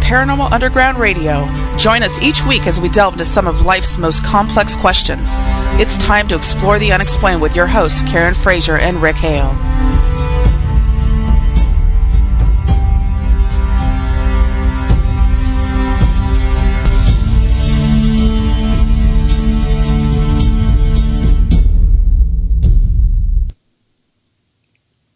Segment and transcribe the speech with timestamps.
[0.00, 1.46] Paranormal Underground Radio.
[1.76, 5.34] Join us each week as we delve into some of life's most complex questions.
[5.80, 9.69] It's time to explore the unexplained with your hosts, Karen Frazier and Rick Hale.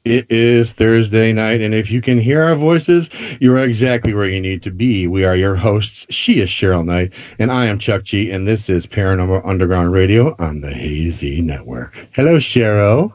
[0.04, 3.08] It is Thursday night, and if you can hear our voices,
[3.40, 5.06] you are exactly where you need to be.
[5.06, 6.04] We are your hosts.
[6.10, 10.36] She is Cheryl Knight, and I am Chuck G, and this is Paranormal Underground Radio
[10.38, 12.06] on the Hazy Network.
[12.12, 13.14] Hello, Cheryl.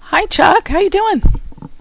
[0.00, 0.68] Hi, Chuck.
[0.68, 1.22] How you doing?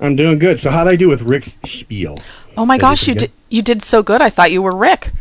[0.01, 0.59] I'm doing good.
[0.59, 2.17] So, how'd I do with Rick's spiel?
[2.57, 4.21] Oh my Did gosh, you did you did so good.
[4.21, 5.13] I thought you were Rick.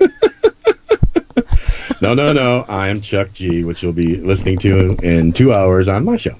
[2.00, 2.64] No, no, no.
[2.68, 6.36] I am Chuck G, which you'll be listening to in two hours on my show.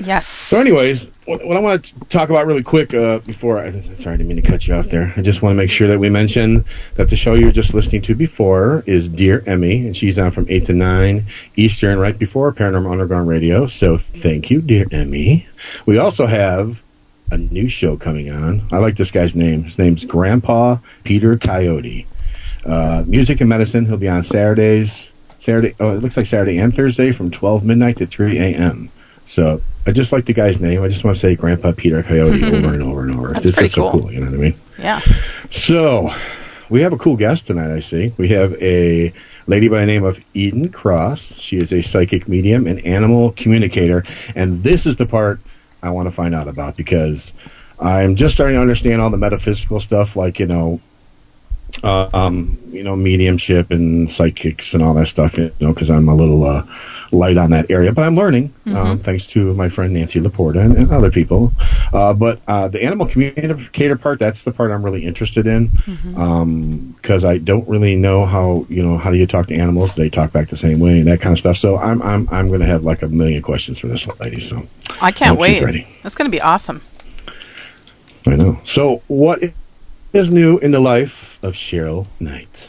[0.00, 0.26] Yes.
[0.26, 4.14] So, anyways, what, what I want to talk about really quick uh, before I sorry,
[4.14, 5.12] I didn't mean to cut you off there.
[5.14, 6.64] I just want to make sure that we mention
[6.94, 10.30] that the show you were just listening to before is Dear Emmy, and she's on
[10.30, 13.66] from eight to nine Eastern, right before Paranormal Underground Radio.
[13.66, 15.46] So, thank you, Dear Emmy.
[15.84, 16.82] We also have
[17.30, 18.66] a new show coming on.
[18.72, 19.64] I like this guy's name.
[19.64, 22.06] His name's Grandpa Peter Coyote.
[22.64, 23.84] Uh, music and medicine.
[23.84, 25.10] He'll be on Saturdays.
[25.38, 25.74] Saturday.
[25.78, 28.90] Oh, it looks like Saturday and Thursday from twelve midnight to three a.m.
[29.30, 30.82] So I just like the guy's name.
[30.82, 33.28] I just want to say Grandpa Peter Coyote over and over and over.
[33.28, 34.00] That's this pretty is so cool.
[34.02, 34.12] cool.
[34.12, 34.60] You know what I mean?
[34.76, 35.00] Yeah.
[35.50, 36.12] So
[36.68, 37.70] we have a cool guest tonight.
[37.70, 38.12] I see.
[38.16, 39.12] We have a
[39.46, 41.38] lady by the name of Eden Cross.
[41.38, 44.04] She is a psychic medium and animal communicator,
[44.34, 45.38] and this is the part
[45.80, 47.32] I want to find out about because
[47.78, 50.80] I'm just starting to understand all the metaphysical stuff, like you know,
[51.84, 55.38] uh, um, you know, mediumship and psychics and all that stuff.
[55.38, 56.66] You know, because I'm a little uh,
[57.12, 60.76] light on that area, but I'm learning um, thanks to my friend Nancy Laporta and,
[60.76, 61.52] and other people.
[61.92, 65.70] Uh, but uh, the animal communicator part—that's the part I'm really interested in
[66.96, 69.94] because I don't really know how you know how do you talk to animals?
[69.94, 71.56] They talk back the same way and that kind of stuff.
[71.56, 74.40] So I'm I'm I'm going to have like a million questions for this lady.
[74.40, 74.66] So
[75.00, 75.62] I can't wait.
[75.62, 75.86] ready.
[76.02, 76.82] That's going to be awesome.
[78.26, 78.60] I know.
[78.64, 79.40] So what
[80.12, 82.68] is new in the life of Cheryl Knight?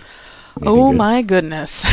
[0.62, 0.98] Anything Oh good?
[0.98, 1.86] my goodness.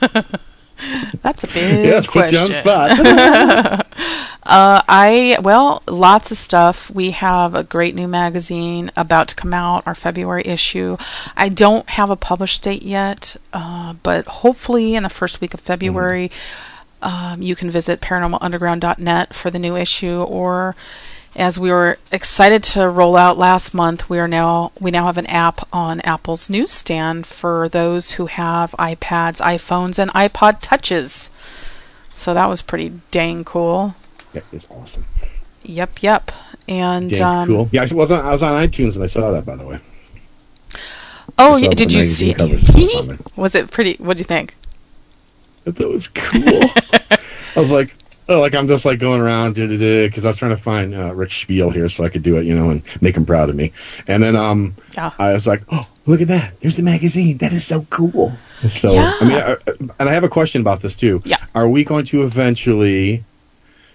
[1.22, 2.62] That's a big Yes, put you on question.
[2.62, 3.86] spot.
[4.48, 6.90] Uh, I well, lots of stuff.
[6.90, 10.96] We have a great new magazine about to come out, our February issue.
[11.36, 15.60] I don't have a published date yet, uh, but hopefully in the first week of
[15.60, 16.30] February,
[17.02, 20.74] um, you can visit paranormalunderground.net for the new issue, or
[21.38, 25.18] as we were excited to roll out last month, we are now we now have
[25.18, 31.30] an app on Apple's newsstand for those who have iPads, iPhones, and iPod touches.
[32.12, 33.94] So that was pretty dang cool.
[34.32, 35.06] That is awesome.
[35.62, 36.32] Yep, yep.
[36.66, 37.68] And Dang um, cool.
[37.70, 39.78] Yeah, I was on I was on iTunes and I saw that by the way.
[41.38, 42.34] oh, yeah, did you see?
[42.34, 43.18] there.
[43.36, 43.94] was it pretty?
[44.02, 44.56] What do you think?
[45.66, 46.62] I thought it was cool.
[47.56, 47.94] I was like,
[48.28, 51.36] oh, like I'm just like going around because I was trying to find uh, Rick's
[51.36, 53.72] spiel here so I could do it, you know, and make him proud of me.
[54.06, 55.12] And then um, Yeah.
[55.18, 56.58] I was like, oh, look at that!
[56.60, 57.38] There's the magazine.
[57.38, 58.32] That is so cool.
[58.66, 59.14] So Yeah.
[59.20, 59.56] I mean, I,
[59.98, 61.20] and I have a question about this too.
[61.24, 61.36] Yeah.
[61.54, 63.24] Are we going to eventually?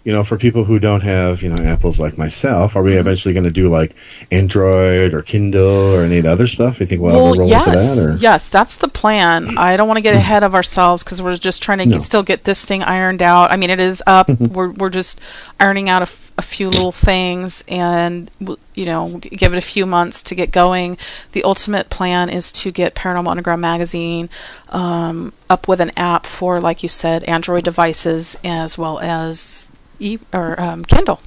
[0.05, 2.99] You know, for people who don't have, you know, apples like myself, are we Mm-hmm.
[2.99, 3.95] eventually going to do like
[4.31, 6.79] Android or Kindle or any other stuff?
[6.81, 8.09] You think we'll, well, ever roll yes, into that?
[8.09, 8.15] Or?
[8.17, 9.57] yes, that's the plan.
[9.57, 11.93] I don't want to get ahead of ourselves because we're just trying to No.
[11.93, 13.51] get, still get this thing ironed out.
[13.51, 14.27] I mean, it is up.
[14.39, 15.21] we're we're just
[15.59, 18.29] ironing out a, f- a few little things, and
[18.73, 20.97] you know, give it a few months to get going.
[21.31, 24.29] The ultimate plan is to get Paranormal Underground magazine
[24.69, 30.17] um, up with an app for, like you said, Android devices as well as e
[30.33, 31.21] or um, Kindle.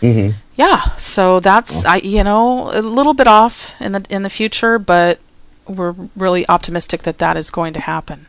[0.00, 0.36] Mm-hmm.
[0.56, 4.78] Yeah, so that's I you know a little bit off in the in the future,
[4.78, 5.18] but
[5.66, 8.26] we're really optimistic that that is going to happen.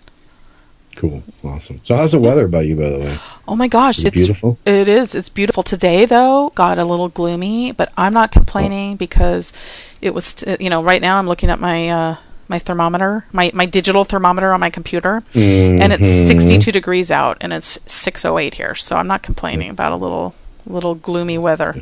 [0.95, 1.23] Cool.
[1.43, 1.81] Awesome.
[1.83, 3.17] So, how's the weather by you, by the way?
[3.47, 4.59] Oh my gosh, it it's beautiful?
[4.65, 5.15] It is.
[5.15, 6.51] It's beautiful today though.
[6.55, 9.53] Got a little gloomy, but I'm not complaining because
[10.01, 12.17] it was t- you know right now I'm looking at my uh
[12.47, 16.27] my thermometer, my my digital thermometer on my computer, and it's Mhm.
[16.27, 18.75] 62 degrees out and it's 608 here.
[18.75, 20.33] So I'm not complaining about a little
[20.67, 21.75] little gloomy weather.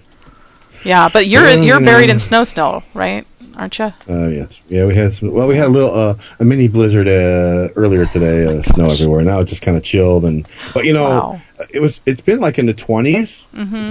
[0.84, 3.26] Yeah, but you're Well, you're buried in snow snow, right?
[3.58, 3.94] Aren't you?
[4.10, 4.62] Uh, yes.
[4.70, 8.06] Yeah, we had some, well, we had a little uh, a mini blizzard uh, earlier
[8.06, 8.46] today.
[8.46, 9.22] Uh, snow everywhere.
[9.24, 11.42] Now it's just kind of chilled and but you know Wow.
[11.70, 13.44] it was it's been like in the 20s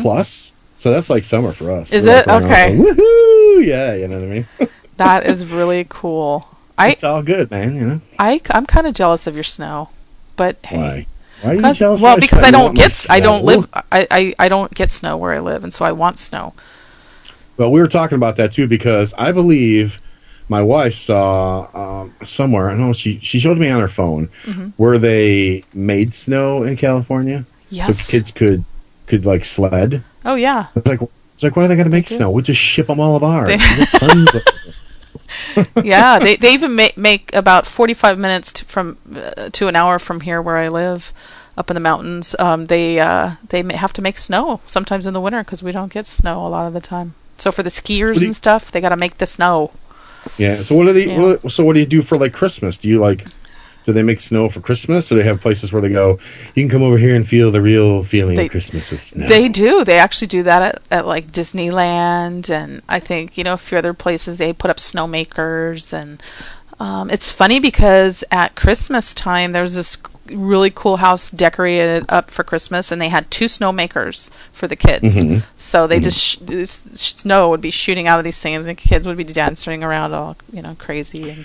[0.03, 1.89] plus, so that's like summer for us.
[1.89, 1.95] Mm-hmm.
[1.97, 2.27] Is We're it?
[2.27, 2.93] like going around Okay.
[3.03, 3.67] Woohoo!
[3.67, 4.47] Yeah, you know what I mean.
[4.97, 6.47] That is really cool.
[6.81, 7.77] I it's all good, man.
[7.77, 9.91] You know I I'm kind of jealous of your snow,
[10.37, 10.77] but hey.
[10.77, 11.07] why?
[11.43, 12.01] Why are you jealous?
[12.01, 12.43] well, of because?
[12.43, 13.47] I don't get, I don't snow?
[13.47, 16.53] live, I, I, I don't get snow where I live, and so I want snow.
[17.57, 20.01] Well, we were talking about that too because I believe
[20.49, 21.69] my wife saw
[22.03, 22.69] um, somewhere.
[22.69, 22.93] I don't know.
[22.93, 24.29] She she showed me on her phone
[24.77, 28.01] where they made snow in California, Yes.
[28.05, 28.65] so kids could
[29.07, 30.03] could like sled.
[30.25, 30.67] Oh yeah.
[30.75, 31.01] It's like
[31.35, 32.31] it's like why are they going to make snow?
[32.31, 33.49] We'll just ship them all of ours.
[33.49, 33.57] They-
[35.57, 38.65] We get tons of- yeah, they they even make make about forty five minutes to,
[38.65, 41.13] from uh, to an hour from here where I live,
[41.57, 42.35] up in the mountains.
[42.39, 45.93] Um, they uh, they have to make snow sometimes in the winter because we don't
[45.93, 47.15] get snow a lot of the time.
[47.39, 49.71] So for the skiers you- and stuff, they got to make the snow.
[50.37, 50.63] yeah.
[50.63, 51.07] So what do they?
[51.07, 51.21] Yeah.
[51.21, 52.77] What, so what do you do for like Christmas?
[52.77, 53.25] Do you like?
[53.85, 55.11] Do they make snow for Christmas?
[55.11, 56.19] Or they have places where they go?
[56.55, 59.27] You can come over here and feel the real feeling They- of Christmas with snow.
[59.27, 59.85] They do.
[59.85, 63.79] They actually do that at, at like Disneyland, and I think you know a few
[63.79, 64.37] other places.
[64.39, 66.23] They put up snowmakers, and
[66.81, 69.99] um, it's funny because at Christmas time there was this
[70.33, 75.17] really cool house decorated up for Christmas, and they had two snowmakers for the kids.
[75.17, 75.43] Mhm.
[75.57, 76.39] So they just sh-
[76.95, 80.15] snow would be shooting out of these things, and the kids would be dancing around
[80.15, 81.31] all you know crazy.
[81.31, 81.45] And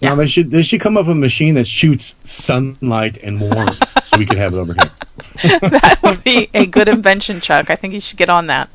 [0.00, 3.82] Now they should they should come up with a machine that shoots sunlight and warmth,
[4.06, 5.60] so we could have it over here.
[5.60, 7.70] that would be a good invention, Chuck.
[7.70, 8.68] I think you should get on that.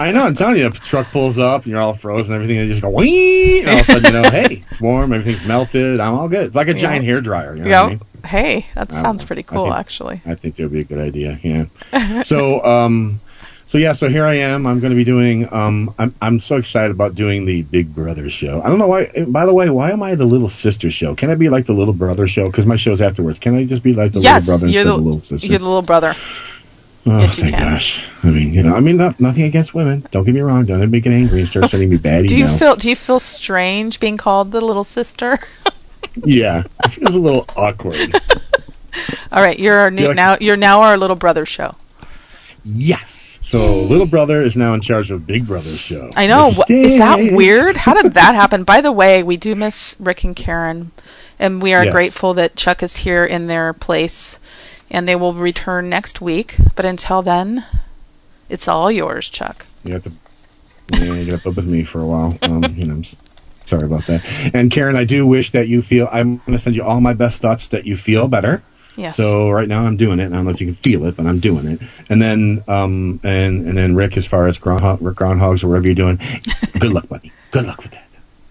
[0.00, 0.22] I know.
[0.22, 2.82] I'm telling you, the truck pulls up, and you're all frozen, everything, and you just
[2.82, 6.00] go wee, and all of a sudden, you know, hey, it's warm, everything's melted.
[6.00, 6.46] I'm all good.
[6.48, 7.56] It's like a giant hair dryer.
[7.56, 7.88] You know what I Yeah.
[7.88, 8.00] mean?
[8.24, 10.20] Hey, that sounds pretty I cool, think- actually.
[10.26, 11.38] I think that would be a good idea.
[11.42, 12.22] Yeah.
[12.22, 13.20] so, um,
[13.66, 14.66] so yeah, so here I am.
[14.66, 15.50] I'm going to be doing.
[15.52, 18.60] Um, I'm I'm so excited about doing the Big Brother show.
[18.62, 19.10] I don't know why.
[19.28, 21.14] By the way, why am I the little sister show?
[21.14, 22.48] Can I be like the little brother show?
[22.50, 23.38] Because my show's afterwards.
[23.38, 25.20] Can I just be like the yes, little brother you're instead the, of the little
[25.20, 25.46] sister?
[25.48, 26.14] you're the little brother.
[27.04, 27.72] Oh, Yes, you thank can.
[27.72, 28.06] gosh.
[28.22, 30.06] I mean, you know, I mean, not, nothing against women.
[30.12, 30.64] Don't get me wrong.
[30.66, 33.18] Don't make it angry and start sending me bad Do you feel do you feel
[33.18, 35.38] strange being called the little sister?
[36.24, 38.20] yeah, it feels a little awkward.
[39.32, 41.72] All right, you're our new, now you're now our little brother show.
[42.64, 43.38] Yes.
[43.42, 46.10] So, little brother is now in charge of Big Brother's show.
[46.14, 46.48] I know.
[46.68, 47.76] Is that weird?
[47.76, 48.62] How did that happen?
[48.64, 50.92] By the way, we do miss Rick and Karen,
[51.40, 51.92] and we are Yes.
[51.92, 54.38] grateful that Chuck is here in their place,
[54.92, 56.56] and they will return next week.
[56.76, 57.64] But until then,
[58.48, 59.66] it's all yours, Chuck.
[59.82, 60.12] You have to,
[60.90, 62.38] yeah, you to with me for a while.
[62.42, 63.04] Um, you know, I'm
[63.64, 64.24] sorry about that.
[64.54, 66.08] And Karen, I do wish that you feel.
[66.12, 68.62] I'm going to send you all my best thoughts that you feel better.
[68.94, 69.16] Yes.
[69.16, 70.26] So right now I'm doing it.
[70.26, 71.80] I don't know if you can feel it, but I'm doing it.
[72.10, 75.86] And then, um, and and then Rick, as far as groundhog, Rick groundhogs or whatever
[75.86, 76.20] you're doing,
[76.78, 77.32] good luck, buddy.
[77.52, 78.01] Good luck with that.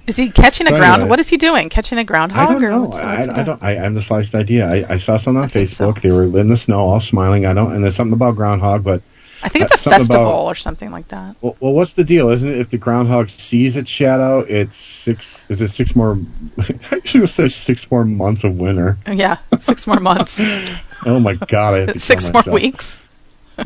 [0.08, 0.96] Is he catching a So ground?
[1.02, 1.10] anyway.
[1.10, 1.70] What is he doing?
[1.70, 2.50] Catching a groundhog?
[2.50, 2.82] I don't know.
[2.84, 3.64] what's- I, what's he I don't.
[3.64, 4.68] I, I have the slightest idea.
[4.70, 5.92] I, I saw something on think so.
[5.92, 6.02] Facebook.
[6.02, 7.46] They were in the snow, all smiling.
[7.46, 7.72] I don't.
[7.74, 9.02] And there's something about groundhog, but
[9.44, 11.36] I think it's uh, a festival about- or something like that.
[11.42, 12.30] Well, well, what's the deal?
[12.30, 15.46] Isn't it if the groundhog sees its shadow, it's six?
[15.50, 16.18] Is it six more?
[16.92, 18.98] I should said six more months of winter.
[19.12, 20.40] Yeah, six more months,
[21.06, 21.90] Oh my god!
[21.90, 23.02] I six more weeks.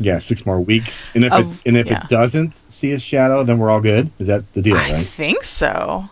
[0.00, 1.10] Yeah, six more weeks.
[1.14, 2.02] And if Of- it and if yeah.
[2.04, 4.10] it doesn't see its shadow, then we're all good.
[4.18, 4.76] Is that the deal?
[4.76, 5.06] I Right?
[5.06, 6.04] think so.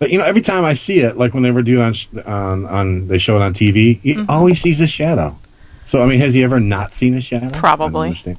[0.00, 1.94] But you know, every time I see it, like when they were doing on
[2.26, 4.30] on, on they show it on TV, he Mm-hmm.
[4.30, 5.36] always sees a shadow.
[5.84, 7.46] So I mean, has he ever not seen a shadow?
[7.46, 8.08] I Probably.
[8.08, 8.38] understand.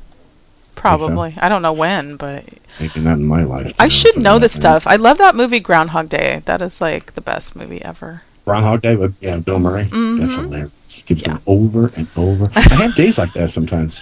[0.75, 1.35] Probably.
[1.37, 2.43] I don't know when, but
[2.79, 3.75] Maybe not in my life.
[3.79, 4.87] I should know this stuff.
[4.87, 6.41] I love that movie Groundhog Day.
[6.45, 8.23] That is like the best movie ever.
[8.45, 9.83] Groundhog Day with yeah, Bill Murray.
[9.83, 10.71] That's hilarious.
[11.05, 11.31] Keeps Mm-hmm.
[11.31, 11.37] Yeah.
[11.37, 12.51] going over and over.
[12.55, 14.01] I have days like that sometimes.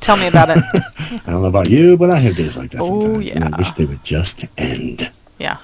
[0.00, 0.64] Tell me about it.
[0.74, 3.30] I don't know about you, but I have days like that Oh, sometimes.
[3.30, 3.50] And yeah.
[3.54, 5.10] I wish they would just end.
[5.38, 5.58] Yeah.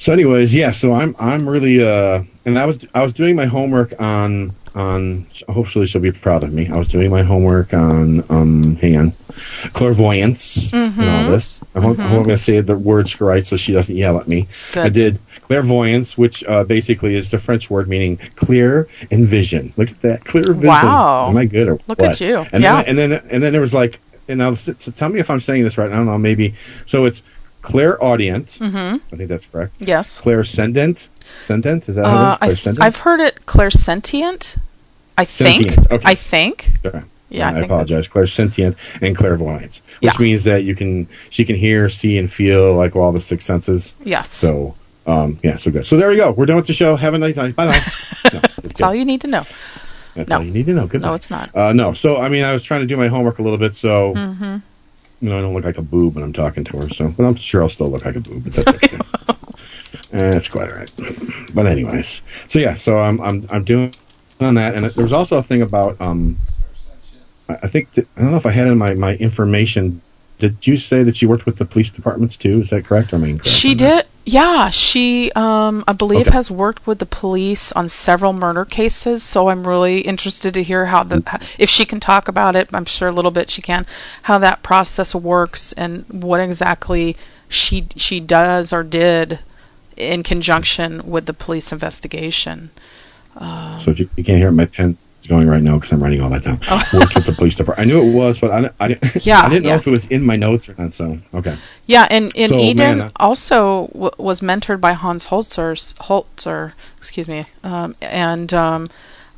[0.00, 0.70] So, anyways, yeah.
[0.70, 5.26] So I'm I'm really uh, and I was I was doing my homework on on.
[5.48, 6.70] Hopefully, she'll be proud of me.
[6.70, 9.12] I was doing my homework on um, hang on,
[9.74, 11.08] clairvoyance and Mm-hmm.
[11.08, 11.62] all this.
[11.74, 14.18] I hope, I hope I'm going to say the words right so she doesn't yell
[14.18, 14.48] at me.
[14.72, 14.86] Good.
[14.86, 19.72] I did clairvoyance, which uh, basically is the French word meaning clear and vision.
[19.76, 20.68] Look at that, clear vision.
[20.68, 21.28] Wow.
[21.28, 22.10] Am I good or Look what?
[22.12, 22.46] at you.
[22.52, 22.82] And Yeah.
[22.82, 25.40] then, and then and then there was like, and now so tell me if I'm
[25.40, 25.90] saying this right.
[25.90, 26.16] I don't know.
[26.18, 26.54] Maybe
[26.86, 27.04] so.
[27.04, 27.22] It's
[27.62, 28.46] clairaudient.
[28.60, 28.96] Mm-hmm.
[29.12, 29.74] I think that's correct.
[29.78, 30.20] Yes.
[30.20, 31.08] Clairsendent.
[31.38, 32.58] Sendent is that Uh, how it is?
[32.60, 32.82] Clairsendent.
[32.82, 34.56] have heard it clairsentient.
[35.18, 35.64] I think.
[35.64, 36.02] Sentient, okay.
[36.04, 36.70] I think.
[36.82, 37.02] Sorry.
[37.28, 38.08] Yeah, I I, think apologize.
[38.08, 40.22] Clairsentient and clairvoyance, which Yeah.
[40.22, 43.94] means that you can she can hear, see, and feel like all the six senses.
[44.04, 44.30] Yes.
[44.32, 44.74] So,
[45.06, 45.86] um, yeah, so good.
[45.86, 46.32] So there we go.
[46.32, 46.96] We're done with the show.
[46.96, 47.54] Have a nice night.
[47.54, 47.80] Bye bye.
[48.32, 49.44] No, That's all you need to know.
[50.14, 50.38] That's no.
[50.38, 50.86] all you need to know.
[50.88, 51.02] Good.
[51.02, 51.14] No, night.
[51.16, 51.54] it's not.
[51.54, 51.94] Uh, no.
[51.94, 54.56] So I mean, I was trying to do my homework a little bit, so Mm-hmm.
[55.20, 56.88] You know, I don't look like a boob when I'm talking to her.
[56.90, 58.44] So, but I'm sure I'll still look like a boob.
[58.44, 58.98] But that's okay.
[60.12, 60.90] Eh, quite all right.
[61.54, 63.94] But anyways, so yeah, so I'm I'm I'm doing
[64.40, 66.36] on that, and there was also a thing about um,
[67.48, 70.02] I think that, I don't know if I had in my my information.
[70.40, 72.60] Did you say that she worked with the police departments too?
[72.60, 73.14] Is that correct?
[73.14, 74.06] I incorrect She on that?
[74.06, 74.06] did.
[74.26, 76.30] Yeah, she, um, I believe, Okay.
[76.36, 79.22] has worked with the police on several murder cases.
[79.22, 81.22] So I'm really interested to hear how the,
[81.58, 82.68] if she can talk about it.
[82.72, 83.86] I'm sure a little bit she can,
[84.22, 87.16] how that process works and what exactly
[87.48, 89.40] she she does or did
[89.96, 92.70] in conjunction with the police investigation.
[93.38, 94.50] So you, you can't hear.
[94.52, 96.58] My pen is going right now because I'm writing all that down.
[96.92, 97.86] Worked with the police department.
[97.88, 99.18] I knew it was, but I, I, didn't- Oh.
[99.22, 100.92] Yeah, I didn't know if it was in my notes or not.
[100.94, 101.56] So okay.
[101.86, 106.72] Yeah, and, and So, Eden man, uh, also w- was mentored by Hans Holzer, Holzer,
[106.96, 108.88] excuse me, um, and um,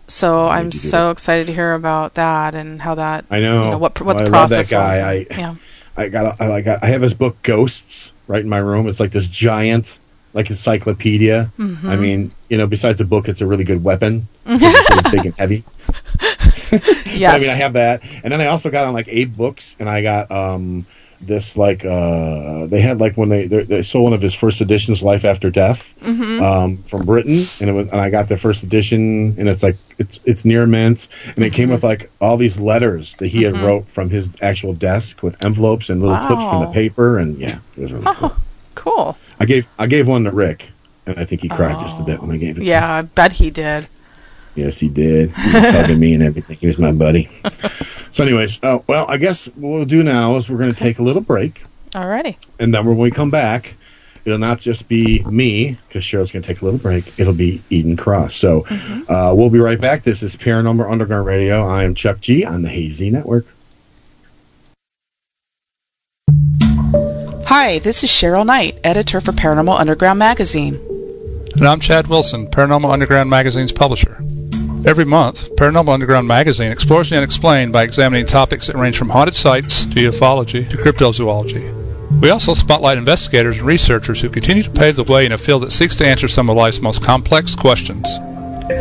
[0.09, 3.65] so I'm you do so excited to hear about that and how that I know.
[3.65, 5.15] you know what what Well, the I love that process guy.
[5.19, 5.27] was.
[5.31, 5.55] I- yeah,
[5.97, 8.89] I got I like I have his book Ghosts right in my room.
[8.89, 9.99] It's like this giant
[10.35, 11.51] like encyclopedia.
[11.59, 11.89] Mm-hmm.
[11.89, 14.29] I mean, you know, besides a book, it's a really good weapon.
[14.45, 15.65] Big and heavy.
[17.07, 19.77] yes, I mean, I have that, and then I also got on like eight books,
[19.79, 20.87] and I got um
[21.21, 25.03] this like uh they had like when they they, sold one of his first editions,
[25.03, 26.43] Life After Death, Mm-hmm.
[26.43, 29.77] um from Britain, and it was and I got the first edition, and it's like
[29.99, 31.75] it's it's near mint, and it came Mm-hmm.
[31.75, 35.91] with like all these letters that he had wrote from his actual desk with envelopes
[35.91, 38.33] and little clips from the paper, and yeah, it was really cool.
[38.75, 39.17] cool.
[39.39, 40.71] I gave I gave one to Rick,
[41.07, 42.61] and I think he cried just a bit when I gave it.
[42.61, 42.67] to him.
[42.67, 43.87] Yeah, I bet he did.
[44.55, 45.31] Yes, he did.
[45.31, 46.57] He was hugging me and everything.
[46.59, 47.31] He was my buddy.
[48.11, 50.99] So, anyways, oh well, I guess what we'll do now is we're going to take
[50.99, 52.37] a little break, Alrighty.
[52.59, 53.75] and then when we come back,
[54.27, 57.19] it'll not just be me because Cheryl's going to take a little break.
[57.19, 58.37] It'll be Eden Cross.
[58.37, 58.67] So,
[59.09, 60.03] uh, we'll be right back.
[60.03, 61.67] This is Paranormal Underground Radio.
[61.67, 63.47] I am Chuck G on the Hazy Network.
[67.47, 70.75] Hi, this is Cheryl Knight, editor for Paranormal Underground magazine.
[71.55, 74.23] And I'm Chad Wilson, Paranormal Underground Magazine's publisher.
[74.85, 79.37] Every month, Paranormal Underground Magazine explores the unexplained by examining topics that range from haunted
[79.37, 82.21] sites to ufology to cryptozoology.
[82.21, 85.63] We also spotlight investigators and researchers who continue to pave the way in a field
[85.63, 88.09] that seeks to answer some of life's most complex questions.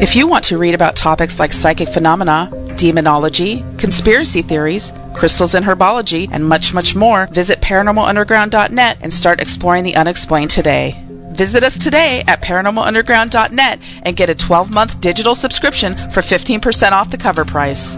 [0.01, 5.63] If you want to read about topics like psychic phenomena, demonology, conspiracy theories, crystals and
[5.63, 10.99] herbology, and much, much more, visit paranormalunderground.net and start exploring the unexplained today.
[11.41, 17.17] Visit us today at paranormalunderground.net and get a 12-month digital subscription for 15% off the
[17.17, 17.95] cover price.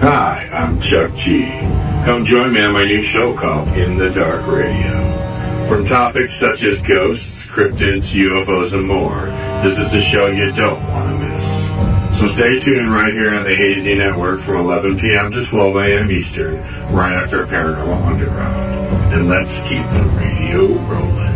[0.00, 1.50] Hi, I'm Chuck G.
[2.06, 5.68] Come join me on my new show called In the Dark Radio.
[5.68, 9.26] From topics such as ghosts, cryptids, UFOs, and more,
[9.62, 12.18] this is a show you don't want to miss.
[12.18, 15.30] So stay tuned right here on the Hazy Network from 11 p.m.
[15.32, 16.10] to 12 a.m.
[16.10, 19.12] Eastern, right after Paranormal Underground.
[19.12, 21.35] And let's keep the radio rolling.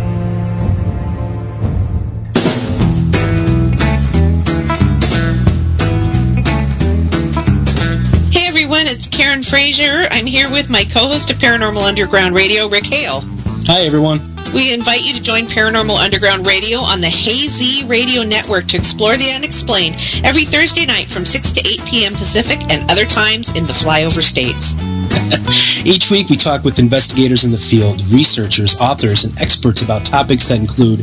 [8.72, 8.94] Everyone.
[8.94, 10.06] It's Karen Frazier.
[10.12, 13.24] I'm here with my co-host of Paranormal Underground Radio, Rick Hale.
[13.66, 14.20] Hi, everyone.
[14.54, 19.16] We invite you to join Paranormal Underground Radio on the Hazy Radio Network to explore
[19.16, 22.14] the unexplained every Thursday night from 6 to 8 p.m.
[22.14, 24.76] Pacific and other times in the flyover states.
[25.84, 30.46] Each week we talk with investigators in the field, researchers, authors, and experts about topics
[30.48, 31.00] that include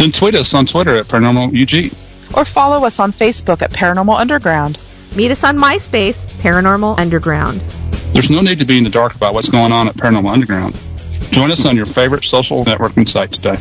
[0.00, 1.94] Then tweet us on Twitter at Paranormal UG.
[2.34, 4.78] Or follow us on Facebook at Paranormal Underground.
[5.14, 7.60] Meet us on MySpace, Paranormal Underground.
[8.14, 10.82] There's no need to be in the dark about what's going on at Paranormal Underground.
[11.32, 13.56] Join us on your favorite social networking site today.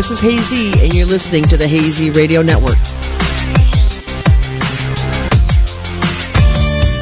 [0.00, 2.78] This is Hazy, and you're listening to the Hazy Radio Network.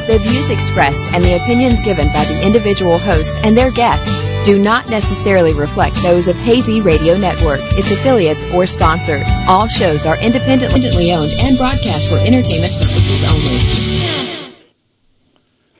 [0.05, 4.61] The views expressed and the opinions given by the individual hosts and their guests do
[4.61, 9.29] not necessarily reflect those of Hazy Radio Network, its affiliates, or sponsors.
[9.47, 13.59] All shows are independently owned and broadcast for entertainment purposes only.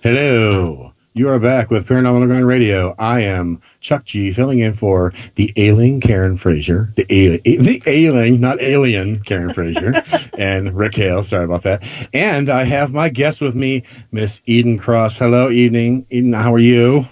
[0.02, 0.94] Hello.
[1.12, 2.96] You are back with Paranormal Underground Radio.
[2.98, 8.40] I am Chuck G, filling in for the ailing Karen Frazier, the ailing, the ailing,
[8.40, 10.04] not alien Karen Frazier,
[10.38, 11.24] and Rick Hale.
[11.24, 11.82] Sorry about that.
[12.14, 15.18] And I have my guest with me, Miss Eden Cross.
[15.18, 16.06] Hello, evening.
[16.12, 17.08] Eden, how are you?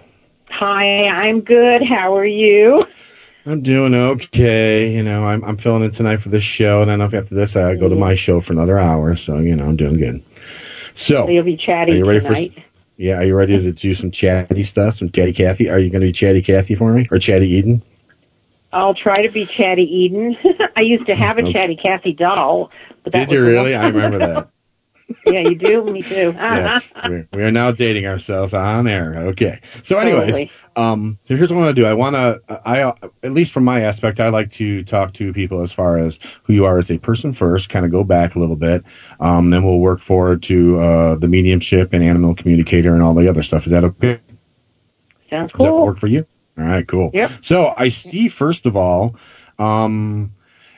[0.51, 1.81] Hi, I'm good.
[1.81, 2.85] How are you?
[3.47, 4.93] I'm doing okay.
[4.93, 7.73] You know, I'm I'm filling in tonight for this show, and then after this, I
[7.73, 9.15] go to my show for another hour.
[9.15, 10.23] So you know, I'm doing good.
[10.93, 12.53] So you'll be chatty are you ready tonight.
[12.53, 12.66] for?
[12.97, 14.95] Yeah, are you ready to do some chatty stuff?
[14.95, 15.69] Some chatty Cathy?
[15.69, 17.83] Are you going to be chatty Cathy for me or chatty Eden?
[18.73, 20.36] I'll try to be Chatty Eden.
[20.75, 21.53] I used to have a.
[21.53, 22.69] Chatty Cathy doll.
[23.03, 23.75] But that Did you really?
[23.75, 24.49] I remember that.
[25.25, 25.83] yeah, you do.
[25.85, 26.33] Me too.
[26.35, 29.15] yes, we, we are now dating ourselves on air.
[29.27, 29.59] Okay.
[29.83, 30.51] So, anyways, Totally.
[30.75, 31.85] um, so here's what I want to do.
[31.87, 32.93] I want to, I,
[33.23, 36.53] at least from my aspect, I like to talk to people as far as who
[36.53, 38.83] you are as a person first, kind of go back a little bit.
[39.19, 43.27] Um, then we'll work forward to, uh, the mediumship and animal communicator and all the
[43.27, 43.65] other stuff.
[43.65, 44.19] Is that okay?
[45.29, 45.65] Sounds cool.
[45.65, 46.25] Does that work for you?
[46.57, 47.11] All right, cool.
[47.13, 47.31] Yep.
[47.41, 49.15] So I see, first of all,
[49.59, 50.33] um,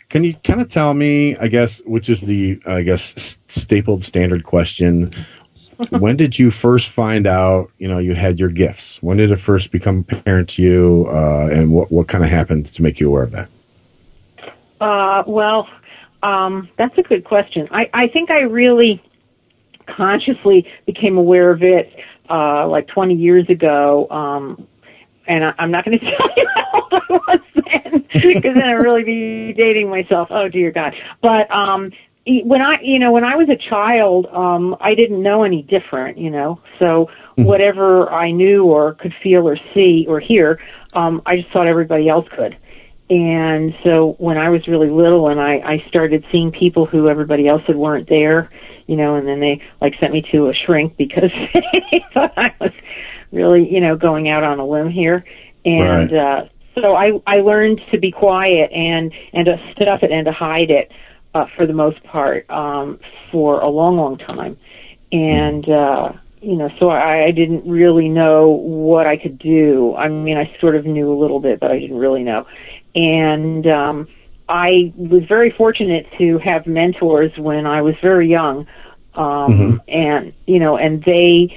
[0.09, 4.43] can you kind of tell me, I guess, which is the, I guess, stapled standard
[4.43, 5.11] question?
[5.91, 9.01] when did you first find out, you know, you had your gifts?
[9.01, 11.07] When did it first become apparent to you?
[11.09, 13.49] Uh, and what, what kind of happened to make you aware of that?
[14.81, 15.69] Uh, well,
[16.23, 17.67] um, that's a good question.
[17.71, 19.01] I, I think I really
[19.85, 21.93] consciously became aware of it
[22.29, 24.09] uh, like 20 years ago.
[24.09, 24.67] Um,
[25.29, 28.63] and I, I'm not going to tell you how old I was then, because then
[28.63, 30.27] I'd really be dating myself.
[30.31, 30.93] Oh dear God!
[31.21, 31.91] But um,
[32.25, 36.17] when I, you know, when I was a child, um, I didn't know any different.
[36.17, 40.59] You know, so whatever I knew or could feel or see or hear,
[40.93, 42.57] um, I just thought everybody else could.
[43.09, 47.47] And so when I was really little and I, I started seeing people who everybody
[47.47, 48.51] else said weren't there,
[48.85, 52.53] you know, and then they like sent me to a shrink because they thought I
[52.59, 52.73] was
[53.31, 55.23] really, you know, going out on a limb here.
[55.65, 56.13] And, Right.
[56.13, 60.31] uh, so I, I learned to be quiet and, and to stuff it and to
[60.31, 60.91] hide it,
[61.33, 62.99] uh, for the most part, um,
[63.31, 64.57] for a long, long time.
[65.11, 69.93] And, uh, you know, so I, I didn't really know what I could do.
[69.95, 72.47] I mean, I sort of knew a little bit, but I didn't really know.
[72.95, 74.07] And, um,
[74.47, 78.65] I was very fortunate to have mentors when I was very young.
[79.15, 81.55] Um, and, you know, and they,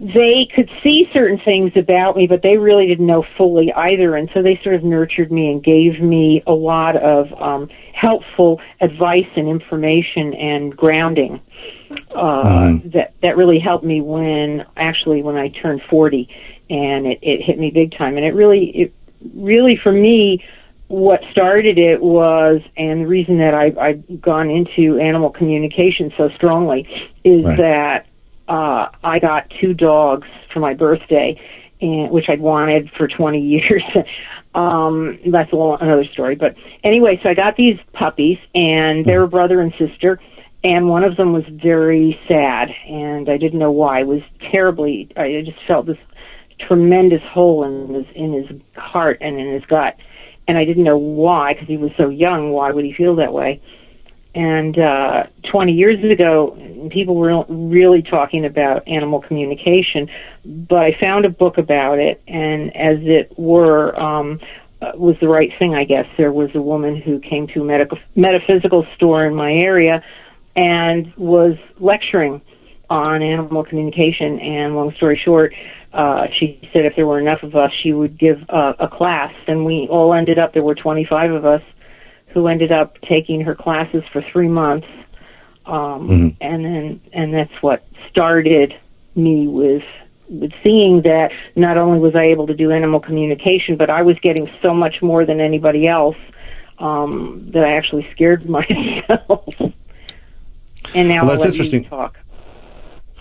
[0.00, 4.16] they could see certain things about me, but they really didn't know fully either.
[4.16, 8.62] And so they sort of nurtured me and gave me a lot of um, helpful
[8.80, 11.38] advice and information and grounding.
[12.14, 16.28] Uh, That that really helped me when actually when I turned forty,
[16.70, 18.16] and it, it hit me big time.
[18.16, 18.94] And it really it
[19.34, 20.42] really for me
[20.88, 26.30] what started it was, and the reason that I, I've gone into animal communication so
[26.30, 26.88] strongly
[27.22, 27.58] is Right.
[27.58, 28.06] that
[28.50, 31.40] uh, I got two dogs for my birthday,
[31.80, 33.84] and which I'd wanted for 20 years.
[34.54, 36.34] um, that's a long, another story.
[36.34, 40.18] But anyway, so I got these puppies, and they were brother and sister,
[40.64, 44.00] and one of them was very sad, and I didn't know why.
[44.00, 45.08] It was terribly.
[45.16, 45.96] I just felt this
[46.58, 49.96] tremendous hole in his in his heart and in his gut,
[50.48, 52.50] and I didn't know why because he was so young.
[52.50, 53.62] Why would he feel that way?
[54.34, 56.56] And uh, 20 years ago,
[56.90, 60.08] people were really talking about animal communication,
[60.44, 64.38] but I found a book about it, and as it were, um,
[64.82, 66.06] uh, was the right thing, I guess.
[66.16, 70.02] There was a woman who came to a medical metaphysical store in my area
[70.56, 72.40] and was lecturing
[72.88, 74.40] on animal communication.
[74.40, 75.54] And long story short,
[75.92, 79.34] uh, she said if there were enough of us, she would give uh, a class,
[79.46, 80.54] and we all ended up.
[80.54, 81.62] There were 25 of us
[82.32, 84.86] who ended up taking her classes for three months,
[85.66, 88.74] um, and then and that's what started
[89.14, 89.82] me with
[90.28, 94.18] with seeing that not only was I able to do animal communication, but I was
[94.20, 96.16] getting so much more than anybody else
[96.78, 99.44] um, that I actually scared myself.
[100.94, 101.84] and now Well, I'll that's interesting.
[101.84, 102.18] talk.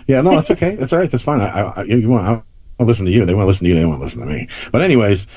[0.08, 0.76] Yeah, no, that's okay.
[0.76, 1.10] That's all right.
[1.10, 1.41] That's fine.
[1.41, 2.41] I, I, you, want, I
[2.80, 3.26] to listen to you.
[3.26, 3.76] They want to listen to you.
[3.80, 4.48] They want to listen to me.
[4.72, 5.28] But anyways,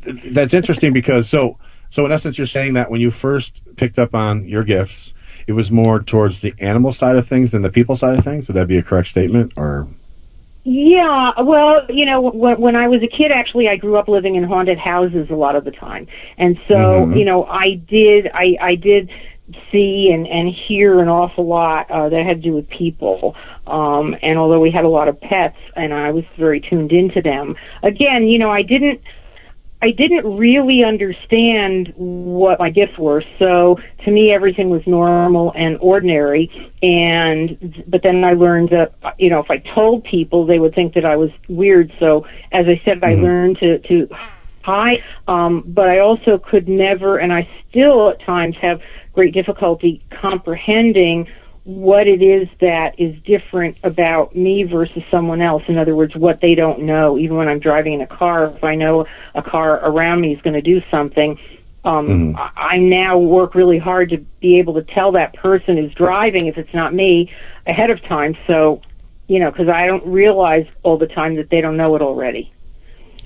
[0.00, 1.58] that's interesting because so,
[1.92, 5.12] so in essence, you're saying that when you first picked up on your gifts,
[5.46, 8.48] it was more towards the animal side of things than the people side of things.
[8.48, 9.88] Would that be a correct statement or?
[10.64, 14.36] Yeah, well, you know, when, when I was a kid, actually, I grew up living
[14.36, 16.06] in haunted houses a lot of the time,
[16.38, 17.18] and so Mhm.
[17.18, 19.10] you know, I did, I, I did
[19.70, 23.36] see and and hear an awful lot uh, that had to do with people.
[23.66, 27.20] Um, and although we had a lot of pets, and I was very tuned into
[27.20, 29.02] them, again, you know, I didn't.
[29.82, 33.24] I didn't really understand what my gifts were.
[33.40, 36.48] So to me, everything was normal and ordinary.
[36.82, 40.94] And, but then I learned that, you know, if I told people, they would think
[40.94, 41.92] that I was weird.
[41.98, 44.08] So as I said, I learned to, to
[44.62, 45.02] hide.
[45.26, 48.80] Um, but I also could never, and I still at times have
[49.12, 51.26] great difficulty comprehending
[51.64, 55.62] what it is that is different about me versus someone else.
[55.68, 57.18] In other words, what they don't know.
[57.18, 60.40] Even when I'm driving in a car, if I know a car around me is
[60.42, 61.38] going to do something,
[61.84, 62.34] um, Mhm.
[62.36, 66.46] I I now work really hard to be able to tell that person who's driving,
[66.46, 67.28] if it's not me,
[67.66, 68.36] ahead of time.
[68.46, 68.80] So,
[69.28, 72.52] you know, because I don't realize all the time that they don't know it already.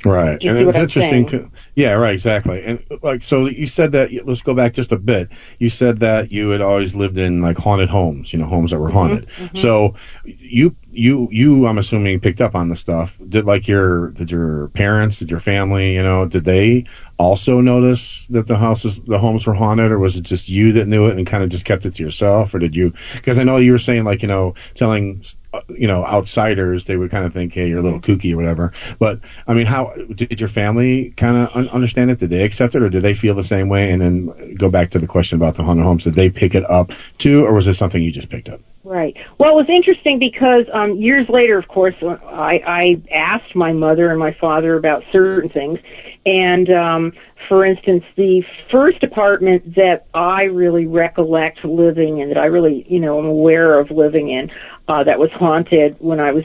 [0.04, 1.26] Right, and it's I'm interesting.
[1.26, 1.52] saying?
[1.74, 2.62] Yeah, right, exactly.
[2.62, 4.12] And like, so you said that.
[4.26, 5.30] Let's go back just a bit.
[5.58, 8.78] You said that you had always lived in like haunted homes, you know, homes that
[8.78, 9.26] were Mm-hmm, haunted.
[9.52, 13.16] So you, you, you, I'm assuming picked up on the stuff.
[13.28, 16.84] Did like your, did your parents, did your family, you know, did they
[17.18, 20.86] also notice that the houses, the homes were haunted, or was it just you that
[20.86, 22.92] knew it and kind of just kept it to yourself, or did you?
[23.14, 25.22] Because I know you were saying like, you know, telling
[25.54, 28.36] uh, you know outsiders they would kind of think hey you're a little kooky or
[28.36, 28.72] whatever.
[28.98, 32.18] But i mean how did your family kind of un- understand it?
[32.18, 33.90] Did they accept it or did they feel the same way?
[33.90, 36.04] And then go back to the question about the haunted homes.
[36.04, 38.60] Did they pick it up too or was it something you just picked up?
[38.86, 39.16] Right.
[39.38, 43.72] Well, it was interesting because um, years later, of course, uh, I, I asked my
[43.72, 45.80] mother and my father about certain things,
[46.26, 47.12] and um,
[47.48, 52.98] for instance, the first apartment that I really recollect living in, that I really, you
[52.98, 54.50] know, am aware of living in,
[54.88, 56.44] uh, that was haunted when I was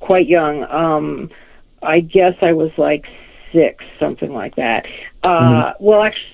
[0.00, 0.62] quite young.
[0.64, 1.30] Um,
[1.82, 3.04] I guess I was like
[3.52, 4.86] six, something like that.
[5.24, 6.28] Uh, well, actually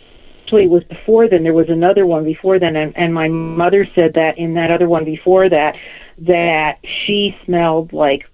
[0.48, 3.87] actually it was before then there was another one before then and, and my mother
[3.94, 5.74] said that in that other one before that
[6.16, 8.24] that she smelled like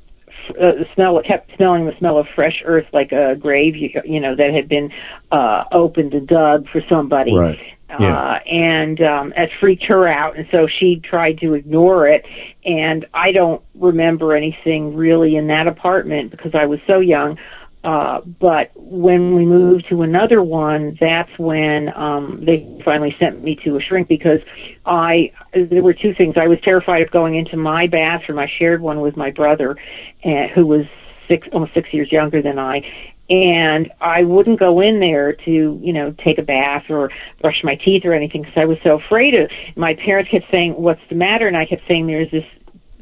[0.50, 4.20] uh, the smell kept smelling the smell of fresh earth like a grave you, you
[4.20, 4.90] know that had been
[5.32, 7.58] uh opened and dug for somebody Right.
[8.00, 8.18] Yeah.
[8.18, 12.24] uh, and um, it freaked her out, and so she tried to ignore it.
[12.64, 17.38] And I don't remember anything really in that apartment because I was so young.
[17.84, 23.56] Uh, but when we moved to another one, that's when um, they finally sent me
[23.62, 24.40] to a shrink because
[24.86, 26.36] I there were two things.
[26.38, 28.38] I was terrified of going into my bathroom.
[28.38, 29.76] I shared one with my brother,
[30.24, 30.86] uh, who was
[31.28, 32.80] six almost six years younger than I,
[33.28, 37.10] and I wouldn't go in there to, you know, take a bath or
[37.42, 39.50] brush my teeth or anything because I was so afraid of.
[39.50, 39.76] It.
[39.76, 42.46] My parents kept saying, "What's the matter?" And I kept saying, "There's this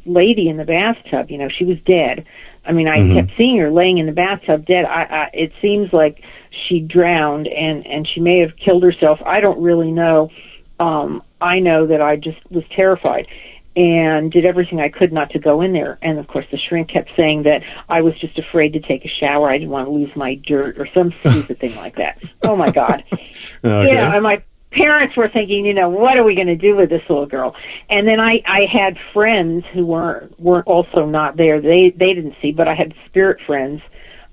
[0.04, 1.30] lady in the bathtub.
[1.30, 2.24] You know, she was dead."
[2.64, 3.14] I mean, I Mhm.
[3.14, 4.84] kept seeing her laying in the bathtub dead.
[4.84, 6.22] I, I it seems like
[6.68, 9.20] she drowned and and she may have killed herself.
[9.24, 10.30] I don't really know.
[10.78, 13.26] Um, I know that I just was terrified
[13.74, 15.98] and did everything I could not to go in there.
[16.02, 19.08] And of course, the shrink kept saying that I was just afraid to take a
[19.08, 19.50] shower.
[19.50, 22.18] I didn't want to lose my dirt or some stupid thing like that.
[22.42, 23.02] Oh my God.
[23.12, 23.94] okay.
[23.94, 24.42] Know, and my
[24.72, 27.54] parents were thinking, you know, what are we going to do with this little girl?
[27.88, 31.60] And then I, I had friends who weren't, weren't also not there.
[31.60, 33.82] They, they didn't see, but I had spirit friends.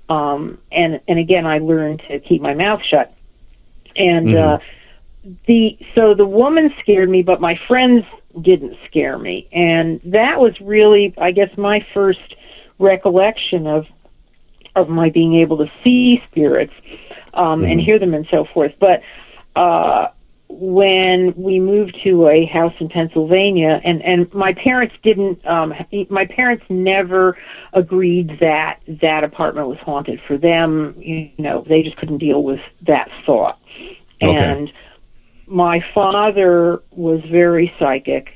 [0.08, 3.14] Um, and, and again, I learned to keep my mouth shut.
[3.94, 4.58] And, uh,
[5.46, 8.04] the, so the woman scared me, but my friends
[8.40, 9.48] didn't scare me.
[9.52, 12.34] And that was really, I guess, my first
[12.78, 13.86] recollection of,
[14.74, 16.72] of my being able to see spirits,
[17.34, 18.72] um, and hear them and so forth.
[18.80, 19.02] But,
[19.54, 20.08] uh,
[20.52, 25.72] when we moved to a house in Pennsylvania and and my parents didn't um
[26.08, 27.36] my parents never
[27.72, 30.94] agreed that that apartment was haunted for them.
[30.98, 33.60] You know they just couldn't deal with that thought.
[34.20, 34.36] Okay.
[34.36, 34.72] and
[35.46, 38.30] my father was very psychic.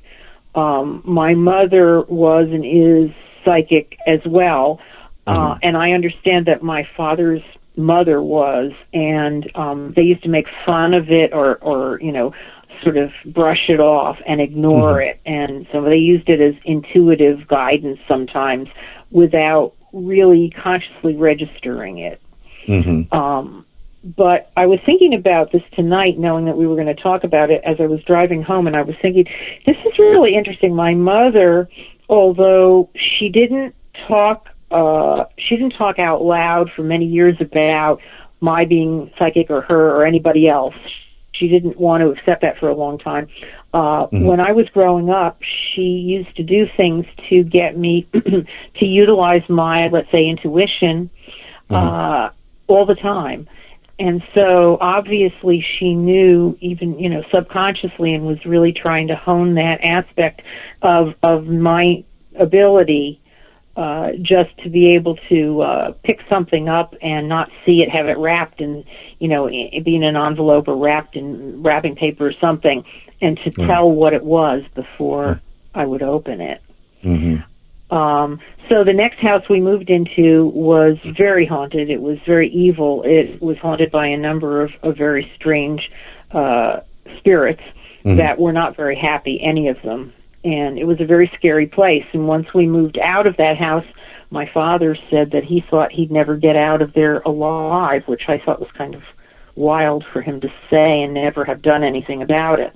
[0.55, 3.11] Um my mother was and is
[3.45, 4.79] psychic as well.
[5.27, 7.43] Uh and I understand that my father's
[7.77, 12.33] mother was and um they used to make fun of it or or you know
[12.83, 15.21] sort of brush it off and ignore it.
[15.25, 18.69] And so they used it as intuitive guidance sometimes
[19.11, 22.21] without really consciously registering it.
[22.67, 23.65] Hmm um,
[24.17, 27.51] but I was thinking about this tonight, knowing that we were going to talk about
[27.51, 29.25] it as I was driving home, and I was thinking,
[29.65, 30.75] this is really interesting.
[30.75, 31.71] My mother,
[32.11, 33.75] although she didn't
[34.07, 38.01] talk, uh, she didn't talk out loud for many years about
[38.41, 40.75] my being psychic or her or anybody else.
[41.33, 43.29] She didn't want to accept that for a long time.
[43.73, 48.85] Uh, When I was growing up, she used to do things to get me to
[48.87, 51.11] utilize my, let's say, intuition
[51.71, 52.31] uh,
[52.69, 53.49] all the time.
[53.99, 59.55] and so obviously she knew even you know subconsciously and was really trying to hone
[59.55, 60.43] that aspect
[60.83, 62.03] of of my
[62.39, 63.21] ability
[63.77, 68.09] uh, just to be able to uh, pick something up and not see it, have
[68.09, 68.85] it wrapped in,
[69.19, 72.85] you know, i- be in an envelope or wrapped in wrapping paper or something,
[73.21, 73.67] and to Mm.
[73.67, 75.41] tell what it was before
[75.75, 76.61] I would open it.
[77.03, 77.37] hmm
[77.91, 81.91] Um, so the next house we moved into was very haunted.
[81.91, 83.03] It was very evil.
[83.03, 85.91] It was haunted by a number of, of very strange
[86.33, 86.81] uh,
[87.19, 87.61] spirits
[88.05, 88.17] Mhm.
[88.17, 90.13] that were not very happy, any of them.
[90.45, 92.05] And it was a very scary place.
[92.13, 93.87] And once we moved out of that house,
[94.31, 98.39] my father said that he thought he'd never get out of there alive, which I
[98.39, 99.03] thought was kind of
[99.55, 102.75] wild for him to say and never have done anything about it.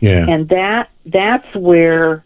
[0.00, 0.26] Yeah.
[0.28, 2.24] And that that's where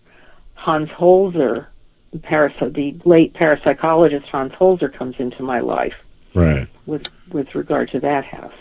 [0.54, 1.66] Hans Holzer,
[2.12, 5.94] the, the late parapsychologist Hans Holzer, comes into my life
[6.34, 6.68] right.
[6.86, 8.52] with with regard to that house.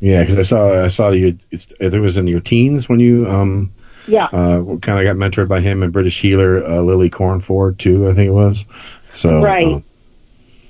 [0.00, 1.38] Yeah, because I saw I saw you.
[1.50, 3.72] It's, it was in your teens when you um
[4.10, 4.26] Yeah.
[4.26, 8.08] uh kind of got mentored by him and British healer uh, Lily Cornford too.
[8.08, 8.64] I think it was.
[9.10, 9.66] So Right.
[9.66, 9.80] uh,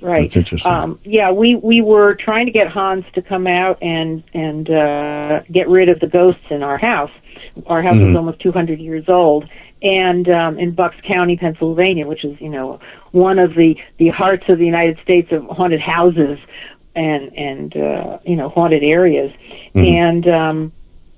[0.03, 0.21] Right.
[0.23, 0.71] That's interesting.
[0.71, 5.41] Um, yeah, we we were trying to get Hans to come out and and uh,
[5.51, 7.11] get rid of the ghosts in our house.
[7.67, 8.15] Our house is Mhm.
[8.15, 9.47] almost 200 years old,
[9.83, 12.79] and um, in Bucks County, Pennsylvania, which is you know
[13.11, 16.39] one of the the hearts of the United States of haunted houses
[16.95, 19.31] and and uh, you know haunted areas,
[19.75, 19.87] Mhm.
[19.87, 20.71] and um,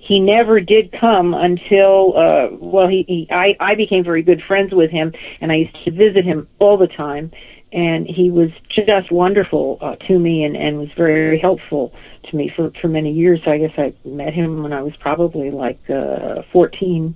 [0.04, 4.72] he never did come until uh well he, he I I became very good friends
[4.72, 7.30] with him and I used to visit him all the time
[7.72, 11.92] and he was just wonderful uh, to me and and was very helpful
[12.24, 15.50] to me for for many years I guess I met him when I was probably
[15.50, 17.14] like uh 14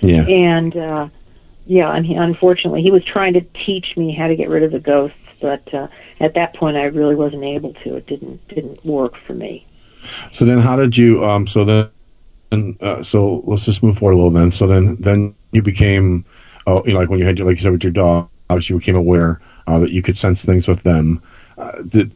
[0.00, 0.22] yeah.
[0.22, 1.08] and uh
[1.66, 4.72] yeah and he unfortunately he was trying to teach me how to get rid of
[4.72, 5.88] the ghosts but uh
[6.20, 9.66] at that point I really wasn't able to it didn't didn't work for me
[10.30, 11.24] So then, how did you?
[11.24, 11.46] Um.
[11.46, 11.90] So then,
[12.80, 14.30] uh, so let's just move forward a little.
[14.30, 16.24] Then, so then, then you became,
[16.66, 18.74] oh, you know, like when you had, your- like you said, with your dog, obviously
[18.74, 21.22] you became aware uh, that you could sense things with them.
[21.58, 22.10] Uh, did,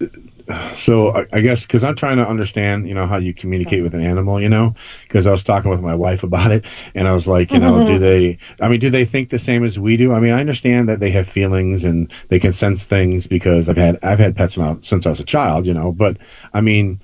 [0.75, 3.95] so I, I guess because I'm trying to understand, you know, how you communicate with
[3.95, 7.13] an animal, you know, because I was talking with my wife about it, and I
[7.13, 8.39] was like, you know, do they?
[8.61, 10.13] I mean, do they think the same as we do?
[10.13, 13.77] I mean, I understand that they have feelings and they can sense things because I've
[13.77, 16.17] had I've had pets since I was a child, you know, but
[16.53, 17.01] I mean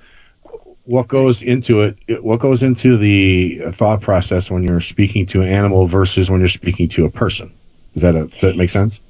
[0.87, 5.49] what goes into it what goes into the thought process when you're speaking to an
[5.49, 7.53] animal versus when you're speaking to a person
[7.93, 9.01] is that a, does that make sense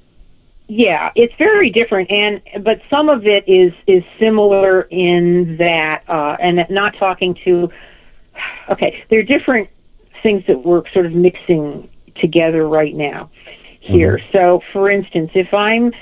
[0.68, 6.36] Yeah, it's very different, and but some of it is is similar in that, uh,
[6.42, 7.72] and that not talking to.
[8.70, 9.70] Okay, there are different
[10.22, 13.30] things that we're sort of mixing together right now
[13.80, 14.20] here.
[14.34, 15.94] So, for instance, if I'm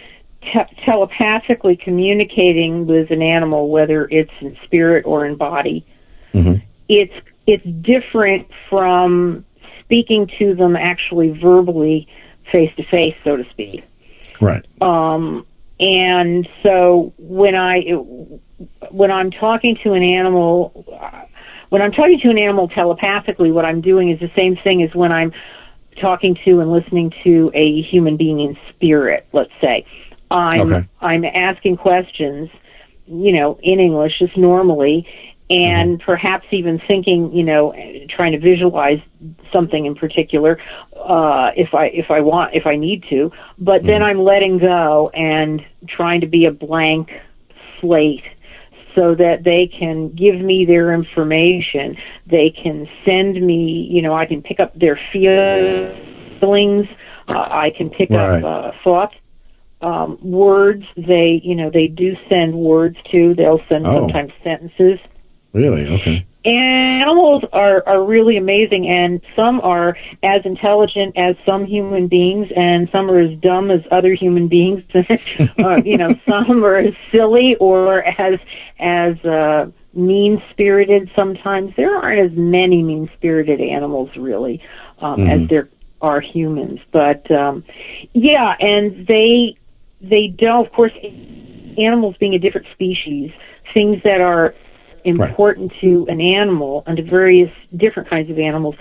[0.46, 5.86] te- telepathically communicating with an animal, whether it's in spirit or in body,
[6.34, 6.62] Mhm.
[6.90, 7.14] it's
[7.48, 9.46] it's different from
[9.82, 12.08] speaking to them actually verbally,
[12.52, 13.84] face to face, so to speak.
[14.42, 15.46] right Um,
[15.80, 17.82] and so when I
[18.92, 20.86] when I'm talking to an animal,
[21.70, 24.94] when I'm talking to an animal telepathically, what I'm doing is the same thing as
[24.96, 25.32] when I'm
[26.02, 29.26] talking to and listening to a human being in spirit.
[29.34, 29.86] Let's say
[30.32, 30.88] I'm Okay.
[31.02, 32.50] I'm asking questions,
[33.06, 35.08] you know, in English just normally.
[35.48, 37.72] And perhaps even thinking, you know,
[38.10, 39.00] trying to visualize
[39.54, 40.58] something in particular,
[40.96, 43.32] uh, if I if I want if I need to.
[43.60, 47.12] But then I'm letting go and trying to be a blank
[47.80, 48.24] slate
[48.96, 51.96] so that they can give me their information.
[52.26, 56.88] They can send me, you know, I can pick up their feelings.
[57.28, 58.44] Uh, I can pick Right.
[58.44, 59.16] up uh, thoughts,
[59.82, 60.84] um, words.
[60.96, 63.34] They, you know, they do send words too.
[63.36, 64.02] They'll send Oh.
[64.02, 65.00] sometimes sentences.
[65.54, 71.66] really okay And Animals are, are really amazing and some are as intelligent as some
[71.66, 74.84] human beings and some are as dumb as other human beings.
[75.60, 78.40] uh, you know, some are as silly or as,
[78.80, 81.74] as, uh, mean spirited sometimes.
[81.78, 84.62] There aren't as many mean spirited animals really,
[85.00, 85.50] um, as Mhm.
[85.50, 85.70] there
[86.02, 86.80] are humans.
[86.92, 87.64] But, um,
[88.14, 89.56] yeah, and they,
[90.02, 90.94] they don't, of course,
[91.78, 93.32] animals being a different species,
[93.74, 94.54] things that are
[95.04, 98.76] important to an animal and to various different kinds of animals,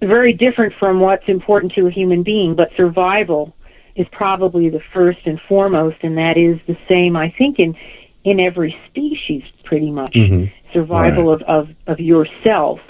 [0.00, 3.54] very different from what's important to a human being, but survival
[3.96, 7.76] is probably the first and foremost, and that is the same, I think, in,
[8.24, 10.12] in every species pretty much.
[10.12, 10.52] Mhm.
[10.72, 12.80] Survival of, of, of yourself,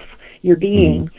[0.42, 1.10] your being.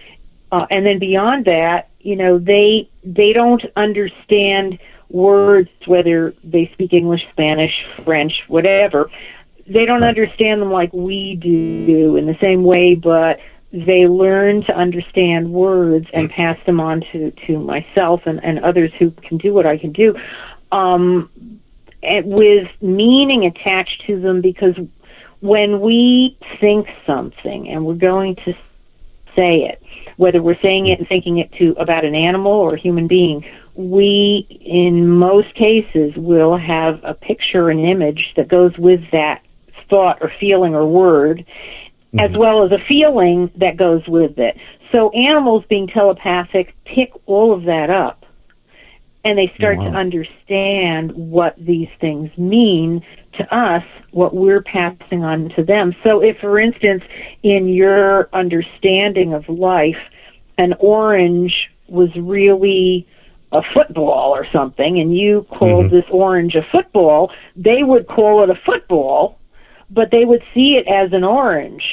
[0.51, 4.79] Uh, and then beyond that, you know, they, they don't understand
[5.09, 9.09] words, whether they speak English, Spanish, French, whatever
[9.67, 13.39] they don't understand them like we do in the same way, but
[13.71, 18.91] they learn to understand words and pass them on to, to myself and, and others
[18.99, 20.15] who can do what I can do,
[20.71, 21.29] um,
[22.03, 24.75] and with meaning attached to them because
[25.41, 28.53] when we think something and we're going to
[29.35, 29.81] say it,
[30.17, 33.43] whether we're saying it and thinking it to about an animal or a human being,
[33.75, 39.41] we in most cases will have a picture, an image that goes with that
[39.89, 41.45] thought or feeling or word,
[42.13, 42.19] mm-hmm.
[42.19, 44.57] as well as a feeling that goes with it.
[44.91, 48.25] So animals being telepathic pick all of that up
[49.25, 49.89] and they start wow.
[49.89, 53.03] to understand what these things mean
[53.33, 55.95] to us, what we're passing on to them.
[56.03, 57.03] So if, for instance,
[57.41, 59.97] in your understanding of life,
[60.59, 61.53] an orange
[61.87, 63.07] was really
[63.55, 65.95] a football or something, and you called mm-hmm.
[65.95, 69.39] this orange a football, they would call it a football,
[69.89, 71.83] but they would see it as an orange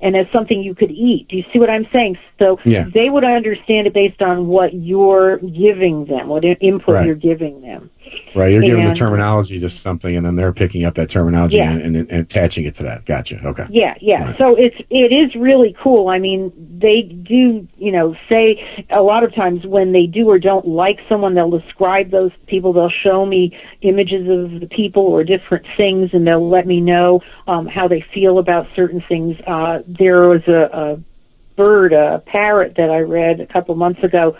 [0.00, 1.28] and as something you could eat.
[1.28, 2.18] Do you see what I'm saying?
[2.38, 2.84] So yeah.
[2.92, 7.06] they would understand it based on what you're giving them, what input right.
[7.06, 7.90] you're giving them.
[8.34, 11.56] Right, you're and, giving the terminology to something, and then they're picking up that terminology
[11.56, 11.70] yeah.
[11.70, 13.06] and, and, and, attaching it to that.
[13.06, 13.40] Gotcha.
[13.42, 13.66] Okay.
[13.70, 14.24] Yeah, yeah.
[14.24, 14.38] Right.
[14.38, 16.08] So it's it is really cool.
[16.08, 20.38] I mean, they do, you know, say a lot of times when they do or
[20.38, 22.74] don't like someone, they'll describe those people.
[22.74, 27.22] They'll show me images of the people or different things, and they'll let me know
[27.46, 29.38] um, how they feel about certain things.
[29.46, 31.00] Uh, there was a, a
[31.56, 34.36] bird, a parrot that I read a couple months ago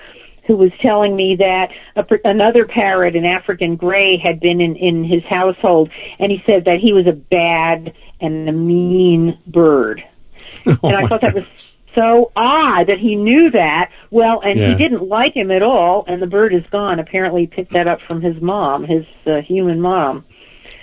[0.46, 5.04] who was telling me that a, another parrot, an African gray, had been in, in
[5.04, 10.02] his household, and he said that he was a bad and a mean bird.
[10.66, 13.90] oh and I thought that was so odd that he knew that.
[14.10, 14.68] Well, and yeah.
[14.68, 17.00] he didn't like him at all, and the bird is gone.
[17.00, 20.24] Apparently, he picked that up from his mom, his uh, human mom.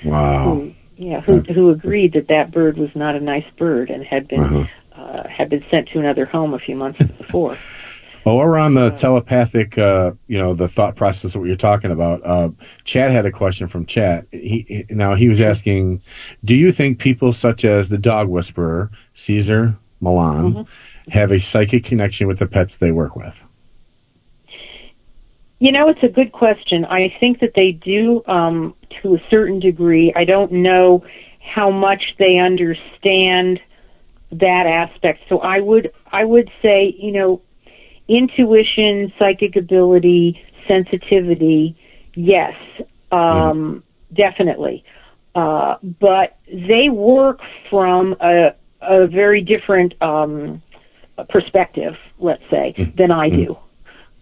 [0.04, 0.56] Wow.
[0.56, 4.04] Who, yeah, who that's, who agreed that that bird was not a nice bird and
[4.04, 5.02] had been uh-huh.
[5.02, 7.58] uh, had been sent to another home a few months before.
[8.26, 11.92] Well, we're on the telepathic, uh, you know, the thought process of what you're talking
[11.92, 12.26] about.
[12.26, 12.52] Uh,
[12.86, 14.28] Chad had a question from Chad.
[14.32, 16.02] He, now he was asking,
[16.46, 21.12] do you think people such as the dog whisperer, Cesar Millan mm-hmm.
[21.12, 23.44] have a psychic connection with the pets they work with?
[25.60, 26.86] You know, it's a good question.
[26.86, 30.14] I think that they do um, to a certain degree.
[30.16, 31.04] I don't know
[31.42, 33.60] how much they understand
[34.32, 35.22] that aspect.
[35.30, 37.42] So I would I would say, you know,
[38.08, 41.76] intuition, psychic ability, sensitivity,
[42.16, 42.54] yes,
[43.12, 44.16] um, mm-hmm.
[44.16, 44.84] definitely.
[45.36, 47.40] Uh, but they work
[47.70, 50.62] from a, a very different um,
[51.30, 52.96] perspective, let's say, mm-hmm.
[52.98, 53.58] than I do.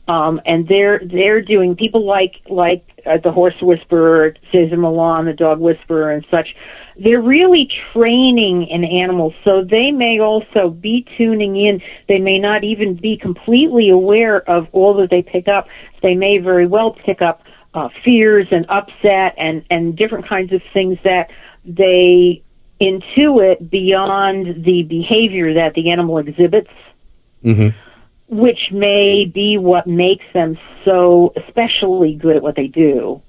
[0.08, 5.34] Um, and they're they're doing people like like uh, the horse whisperer, Cesar Millan, the
[5.34, 6.56] dog whisperer, and such
[6.98, 11.82] they're really training an animal, so they may also be tuning in.
[12.08, 15.68] They may not even be completely aware of all that they pick up.
[16.02, 20.62] They may very well pick up uh, fears and upset and and different kinds of
[20.74, 21.30] things that
[21.64, 22.44] they
[22.82, 26.72] intuit beyond the behavior that the animal exhibits.
[27.44, 27.70] Mm-hmm
[28.32, 33.22] which may be what makes them so especially good at what they do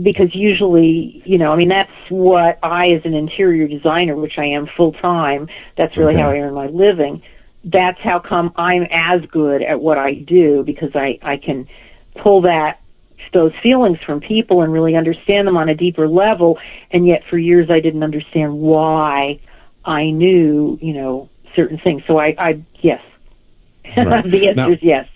[0.00, 4.46] because usually, you know, I mean, that's what I, as an interior designer, which I
[4.46, 6.22] am full time, that's really okay.
[6.22, 7.22] how I earn my living.
[7.64, 11.68] That's how come I'm as good at what I do because I, I can
[12.16, 12.80] pull that,
[13.32, 16.58] those feelings from people and really understand them on a deeper level.
[16.90, 19.40] And yet for years I didn't understand why
[19.84, 22.02] I knew, you know, certain things.
[22.06, 23.02] So I, I, yes.
[23.96, 24.24] Right.
[24.24, 25.08] the answer now, is yes.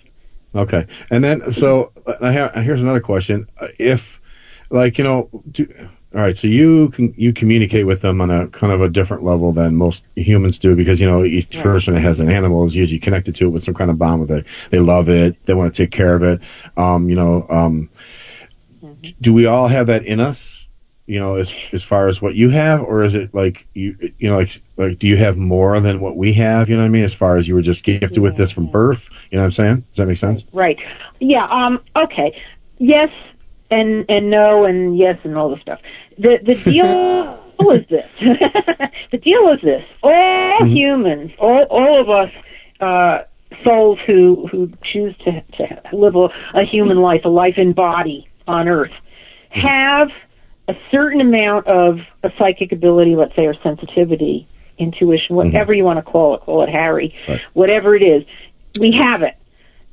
[0.53, 0.85] Okay.
[1.09, 3.47] And then, so uh, I have, here's another question.
[3.59, 4.21] Uh, if,
[4.69, 5.67] like you know do,
[6.15, 9.23] all right so you can you communicate with them on a kind of a different
[9.23, 12.75] level than most humans do because you know each person that has an animal is
[12.75, 14.45] usually connected to it with some kind of bond with it.
[14.69, 15.35] They love it.
[15.45, 16.41] They want to take care of it.
[16.75, 17.89] Um, you know um,
[18.81, 19.09] mm-hmm.
[19.21, 20.57] do we all have that in us
[21.07, 22.81] you know as as far as what you have?
[22.81, 26.15] Or is it like you you know like like do you have more than what
[26.15, 26.69] we have?
[26.69, 27.03] You know what i mean?
[27.03, 28.21] As far as you were just gifted yeah.
[28.21, 29.09] with this from birth.
[29.31, 29.79] You know what i'm saying?
[29.89, 30.43] Does that make sense?
[30.53, 30.77] Right.
[31.19, 32.39] Yeah um okay.
[32.77, 33.09] Yes
[33.69, 35.79] and and no and yes and all the stuff.
[36.17, 38.09] The the deal is this.
[39.11, 39.83] the deal is this.
[40.01, 40.67] All mm-hmm.
[40.67, 42.31] humans, all all of us
[42.79, 43.23] uh
[43.63, 48.27] souls who who choose to to live a, a human life, a life in body
[48.47, 49.59] on earth, mm-hmm.
[49.59, 50.09] have
[50.67, 54.47] a certain amount of a psychic ability, let's say, or sensitivity,
[54.77, 55.77] intuition, whatever mm-hmm.
[55.77, 57.39] you want to call it, call it Harry, right.
[57.53, 58.23] whatever it is,
[58.79, 59.35] we have it.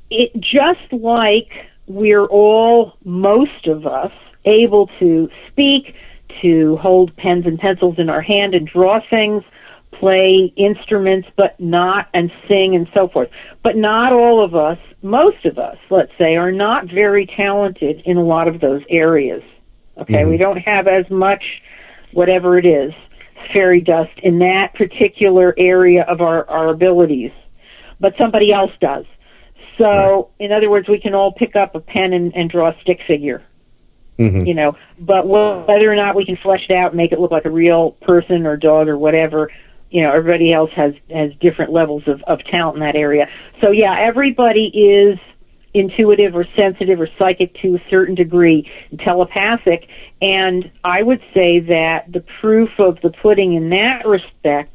[0.09, 1.51] It just like
[1.87, 4.11] we're all, most of us,
[4.45, 5.95] able to speak,
[6.41, 9.43] to hold pens and pencils in our hand and draw things,
[9.91, 13.29] play instruments, but not, and sing and so forth.
[13.63, 18.17] But not all of us, most of us, let's say, are not very talented in
[18.17, 19.41] a lot of those areas.
[19.97, 20.29] Okay, Mhm.
[20.29, 21.43] we don't have as much,
[22.11, 22.93] whatever it is,
[23.53, 27.31] fairy dust in that particular area of our, our abilities,
[27.99, 29.05] but somebody else does.
[29.77, 32.75] So, in other words, we can all pick up a pen and, and draw a
[32.81, 33.43] stick figure
[34.19, 34.47] Mhm.
[34.47, 37.31] you know, but whether or not we can flesh it out and make it look
[37.31, 39.51] like a real person or dog or whatever,
[39.91, 43.27] you know, everybody else has has different levels of of talent in that area.
[43.61, 45.19] So yeah, everybody is
[45.73, 48.69] intuitive or sensitive or psychic to a certain degree,
[48.99, 49.89] telepathic,
[50.21, 54.74] and I would say that the proof of the pudding in that respect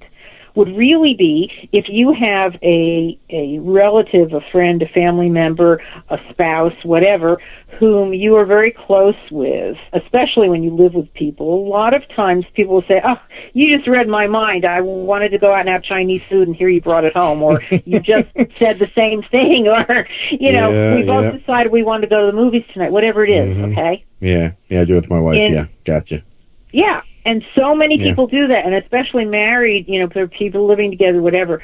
[0.54, 6.18] would really be if you have a a relative, a friend, a family member, a
[6.30, 7.38] spouse, whatever,
[7.78, 11.66] whom you are very close with, especially when you live with people.
[11.66, 13.16] A lot of times people will say, "Oh,
[13.52, 14.64] you just read my mind.
[14.64, 17.42] I wanted to go out and have Chinese food, and here you brought it home,"
[17.42, 18.28] or "You just
[18.58, 21.38] said the same thing," or you know, Yeah, we both yeah.
[21.38, 22.92] decided we wanted to go to the movies tonight.
[22.92, 23.72] Whatever it is, Mhm.
[23.72, 24.04] okay.
[24.20, 25.38] Yeah, yeah, I do it with my wife.
[25.40, 26.22] And- yeah, gotcha.
[26.72, 27.00] Yeah,
[27.30, 28.06] and so many Yeah.
[28.06, 31.62] people do that, and especially married, you know, people living together, whatever.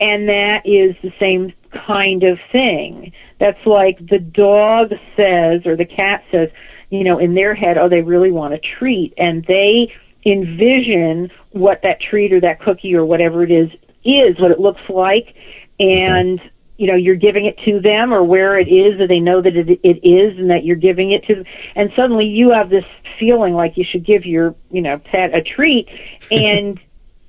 [0.00, 3.10] And that is the same kind of thing.
[3.40, 6.50] That's like the dog says, or the cat says,
[6.90, 9.92] you know, in their head, oh, they really want a treat, and they
[10.24, 13.70] envision what that treat or that cookie or whatever it is
[14.04, 15.34] is, what it looks like,
[15.80, 16.40] and
[16.78, 19.54] you know you're giving it to them or where it is that they know that
[19.56, 21.44] it, it is and that you're giving it to them.
[21.74, 22.84] And suddenly you have this
[23.18, 25.88] feeling like you should give your you know pet a treat.
[26.30, 26.78] And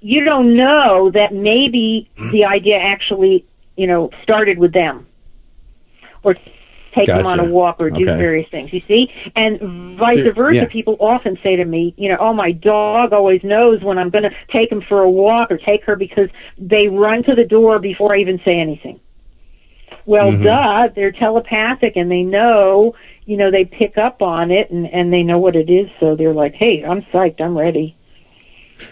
[0.02, 3.46] you don't know that maybe the idea actually
[3.76, 5.08] you know started with them
[6.24, 6.36] or
[6.94, 8.18] take them on a walk or do Okay.
[8.18, 9.10] various things you see?
[9.36, 10.66] And vice So- versa yeah.
[10.68, 14.24] people often say to me you know oh my dog always knows when i'm going
[14.24, 17.80] to take him for a walk or take her because they run to the door
[17.80, 19.00] before i even say anything
[20.06, 20.44] well, Mhm.
[20.44, 22.96] duh, they're telepathic and they know,
[23.26, 26.16] you know, they pick up on it and, and they know what it is, so
[26.16, 27.96] they're like, hey, I'm psyched, I'm ready.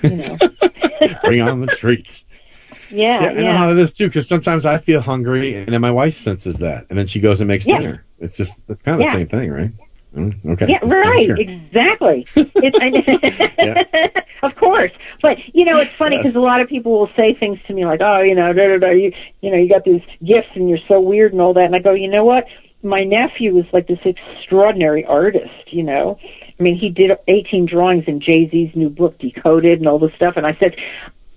[0.03, 0.38] You know.
[1.24, 2.26] Bring on the treats.
[2.89, 3.39] yeah, Yeah, yeah.
[3.39, 4.08] I know how it is too.
[4.08, 7.39] Because sometimes I feel hungry, and then my wife senses that, and then she goes
[7.39, 7.78] and makes Yeah.
[7.78, 8.05] dinner.
[8.20, 9.72] It's just kind of the same thing, right?
[10.18, 10.65] Mm, Okay.
[10.68, 11.36] Yeah, right, sure.
[11.38, 12.28] exactly.
[12.36, 14.11] It's, I,
[14.43, 14.91] of course,
[15.22, 16.24] but you know, it's funny Yes.
[16.24, 18.68] because a lot of people will say things to me like, "Oh, you know, da,
[18.68, 21.53] da, da, you, you know, you got these gifts and you're so weird and all
[21.53, 22.45] that," and I go, "You know what?
[22.84, 25.72] My nephew is like this extraordinary artist.
[25.72, 26.18] You know,
[26.59, 30.13] I mean, he did 18 drawings in Jay Z's new book, Decoded, and all this
[30.15, 30.76] stuff." And I said,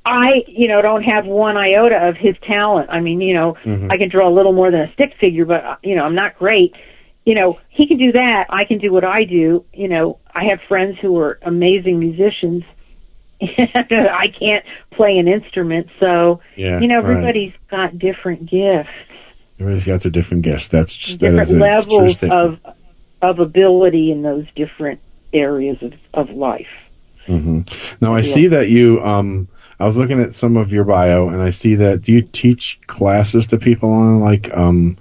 [0.07, 2.89] I, you know, don't have one iota of his talent.
[2.91, 3.93] I mean, you know, Mhm.
[3.93, 6.15] I can draw a little more than a stick figure, but uh, you know, I'm
[6.15, 6.75] not great.
[7.25, 8.47] You know, he can do that.
[8.49, 9.65] I can do what I do.
[9.75, 12.65] You know, I have friends who are amazing musicians.
[13.43, 17.13] I can't play an instrument, so Yeah, you know, right.
[17.13, 18.91] everybody's got different gifts,
[19.59, 20.69] Everybody's got their different gifts.
[20.69, 22.59] That's just, different is a levels of
[23.23, 25.01] of ability in those different
[25.33, 26.67] areas of of life.
[27.27, 27.61] hmm
[28.01, 28.35] Now I Yeah.
[28.35, 29.01] see that you.
[29.01, 29.49] Um,
[29.79, 32.79] I was looking at some of your bio, and I see that do you teach
[32.87, 34.97] classes to people on like um,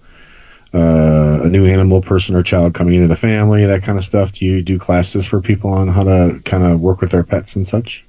[0.74, 4.32] uh, a new animal person or child coming into the family, that kind of stuff?
[4.34, 7.55] Do you do classes for people on how to kind of work with their pets
[7.55, 8.05] and such?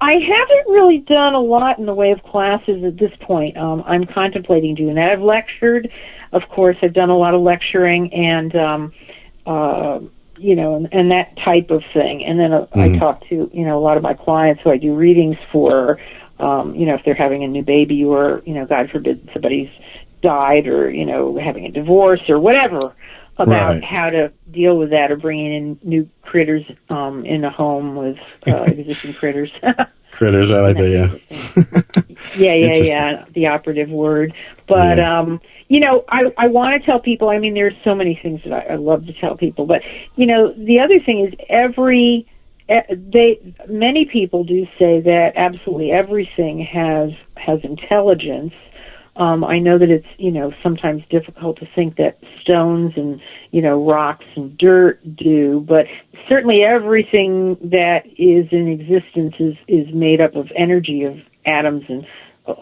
[0.00, 3.56] I haven't really done a lot in the way of classes at this point.
[3.56, 5.10] Um, I'm contemplating doing that.
[5.10, 5.90] I've lectured,
[6.32, 6.76] of course.
[6.80, 8.92] I've done a lot of lecturing and, um,
[9.46, 10.00] uh,
[10.38, 12.24] you know, and, and that type of thing.
[12.24, 12.98] And then uh, I Mhm.
[12.98, 15.98] talk to, you know, a lot of my clients who I do readings for,
[16.38, 19.68] um, you know, if they're having a new baby or, you know, God forbid somebody's
[20.22, 22.94] died or, you know, having a divorce or whatever
[23.38, 23.82] about Right.
[23.82, 28.18] how to deal with that or bringing in new critters um, in a home with
[28.46, 29.50] uh, existing critters.
[30.12, 30.90] Critters, I like that.
[31.30, 32.12] Yeah.
[32.34, 34.34] yeah, yeah, yeah, the operative word.
[34.66, 35.20] But Yeah.
[35.20, 37.28] um, you know, I I want to tell people.
[37.28, 39.82] I mean, there's so many things that I, I love to tell people, but
[40.16, 42.26] you know, the other thing is every
[42.68, 48.52] they many people do say that absolutely everything has has intelligence.
[49.16, 53.60] Um, I know that it's you know sometimes difficult to think that stones and you
[53.60, 55.86] know rocks and dirt do, but
[56.28, 62.06] certainly everything that is in existence is is made up of energy of atoms and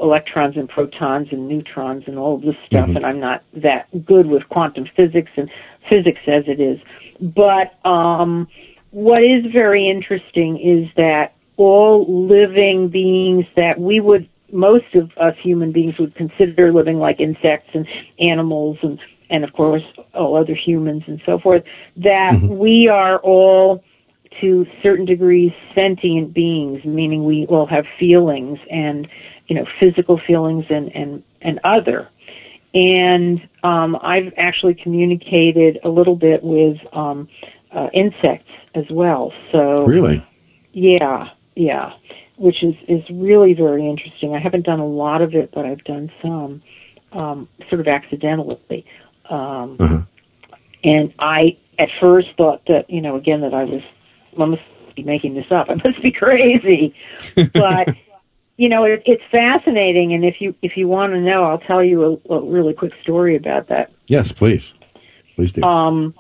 [0.01, 2.89] electrons and protons and neutrons and all of this stuff.
[2.89, 2.97] Mhm.
[2.97, 5.49] And I'm not that good with quantum physics and
[5.89, 6.79] physics as it is,
[7.21, 8.49] but um,
[8.91, 15.35] what is very interesting is that all living beings that we would most of us
[15.43, 17.87] human beings would consider living like insects and
[18.19, 18.99] animals and
[19.31, 19.83] and of course
[20.15, 21.63] all other humans and so forth
[21.97, 22.57] that Mhm.
[22.57, 23.83] we are all
[24.41, 29.09] to certain degrees sentient beings, meaning we all have feelings and
[29.47, 32.09] you know physical feelings and and and other.
[32.75, 37.27] And um, I've actually communicated a little bit with um,
[37.75, 39.33] uh, insects as well.
[39.53, 40.25] So Really?
[40.73, 41.93] yeah, yeah,
[42.39, 44.35] which is is really very interesting.
[44.35, 46.63] I haven't done a lot of it, but I've done some,
[47.13, 48.87] um, sort of accidentally.
[49.29, 50.03] Um, Uh-huh.
[50.85, 53.83] And I at first thought that you know again that I was
[54.39, 54.63] I must
[54.95, 55.69] be making this up.
[55.71, 56.95] I must be crazy,
[57.53, 57.97] but.
[58.61, 61.81] You know, it, it's fascinating, and if you if you want to know, I'll tell
[61.81, 63.93] you a, a really quick story about that.
[64.09, 64.75] Yes, please.
[65.37, 65.63] Please do.
[65.63, 66.13] Um,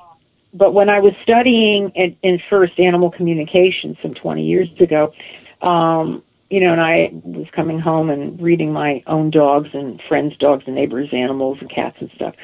[0.55, 5.13] but when I was studying in, in first animal communication some 20 years ago,
[5.63, 10.37] um, you know, and I was coming home and reading my own dogs and friends'
[10.39, 12.35] dogs and neighbors' animals and cats and stuff.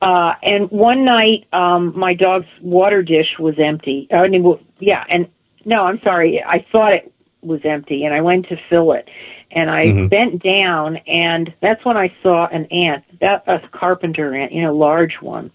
[0.00, 4.08] Uh, and one night, um, my dog's water dish was empty.
[4.12, 5.28] I mean, well, yeah, and
[5.64, 6.42] no, I'm sorry.
[6.42, 7.12] I thought it
[7.42, 9.08] was empty and I went to fill it.
[9.52, 10.08] And I Mhm.
[10.08, 14.74] bent down and that's when I saw an ant, that, a carpenter ant, you know,
[14.74, 15.50] large one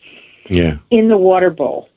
[0.50, 0.78] yeah.
[0.92, 1.90] in the water bowl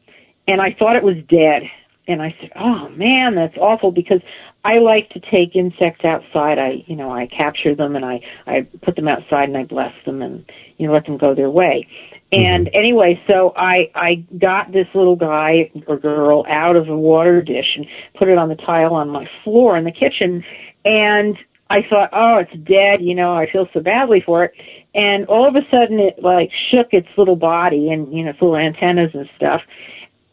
[0.49, 1.71] and I thought it was dead.
[2.09, 4.21] And I said, "Oh man, that's awful." Because
[4.65, 6.59] I like to take insects outside.
[6.59, 9.95] I, you know, I capture them and I I put them outside and I bless
[10.05, 10.45] them and
[10.77, 11.87] you know let them go their way.
[12.33, 12.45] Mm-hmm.
[12.45, 17.43] And anyway, so I I got this little guy or girl out of a water
[17.43, 17.87] dish and
[18.17, 20.45] put it on the tile on my floor in the kitchen,
[20.85, 21.37] and
[21.71, 23.01] I thought, oh, it's dead.
[23.01, 24.53] You know, I feel so badly for it.
[24.95, 28.43] And all of a sudden, it like shook its little body and you know its
[28.43, 29.63] little antennas and stuff.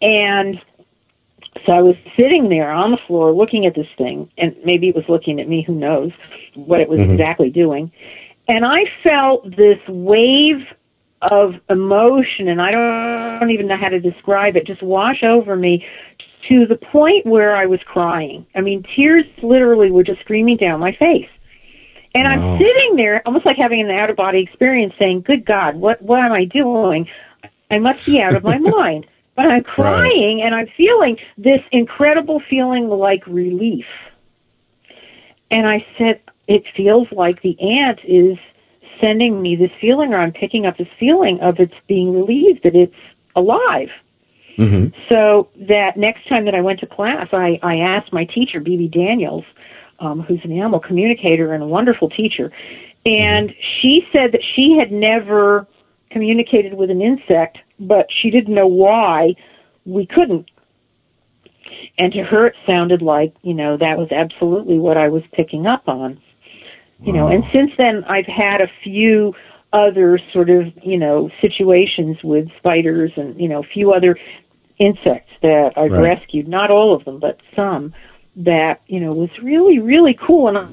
[0.01, 0.59] And
[1.65, 4.95] so I was sitting there on the floor looking at this thing, and maybe it
[4.95, 5.61] was looking at me.
[5.61, 6.11] Who knows
[6.55, 7.13] what it was Mhm.
[7.13, 7.91] exactly doing?
[8.47, 10.65] And I felt this wave
[11.21, 15.23] of emotion, and I don't, I don't even know how to describe it, just wash
[15.23, 15.85] over me
[16.47, 18.45] to the point where I was crying.
[18.55, 21.27] I mean, tears literally were just streaming down my face.
[22.15, 22.31] And Wow.
[22.31, 26.01] I'm sitting there, almost like having an out of body experience, saying, "Good God, what
[26.01, 27.07] what am I doing?
[27.69, 29.05] I must be out of my mind."
[29.37, 33.85] But I'm crying, and I'm feeling this incredible feeling like relief.
[35.51, 38.37] And I said, "It feels like the ant is
[38.99, 42.75] sending me this feeling, or I'm picking up this feeling of it's being relieved that
[42.75, 42.95] it's
[43.35, 43.91] alive."
[44.57, 44.97] Mm-hmm.
[45.07, 48.87] So that next time that I went to class, I, I asked my teacher, B.B.
[48.87, 49.45] Daniels,
[49.99, 52.51] um, who's an animal communicator and a wonderful teacher,
[53.05, 55.67] and she said that she had never
[56.09, 59.35] communicated with an insect, but she didn't know why
[59.85, 60.49] we couldn't.
[61.97, 65.65] And to her, it sounded like, you know, that was absolutely what I was picking
[65.65, 66.19] up on.
[67.03, 69.33] You know, and since then, I've had a few
[69.73, 74.17] other sort of, you know, situations with spiders and, you know, a few other
[74.79, 76.01] insects that I've Right.
[76.01, 77.93] rescued, not all of them, but some
[78.37, 80.47] that, you know, was really, really cool.
[80.47, 80.69] And I-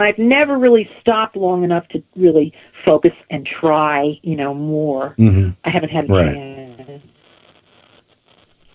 [0.00, 2.52] I've never really stopped long enough to really
[2.84, 5.14] focus and try, you know, more.
[5.18, 5.50] Mm-hmm.
[5.64, 6.34] I haven't had Right.
[6.34, 7.02] chance.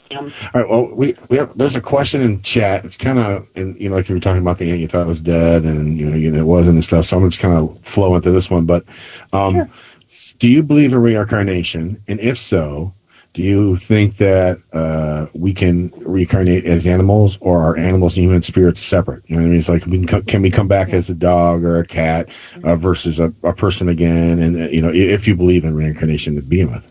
[0.10, 0.70] Um, All right.
[0.70, 2.86] Well, we we have there's a question in chat.
[2.86, 5.02] It's kind of and you know like you were talking about the ant you thought
[5.02, 7.06] it was dead and you know, you know it wasn't and stuff.
[7.06, 8.66] So I'm just kind of flowing into this one.
[8.66, 8.86] But
[9.34, 9.70] um,
[10.06, 12.02] s- do you believe in reincarnation?
[12.08, 12.94] And if so,
[13.38, 18.42] do you think that uh, we can reincarnate as animals, or are animals and human
[18.42, 19.24] spirits separate?
[19.28, 19.60] You know what I mean?
[19.60, 22.76] It's like we can, can we come back as a dog or a cat uh,
[22.76, 24.40] versus a, a person again?
[24.40, 26.84] And uh, you know, if you believe in reincarnation to begin with.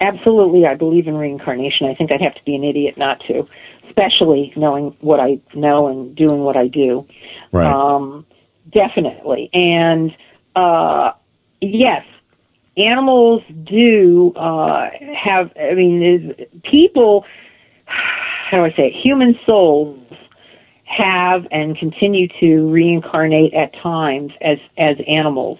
[0.00, 1.86] absolutely, I believe in reincarnation.
[1.86, 3.46] I think I'd have to be an idiot not to,
[3.86, 7.06] especially knowing what I know and doing what I do.
[7.52, 7.72] Right.
[7.72, 8.26] Um,
[8.72, 9.48] definitely.
[9.52, 10.12] And
[10.56, 11.12] uh,
[11.60, 12.04] yes,
[12.78, 15.50] animals do uh, have.
[15.56, 17.24] I mean, people.
[17.86, 18.94] How do I say it?
[19.02, 19.98] Human souls
[20.84, 25.58] have and continue to reincarnate at times as as animals.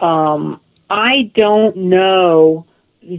[0.00, 0.60] Um,
[0.90, 2.66] I don't know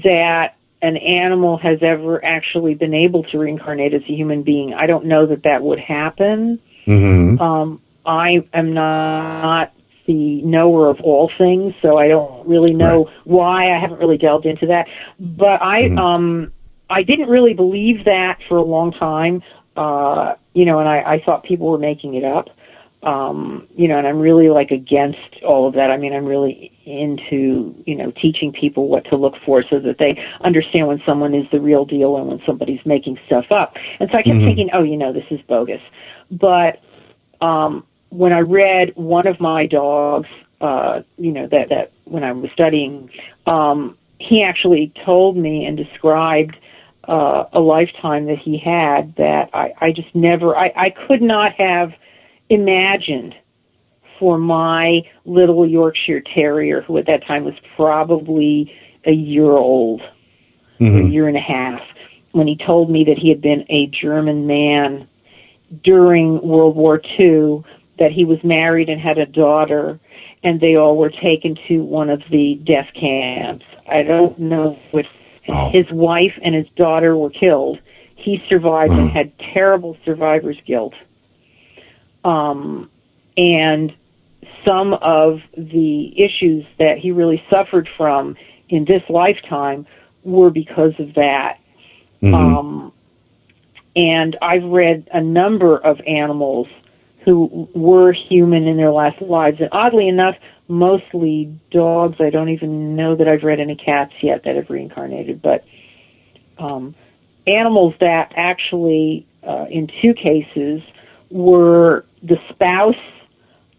[0.03, 4.73] that an animal has ever actually been able to reincarnate as a human being.
[4.73, 6.59] I don't know that that would happen.
[6.85, 7.41] Mm-hmm.
[7.41, 9.73] Um, I am not
[10.07, 13.75] the knower of all things, so I don't really know why.
[13.75, 14.87] I haven't really delved into that.
[15.19, 15.97] But I, Mhm.
[15.97, 16.51] um,
[16.89, 19.43] I didn't really believe that for a long time.
[19.75, 22.49] Uh, you know, and I, I thought people were making it up.
[23.03, 25.91] Um, you know, and I'm really like against all of that.
[25.91, 29.99] I mean, I'm really into, you know, teaching people what to look for so that
[29.99, 33.75] they understand when someone is the real deal and when somebody's making stuff up.
[33.99, 34.45] And so I kept Mhm.
[34.45, 35.81] thinking, oh, you know, this is bogus.
[36.31, 36.79] But
[37.39, 40.27] um, when I read one of my dogs,
[40.61, 43.09] uh, you know, that, that when I was studying,
[43.45, 46.57] um, he actually told me and described
[47.07, 51.53] uh, a lifetime that he had that I, I just never, I, I could not
[51.53, 51.93] have
[52.49, 53.35] imagined
[54.19, 58.73] for my little Yorkshire Terrier, who at that time was probably
[59.05, 60.01] a year old,
[60.79, 61.07] Mm-hmm.
[61.07, 61.81] a year and a half,
[62.33, 65.07] when he told me that he had been a German man
[65.83, 67.63] during World War II,
[67.99, 69.99] that he was married and had a daughter,
[70.43, 73.65] and they all were taken to one of the death camps.
[73.89, 75.05] I don't know if
[75.49, 75.69] Oh.
[75.69, 77.79] his wife and his daughter were killed.
[78.15, 80.93] He survived and had terrible survivor's guilt.
[82.25, 82.89] Um,
[83.37, 83.93] and
[84.65, 88.35] some of the issues that he really suffered from
[88.69, 89.85] in this lifetime
[90.23, 91.59] were because of that.
[92.21, 92.33] Mm-hmm.
[92.33, 92.93] Um,
[93.95, 96.67] and I've read a number of animals
[97.27, 100.35] who were human in their last lives, and oddly enough,
[100.69, 102.15] mostly dogs.
[102.21, 105.65] I don't even know that I've read any cats yet that have reincarnated, but
[106.57, 106.95] um,
[107.45, 110.81] animals that actually, uh, in two cases,
[111.29, 112.95] were the spouse,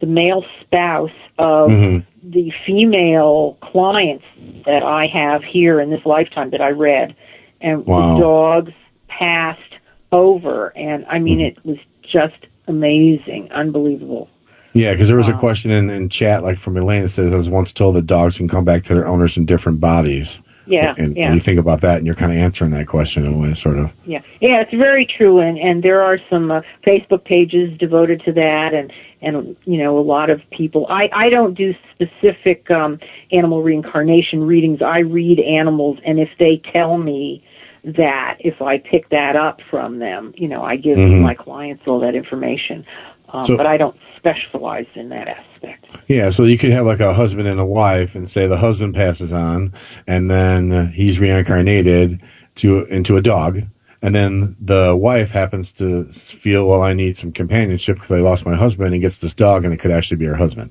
[0.01, 2.31] the male spouse of Mm-hmm.
[2.31, 4.25] the female clients
[4.67, 7.17] that I have here in this lifetime that I read,
[7.63, 8.15] and Wow.
[8.17, 8.73] the dogs
[9.09, 9.75] passed
[10.13, 14.29] over, and I mean it was just amazing, unbelievable.
[14.75, 17.37] Yeah, because there was a question in, in chat, like from Elaine, that says, I
[17.37, 20.41] was once told that dogs can come back to their owners in different bodies.
[20.69, 21.27] Yeah, And, yeah.
[21.27, 23.55] and you think about that, and you're kind of answering that question in a way,
[23.55, 23.91] sort of.
[24.05, 28.33] Yeah, yeah, it's very true, and and there are some uh, Facebook pages devoted to
[28.33, 28.93] that, and
[29.23, 30.87] and you know a lot of people.
[30.91, 33.01] I I don't do specific um,
[33.33, 34.83] animal reincarnation readings.
[34.83, 37.43] I read animals, and if they tell me
[37.85, 41.21] that, if I pick that up from them, you know, I give Mhm.
[41.23, 42.85] my clients all that information,
[43.31, 45.87] um, So- but I don't specialize in that aspect.
[46.09, 48.95] Yeah, so you could have like a husband and a wife, and say the husband
[48.95, 49.73] passes on,
[50.07, 52.21] and then he's reincarnated
[52.57, 53.63] to into a dog,
[54.03, 58.45] and then the wife happens to feel, well, I need some companionship because I lost
[58.45, 60.71] my husband, and gets this dog, and it could actually be her husband.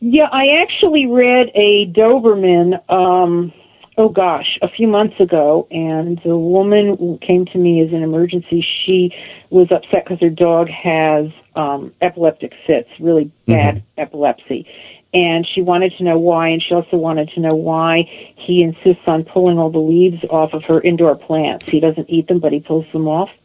[0.00, 3.52] Yeah, I actually read a Doberman, um,
[3.96, 8.64] oh gosh, a few months ago, and the woman came to me as an emergency.
[8.84, 9.12] She
[9.50, 14.66] was upset because her dog has um, epileptic fits, really bad epilepsy.
[15.12, 19.02] And she wanted to know why, and she also wanted to know why he insists
[19.06, 21.64] on pulling all the leaves off of her indoor plants.
[21.68, 23.30] He doesn't eat them, but he pulls them off.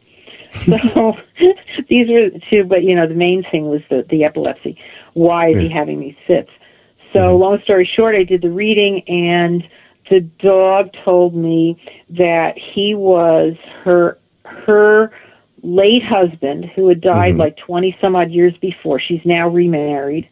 [0.94, 1.12] So
[1.88, 4.78] these were the two, but you know, the main thing was the, the epilepsy.
[5.12, 6.50] Why is he having these fits?
[7.12, 9.66] So long story short, I did the reading and
[10.10, 11.80] the dog told me
[12.10, 15.12] that he was her, her
[15.62, 17.40] late husband who had died mm-hmm.
[17.40, 19.00] like 20 some odd years before.
[19.00, 20.28] She's now remarried.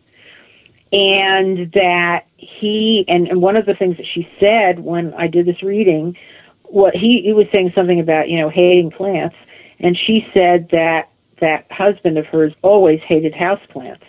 [0.92, 5.46] And that he, and, and one of the things that she said when I did
[5.46, 6.16] this reading,
[6.64, 9.34] what he, he was saying something about, you know, hating plants.
[9.80, 11.10] And she said that
[11.40, 14.04] that husband of hers always hated houseplants.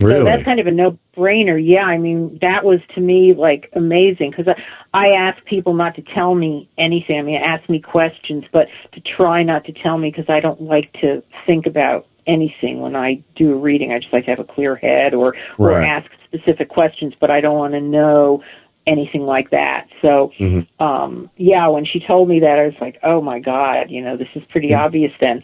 [0.00, 0.20] Really?
[0.20, 1.60] So that's kind of a no-brainer.
[1.64, 4.62] Yeah, I mean that was to me like amazing because I,
[4.94, 7.18] I ask people not to tell me anything.
[7.18, 10.62] I mean, ask me questions, but to try not to tell me because I don't
[10.62, 13.92] like to think about anything when I do a reading.
[13.92, 15.84] I just like to have a clear head or or Right.
[15.86, 18.42] ask specific questions, but I don't want to know
[18.86, 19.86] anything like that.
[20.00, 20.82] So, Mm-hmm.
[20.82, 24.16] um, yeah, when she told me that, I was like, oh my god, you know,
[24.16, 25.42] this is pretty obvious then.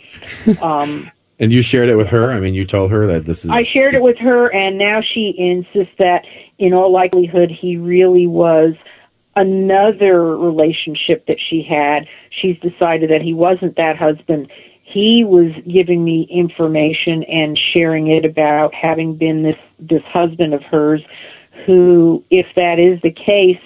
[0.63, 2.31] Um, And you shared it with her?
[2.31, 3.51] I mean, you told her that this is.
[3.51, 6.25] I shared it with her, and now she insists that,
[6.59, 8.75] in all likelihood, he really was
[9.37, 12.07] another relationship that she had.
[12.31, 14.51] She's decided that he wasn't that husband.
[14.85, 20.63] He was giving me information and sharing it about having been this this husband of
[20.63, 21.03] hers,
[21.67, 23.61] who, if that is the case,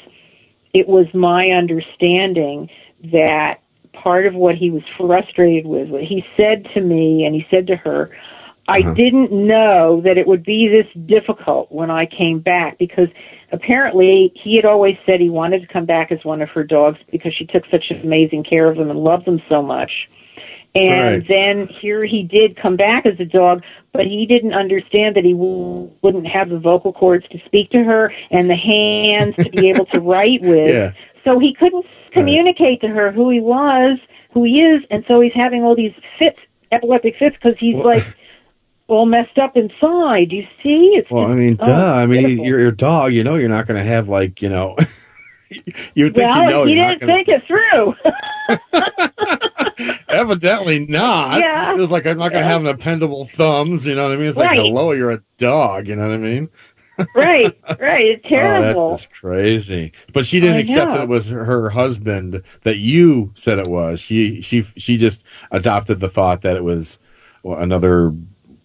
[0.73, 2.71] it was my understanding
[3.13, 3.61] that
[4.03, 7.67] part of what he was frustrated with, what he said to me and he said
[7.67, 8.11] to her,
[8.69, 8.95] I uh-huh.
[8.95, 13.09] didn't know that it would be this difficult when I came back because
[13.51, 16.99] apparently he had always said he wanted to come back as one of her dogs
[17.11, 19.91] because she took such amazing care of them and loved them so much.
[20.75, 21.29] And Right.
[21.29, 25.33] then here he did come back as a dog, but he didn't understand that he
[25.33, 29.71] w- wouldn't have the vocal cords to speak to her and the hands to be
[29.71, 30.69] able to write with.
[30.79, 30.93] Yeah.
[31.29, 33.99] So he couldn't communicate to her who he was,
[34.33, 36.39] who he is, and so he's having all these fits,
[36.73, 38.05] epileptic fits, because he's Well- like
[38.89, 40.33] all messed up inside.
[40.33, 40.95] You see?
[40.97, 41.95] It's Well, I mean, oh, duh.
[41.97, 42.47] I mean, pitiful.
[42.47, 43.13] you're your dog.
[43.13, 44.77] You know, you're not going to have like you know.
[45.95, 46.65] you would think well, you know.
[46.65, 47.95] he you're didn't gonna, think it through.
[50.09, 51.39] Evidently not.
[51.41, 51.73] Yeah.
[51.73, 53.85] It was like I'm not going to have an appendable thumbs.
[53.87, 54.29] You know what I mean?
[54.29, 54.59] It's like, Right.
[54.59, 55.89] hello, you're a dog.
[55.89, 56.49] You know what I mean?
[57.15, 58.07] Right, right.
[58.07, 58.81] It's terrible.
[58.81, 59.93] Oh, that's just crazy.
[60.13, 60.97] But she didn't I accept know.
[60.97, 64.01] that it was her husband that you said it was.
[64.01, 66.99] She she she just adopted the thought that it was
[67.45, 68.13] another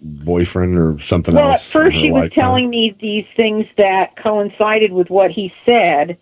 [0.02, 1.76] boyfriend or something well, at else.
[1.76, 6.18] in first her she was telling me these things that coincided with what he said.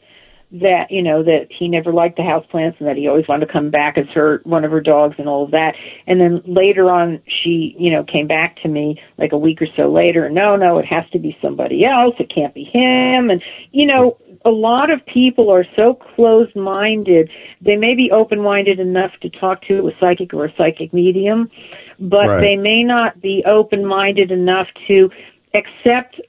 [0.54, 3.54] That you know that he never liked the houseplants and that he always wanted to
[3.54, 5.76] come back as her one of her dogs and all of that.
[6.08, 9.68] And then later on, she you know came back to me like a week or
[9.78, 10.30] so later.
[10.30, 12.16] No, no, it has to be somebody else.
[12.20, 13.30] It can't be him.
[13.30, 13.42] And
[13.72, 17.30] you know, a lot of people are so closed-minded.
[17.62, 21.50] They may be open-minded enough to talk to a psychic or a psychic medium,
[21.98, 22.42] but Right.
[22.42, 25.12] they may not be open-minded enough to
[25.54, 26.20] accept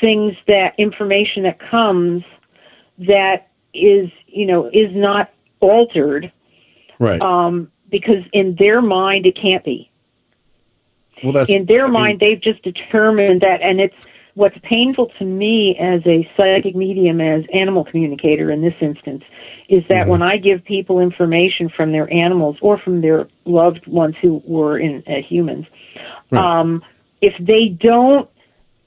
[0.00, 2.24] things that information that comes
[2.98, 6.32] that is you know is not altered
[6.98, 7.20] Right.
[7.20, 9.90] um because in their mind it can't be.
[11.22, 13.94] Well, that's in their mind they've just determined that and it's
[14.34, 19.24] what's painful to me as a psychic medium as animal communicator in this instance
[19.68, 24.14] is that when I give people information from their animals or from their loved ones
[24.22, 25.66] who were in uh, humans
[26.32, 26.82] um
[27.20, 28.30] if they don't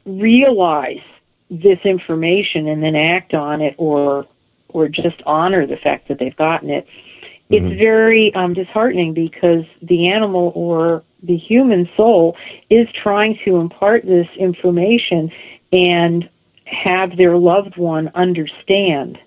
[0.05, 1.03] realize
[1.49, 4.25] this information and then act on it or
[4.73, 6.87] or just honor the fact that they've gotten it
[7.49, 12.35] it's very um, disheartening because the animal or the human soul
[12.69, 15.31] is trying to impart this information
[15.71, 16.29] and
[16.65, 19.19] have their loved one understand.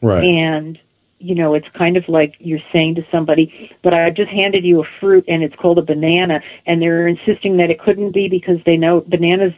[0.00, 0.24] Right.
[0.24, 0.78] And,
[1.18, 4.82] you know, it's kind of like you're saying to somebody, but I just handed you
[4.82, 8.58] a fruit and it's called a banana and they're insisting that it couldn't be because
[8.64, 9.52] they know bananas,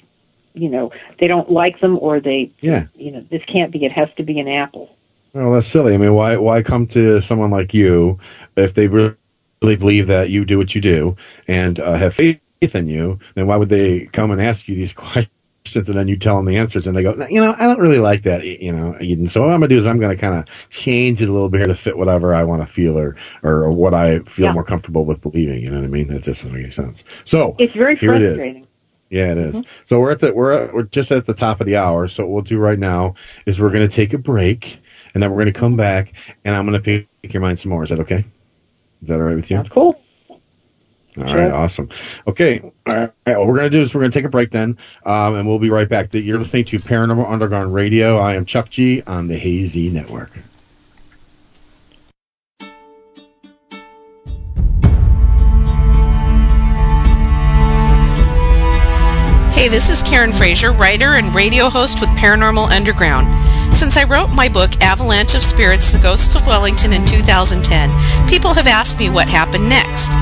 [0.55, 2.87] you know, they don't like them or they, Yeah.
[2.95, 4.97] you know, this can't be, it has to be an apple.
[5.35, 5.95] Well, that's silly.
[5.95, 8.19] I mean, why why come to someone like you
[8.57, 9.17] if they really
[9.61, 11.17] believe that you do what you do
[11.49, 13.19] and uh, have faith in you?
[13.35, 15.31] Then why would they come and ask you these questions
[15.75, 18.01] and then you tell them the answers and they go, you know, I don't really
[18.01, 19.27] like that, you know, Eden.
[19.29, 21.59] So what I'm gonna do is I'm gonna kind of change it a little bit
[21.61, 24.53] here to fit whatever I want to feel or or what I feel Yeah.
[24.53, 25.63] more comfortable with believing.
[25.63, 26.09] You know what I mean?
[26.09, 27.05] That just doesn't make any sense.
[27.25, 28.35] So It's very here it is.
[28.35, 28.67] frustrating.
[29.11, 29.63] Yeah, it is.
[29.85, 32.09] So we're at the we're at, we're just at the top of the hour.
[32.09, 33.15] So what we'll do right now
[33.47, 34.81] is we're going to take a break,
[35.15, 36.13] and then we're going to come back,
[36.45, 37.83] and I'm going to pick your mind some more.
[37.85, 38.25] Is that okay?
[39.03, 39.57] Is that all right with you?
[39.57, 40.01] That's cool.
[41.19, 41.91] All right, awesome.
[42.27, 43.13] Okay, all right.
[43.27, 45.47] What we're going to do is we're going to take a break then, um, and
[45.47, 46.15] we'll be right back.
[46.15, 48.19] You're listening to Paranormal Underground Radio.
[48.19, 50.31] I am Chuck G on the Hazy Network.
[59.53, 63.29] Hey, this is Karen Frazier, writer and radio host with Paranormal Underground.
[63.83, 68.55] Since I wrote my book, Avalanche of Spirits, The Ghosts of Wellington in 2010, people
[68.55, 70.13] have asked me what happened next.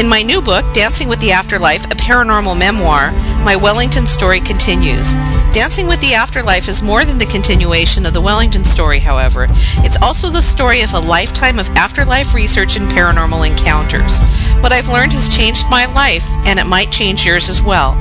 [0.00, 3.12] In my new book, Dancing with the Afterlife, a paranormal memoir,
[3.44, 5.12] my Wellington story continues.
[5.52, 9.48] Dancing with the Afterlife is more than the continuation of the Wellington story, however.
[9.84, 14.18] It's also the story of a lifetime of afterlife research and paranormal encounters.
[14.62, 17.98] What I've learned has changed my life, and it might change yours as well.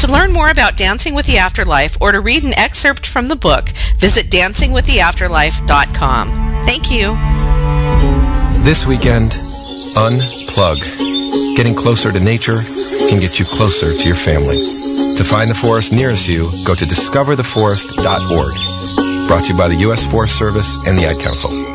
[0.00, 3.36] To learn more about Dancing with the Afterlife or to read an excerpt from the
[3.36, 6.64] book, visit dancingwiththeafterlife.com.
[6.64, 7.18] Thank you.
[8.64, 9.32] This weekend,
[9.96, 10.78] unplug.
[11.54, 12.62] Getting closer to nature
[13.10, 14.56] can get you closer to your family.
[15.18, 19.28] To find the forest nearest you, go to discovertheforest.org.
[19.28, 20.06] Brought to you by the U.S.
[20.10, 21.69] Forest Service and the Ad Council.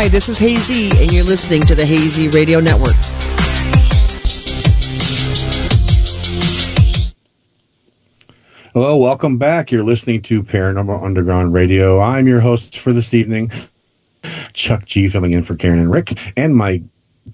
[0.00, 2.94] Hi, this is Hazy, and you're listening to the Hazy Radio Network.
[8.72, 9.70] Hello, welcome back.
[9.70, 12.00] You're listening to Paranormal Underground Radio.
[12.00, 13.52] I'm your host for this evening,
[14.54, 16.18] Chuck G, filling in for Karen and Rick.
[16.34, 16.82] And my,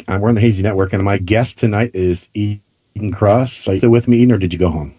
[0.09, 3.69] uh, we're on the Hazy Network, and my guest tonight is Eden Cross.
[3.69, 4.93] Are you still with me, Eden, or did you go home?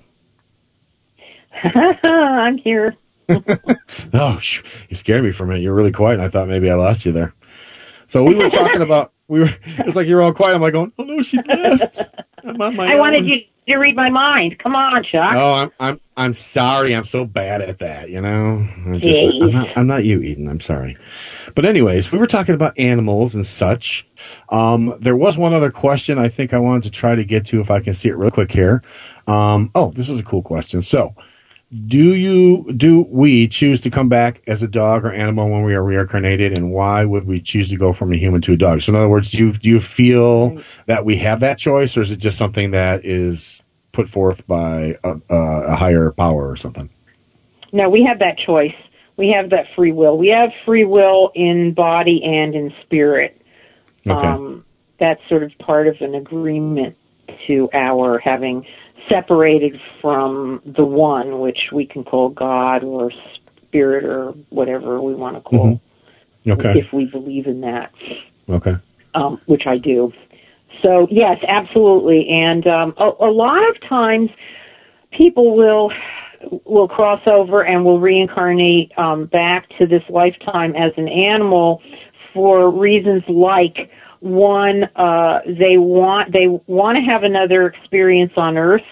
[1.64, 2.96] I'm here.
[4.14, 5.64] oh, sh- you scared me for a minute.
[5.64, 7.34] You were really quiet, and I thought maybe I lost you there.
[8.08, 9.50] So we were talking about we were.
[9.66, 10.56] It's like you're all quiet.
[10.56, 12.02] I'm like going, oh no, she left.
[12.44, 14.58] I'm on my I wanted you to read my mind.
[14.60, 15.34] Come on, Chuck.
[15.34, 16.96] Oh, I'm I'm I'm sorry.
[16.96, 18.10] I'm so bad at that.
[18.10, 20.48] You know, I'm, just, I'm not I'm not you, Eden.
[20.48, 20.98] I'm sorry.
[21.54, 24.08] But anyways, we were talking about animals and such.
[24.50, 27.60] Um, there was one other question I think I wanted to try to get to
[27.60, 28.82] if I can see it real quick here.
[29.28, 30.82] Um, oh, this is a cool question.
[30.82, 31.14] So,
[31.86, 35.76] do you do we choose to come back as a dog or animal when we
[35.76, 38.82] are reincarnated, and why would we choose to go from a human to a dog?
[38.82, 42.02] So, in other words, do you do you feel that we have that choice, or
[42.02, 43.62] is it just something that is
[43.92, 46.90] put forth by a, a, a higher power or something?
[47.74, 48.76] No, we have that choice.
[49.18, 50.18] We have that free will.
[50.18, 53.42] We have free will in body and in spirit.
[54.06, 54.28] Okay.
[54.28, 54.64] Um,
[55.00, 56.96] that's sort of part of an agreement
[57.48, 58.66] to our having
[59.10, 63.12] separated from the one, which we can call God or
[63.62, 65.80] spirit or whatever we want to call,
[66.46, 66.54] Mhm.
[66.54, 66.80] Okay.
[66.80, 67.92] if we believe in that.
[68.50, 68.76] Okay.
[69.16, 70.14] um, which I do.
[70.84, 72.28] So yes, absolutely.
[72.30, 74.30] And um, a, a lot of times,
[75.12, 75.92] people will
[76.66, 81.82] will cross over and will reincarnate um, back to this lifetime as an animal
[82.34, 83.90] for reasons like
[84.20, 88.84] one, uh, they want they want to have another experience on Earth.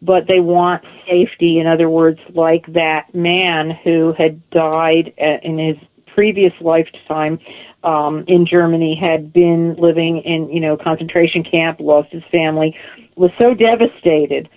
[0.00, 1.58] But they want safety.
[1.58, 5.76] In other words, like that man who had died uh, in his
[6.14, 7.38] previous lifetime
[7.84, 12.76] um, in Germany had been living in you know concentration camp, lost his family,
[13.16, 14.48] was so devastated,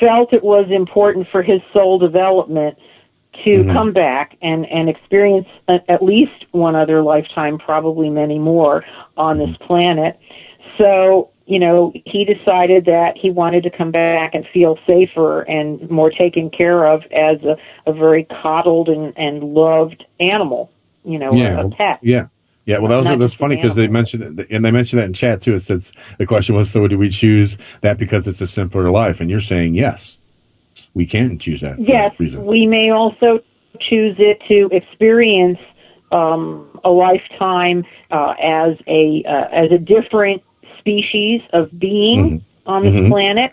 [0.00, 2.76] felt it was important for his soul development
[3.44, 3.72] to Mhm.
[3.72, 8.84] come back and and experience a, at least one other lifetime, probably many more
[9.16, 10.18] on this planet.
[10.78, 15.90] So you know he decided that he wanted to come back and feel safer and
[15.90, 20.70] more taken care of as a, a very coddled and, and loved animal.
[21.04, 21.60] You know, yeah.
[21.60, 22.00] a, pet.
[22.02, 22.26] Yeah.
[22.66, 25.14] Yeah, well, that was Not that's funny because they mentioned and they mentioned that in
[25.14, 25.54] chat too.
[25.54, 29.20] It says the question was, so do we choose that because it's a simpler life?
[29.22, 30.18] And you're saying yes,
[30.92, 31.76] we can choose that.
[31.76, 33.40] for Yes, that we may also
[33.80, 35.58] choose it to experience
[36.12, 40.42] um, a lifetime uh, as a uh, as a different
[40.78, 43.08] species of being on this Mhm.
[43.08, 43.52] planet.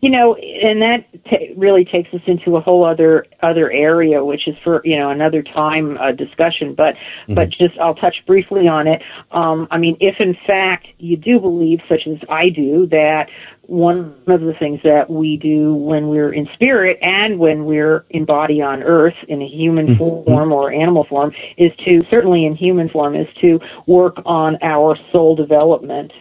[0.00, 4.48] You know, and that t- really takes us into a whole other other area, which
[4.48, 6.72] is for you know another time uh, discussion.
[6.72, 6.96] But
[7.28, 9.02] but just I'll touch briefly on it.
[9.32, 13.28] Um, I mean, if in fact you do believe, such as I do, that
[13.66, 18.24] one of the things that we do when we're in spirit and when we're in
[18.24, 22.88] body on earth in a human form or animal form is to certainly in human
[22.88, 26.12] form is to work on our soul development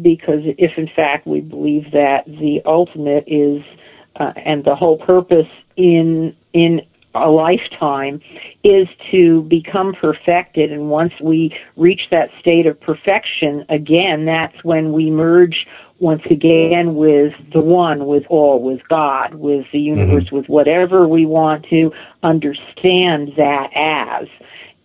[0.00, 3.62] because if in fact we believe that the ultimate is
[4.16, 6.82] uh, and the whole purpose in in
[7.14, 8.22] a lifetime
[8.64, 10.72] is to become perfected.
[10.72, 15.66] And once we reach that state of perfection again that's when we merge
[15.98, 21.26] once again with the one with all with god with the universe with whatever we
[21.26, 24.28] want to understand that as.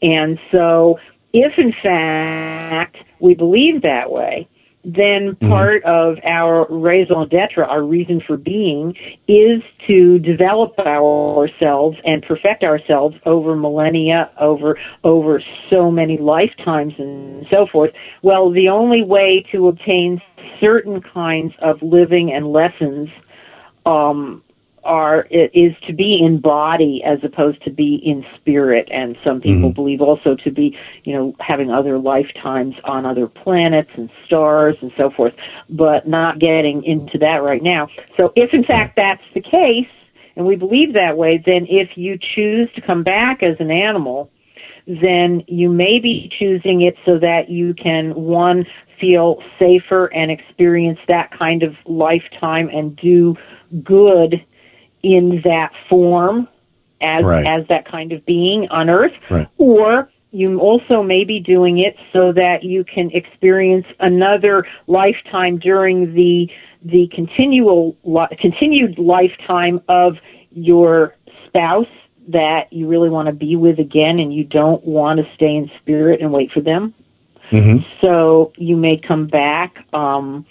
[0.02, 1.00] And so
[1.34, 4.48] if in fact we believe that way
[4.88, 8.96] then part of our raison d'etre, our reason for being,
[9.28, 17.46] is to develop ourselves and perfect ourselves over millennia, over over so many lifetimes and
[17.52, 17.92] so forth.
[18.22, 20.22] Well, the only way to obtain
[20.62, 23.10] certain kinds of living and lessons
[23.86, 24.42] um,
[24.88, 28.88] are is to be in body as opposed to be in spirit.
[28.92, 29.76] And some people mm-hmm.
[29.76, 34.92] believe also to be you know having other lifetimes on other planets and stars and
[34.98, 35.34] so forth
[35.70, 37.90] but not getting into that right now.
[38.16, 39.88] So if in fact that's the case
[40.36, 44.32] and we believe that way then if you choose to come back as an animal
[44.88, 48.66] then you may be choosing it so that you can one
[49.00, 53.36] feel safer and experience that kind of lifetime and do
[53.84, 54.44] good
[55.04, 56.48] in that form
[57.02, 57.46] as Right.
[57.46, 59.48] as that kind of being on earth Right.
[59.58, 66.14] or you also may be doing it so that you can experience another lifetime during
[66.14, 66.50] the
[66.84, 70.18] the continual li- continued lifetime of
[70.52, 71.88] your spouse
[72.28, 75.72] that you really want to be with again and you don't want to stay in
[75.82, 76.94] spirit and wait for them.
[77.52, 77.84] Mm-hmm.
[78.02, 80.46] So you may come back, um,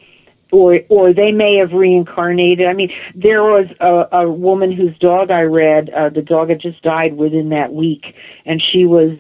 [0.53, 2.67] or or they may have reincarnated.
[2.67, 5.91] I mean, there was a, a woman whose dog I read.
[5.91, 9.19] Uh, the dog had just died within that week, and she was.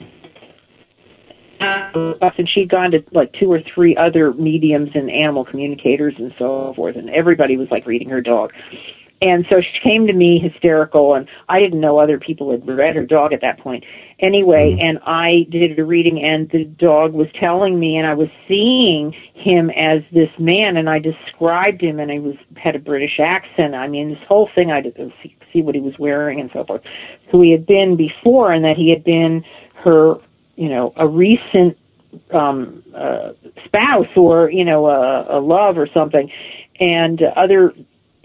[1.58, 6.32] Uh, and she'd gone to like two or three other mediums and animal communicators and
[6.38, 8.52] so forth, and everybody was like reading her dog.
[9.22, 12.96] And so she came to me hysterical, and I didn't know other people had read
[12.96, 13.84] her dog at that point.
[14.18, 14.86] Anyway, Mm-hmm.
[14.86, 19.12] and I did a reading, and the dog was telling me, and I was seeing
[19.34, 23.74] him as this man, and I described him, and he was had a British accent.
[23.74, 26.64] I mean, this whole thing, I did see, see what he was wearing and so
[26.64, 26.82] forth,
[27.30, 29.44] who he had been before, and that he had been
[29.76, 30.16] her,
[30.56, 31.78] you know, a recent
[32.32, 33.32] um uh
[33.66, 36.30] spouse or you know a, a love or something
[36.80, 37.70] and uh, other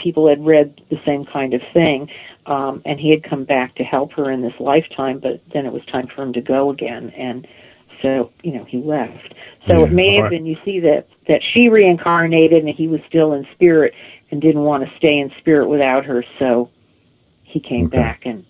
[0.04, 2.10] people had read the same kind of thing
[2.48, 5.73] um and he had come back to help her in this lifetime but then it
[5.73, 7.48] was time for him to go again and
[8.03, 9.34] so you know he left
[9.68, 10.30] so Yeah, it may have alright.
[10.30, 13.94] been you see that that she reincarnated and he was still in spirit
[14.32, 16.69] and didn't want to stay in spirit without her so
[17.44, 17.90] he came Okay.
[17.90, 18.45] back and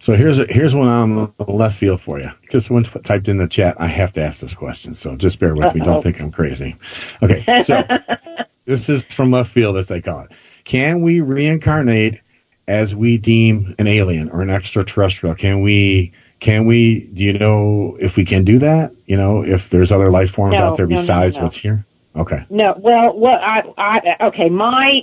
[0.00, 3.38] So here's a, here's one on the left field for you because someone typed in
[3.38, 3.76] the chat.
[3.80, 5.80] I have to ask this question, so just bear with me.
[5.80, 5.82] Uh-oh.
[5.82, 6.76] Don't think I'm crazy.
[7.22, 7.90] Okay, so
[8.66, 10.32] this is from left field, as they call it.
[10.66, 12.20] Can we reincarnate
[12.66, 15.36] as we deem an alien or an extraterrestrial?
[15.36, 16.12] Can we?
[16.40, 17.06] Can we?
[17.14, 18.92] Do you know if we can do that?
[19.06, 21.44] You know, if there's other life forms No, out there no, besides no.
[21.44, 21.86] what's here?
[22.16, 22.44] Okay.
[22.50, 25.02] No, well, what I, I, okay, my,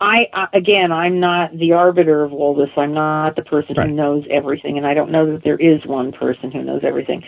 [0.00, 2.70] I, I, again, I'm not the arbiter of all this.
[2.76, 3.88] I'm not the person Right.
[3.90, 7.22] who knows everything, and I don't know that there is one person who knows everything.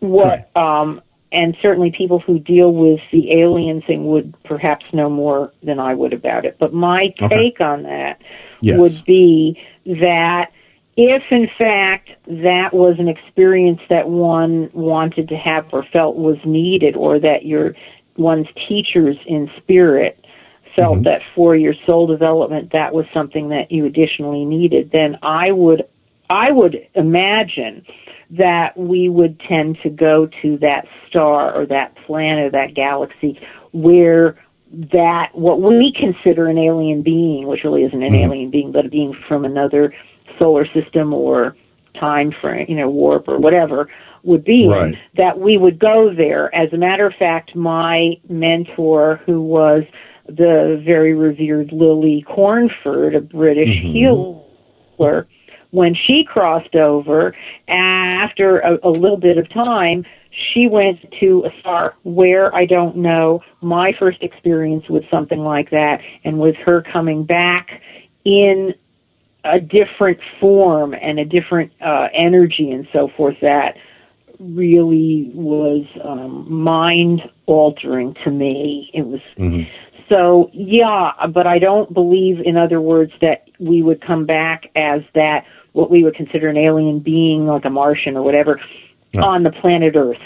[0.00, 1.02] What, um,
[1.36, 5.94] and certainly people who deal with the alien thing would perhaps know more than I
[5.94, 6.56] would about it.
[6.58, 7.36] But my Okay.
[7.36, 8.22] take on that
[8.62, 8.78] Yes.
[8.78, 10.50] would be that
[10.96, 16.38] if in fact that was an experience that one wanted to have or felt was
[16.46, 17.74] needed or that your
[18.16, 20.24] one's teachers in spirit
[20.74, 21.02] felt mm-hmm.
[21.04, 25.84] that for your soul development that was something that you additionally needed then i would
[26.30, 27.84] i would imagine
[28.30, 33.38] that we would tend to go to that star or that planet or that galaxy
[33.72, 34.36] where
[34.92, 38.24] that what we consider an alien being, which really isn't an Mhm.
[38.24, 39.92] alien being, but a being from another
[40.38, 41.54] solar system or
[41.94, 43.88] time frame, you know, warp or whatever
[44.24, 44.96] would be, Right.
[45.16, 46.52] that we would go there.
[46.54, 49.84] As a matter of fact, my mentor, who was
[50.28, 53.92] the very revered Lily Cornford, a British Mhm.
[53.92, 55.26] healer,
[55.76, 57.34] when she crossed over,
[57.68, 62.96] after a, a little bit of time, she went to a star where I don't
[62.96, 67.82] know my first experience with something like that and with her coming back
[68.24, 68.72] in
[69.44, 73.76] a different form and a different uh, energy and so forth that
[74.40, 78.90] really was um, mind altering to me.
[78.94, 79.66] It was Mhm.
[80.08, 85.02] so yeah, but I don't believe, in other words, that we would come back as
[85.14, 85.44] that
[85.76, 88.58] what we would consider an alien being, like a Martian or whatever,
[89.14, 89.22] Right.
[89.22, 90.16] on the planet Earth.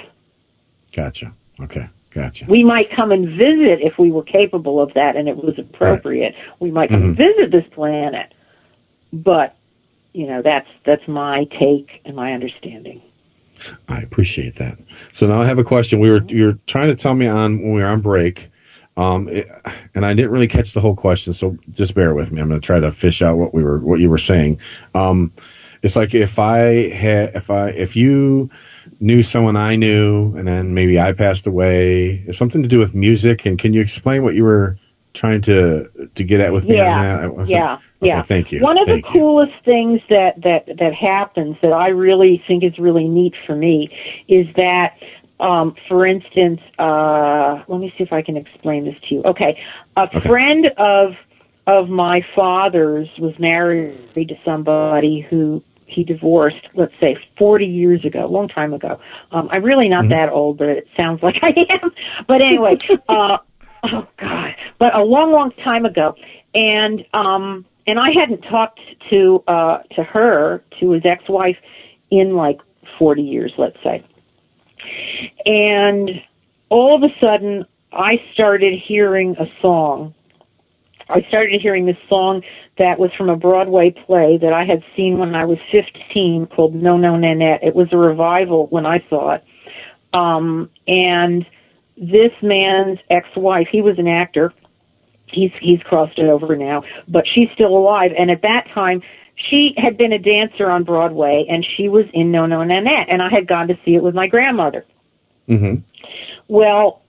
[0.92, 1.32] Gotcha.
[1.60, 1.86] Okay.
[2.10, 2.44] Gotcha.
[2.48, 6.34] We might come and visit if we were capable of that and it was appropriate.
[6.60, 7.18] We might come and Mhm.
[7.18, 8.32] visit this planet,
[9.12, 9.54] but
[10.12, 13.00] you know that's that's my take and my understanding.
[13.88, 14.78] I appreciate that.
[15.12, 15.98] So now I have a question.
[16.00, 18.48] We were you were trying to tell me on when we were on break,
[19.00, 19.48] um, it-
[19.94, 21.32] and I didn't really catch the whole question.
[21.32, 22.40] So just bear with me.
[22.40, 24.58] I'm going to try to fish out what we were what you were saying.
[24.94, 25.32] Um,
[25.82, 28.50] it's like if I had if I if you
[29.00, 32.22] knew someone I knew, and then maybe I passed away.
[32.26, 33.46] It's something to do with music.
[33.46, 34.76] And can you explain what you were
[35.14, 37.48] trying to to get at with me yeah, on that?
[37.48, 38.22] Yeah, Okay, yeah.
[38.22, 38.60] Thank you.
[38.60, 39.20] One of Thank the you.
[39.20, 43.90] coolest things that that that happens that I really think is really neat for me
[44.28, 44.96] is that,
[45.40, 49.22] um, for instance, uh, let me see if I can explain this to you.
[49.24, 49.58] Okay,
[49.96, 50.20] a Okay.
[50.26, 51.12] friend of
[51.66, 58.24] of my father's was married to somebody who he divorced, let's say, 40 years ago,
[58.24, 58.98] a long time ago.
[59.32, 60.10] Um, I'm really not Mm-hmm.
[60.10, 61.90] that old, but it sounds like I am.
[62.26, 63.38] But anyway, uh,
[63.84, 66.14] oh God, but a long, long time ago.
[66.54, 68.80] And, um, and I hadn't talked
[69.10, 71.56] to, uh, to her, to his ex-wife
[72.10, 72.60] in like
[72.98, 74.04] 40 years, let's say.
[75.44, 76.10] And
[76.68, 80.14] all of a sudden, I started hearing a song.
[81.08, 82.42] I started hearing this song
[82.78, 86.74] that was from a Broadway play that I had seen when I was 15 called
[86.74, 87.62] No No Nanette.
[87.62, 89.44] It was a revival when I saw it.
[90.12, 91.44] Um, and
[91.96, 94.52] this man's ex-wife, he was an actor,
[95.32, 98.12] he's he's crossed it over now, but she's still alive.
[98.18, 99.02] And at that time,
[99.48, 103.22] she had been a dancer on Broadway, and she was in No No Nanette, and
[103.22, 104.84] I had gone to see it with my grandmother.
[105.48, 105.82] Mm-hmm.
[106.48, 107.02] Well,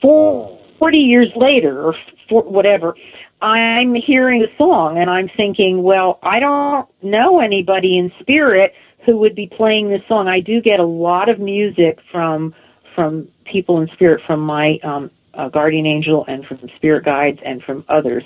[0.00, 1.94] four, 40 years later, or
[2.28, 2.94] for, whatever,
[3.42, 8.74] I'm hearing the song and I'm thinking, well, I don't know anybody in spirit
[9.06, 10.28] who would be playing this song.
[10.28, 12.54] I do get a lot of music from
[12.94, 17.62] from people in spirit, from my um, uh, guardian angel, and from spirit guides, and
[17.62, 18.24] from others.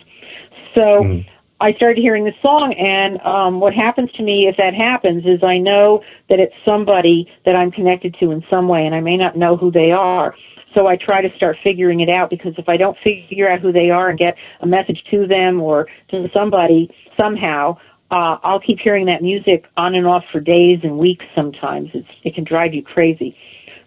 [0.75, 1.03] So.
[1.03, 1.31] Mm-hmm.
[1.61, 5.43] I started hearing the song, and um, what happens to me if that happens is
[5.43, 9.17] I know that it's somebody that I'm connected to in some way, and I may
[9.17, 10.35] not know who they are.
[10.75, 13.71] So I try to start figuring it out because if I don't figure out who
[13.71, 17.79] they are and get a message to them or to somebody somehow,
[18.11, 21.91] uh, I'll keep hearing that music on and off for days and weeks sometimes.
[21.95, 23.37] It's, it can drive you crazy.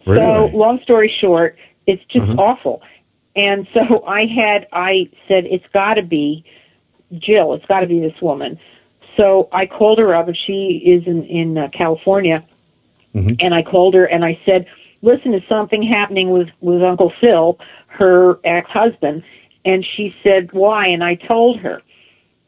[0.06, 0.22] Really?
[0.22, 2.40] So long story short, it's just Mhm.
[2.40, 2.82] awful.
[3.36, 6.46] And so I had, I said, it's gotta be
[7.14, 7.54] Jill.
[7.54, 8.60] It's gotta be this woman.
[9.16, 12.44] So I called her up and she is in, in uh, California
[13.16, 13.38] Mhm.
[13.40, 14.66] and I called her and I said,
[15.02, 17.58] "Listen, is something happening with with Uncle Phil,
[17.88, 19.24] her ex-husband?"
[19.66, 21.82] And she said, "Why?" And I told her,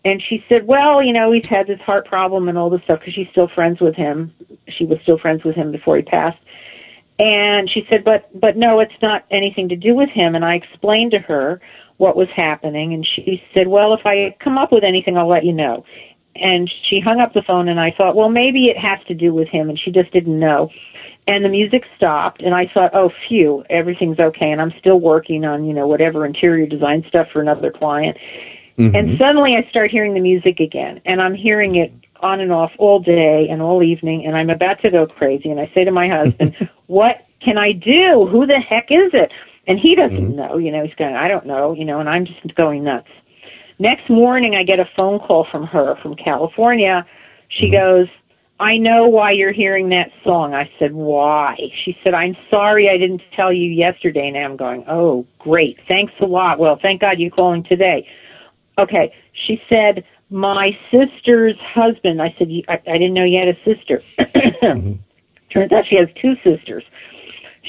[0.06, 3.00] and she said, "Well, you know, he's had this heart problem and all this stuff
[3.00, 4.34] because she's still friends with him.
[4.68, 6.38] She was still friends with him before he passed."
[7.18, 10.56] And she said, "But but no, it's not anything to do with him." And I
[10.56, 11.60] explained to her
[12.00, 15.46] what was happening, and she said, "Well, if I come up with anything, I'll let
[15.46, 15.86] you know."
[16.36, 19.34] And she hung up the phone, and I thought, "Well, maybe it has to do
[19.34, 20.72] with him," and she just didn't know
[21.30, 25.46] and the music stopped and I thought, oh phew, everything's okay and I'm still working
[25.46, 28.18] on, you know, whatever interior design stuff for another client.
[28.80, 28.96] Mm-hmm.
[28.96, 32.72] And suddenly I start hearing the music again and I'm hearing it on and off
[32.80, 35.92] all day and all evening and I'm about to go crazy and I say to
[35.92, 38.28] my husband, what can I do?
[38.32, 39.32] Who the heck is it?
[39.70, 40.36] And he doesn't mm-hmm.
[40.36, 43.08] know, you know, he's going, I don't know, you know, and I'm just going nuts.
[43.78, 47.06] Next morning I get a phone call from her from California.
[47.50, 47.76] She mm-hmm.
[47.76, 48.08] goes,
[48.60, 50.54] I know why you're hearing that song.
[50.54, 51.56] I said, why?
[51.86, 54.28] She said, I'm sorry I didn't tell you yesterday.
[54.28, 55.80] And I'm going, oh, great.
[55.88, 56.60] Thanks a lot.
[56.60, 58.06] Well, thank God you're calling today.
[58.78, 59.14] Okay.
[59.32, 62.22] She said, my sister's husband.
[62.22, 64.02] I said, "You- I, I didn't know you had a sister.
[64.60, 64.96] Mm-hmm.
[65.52, 66.84] Turns out she has two sisters.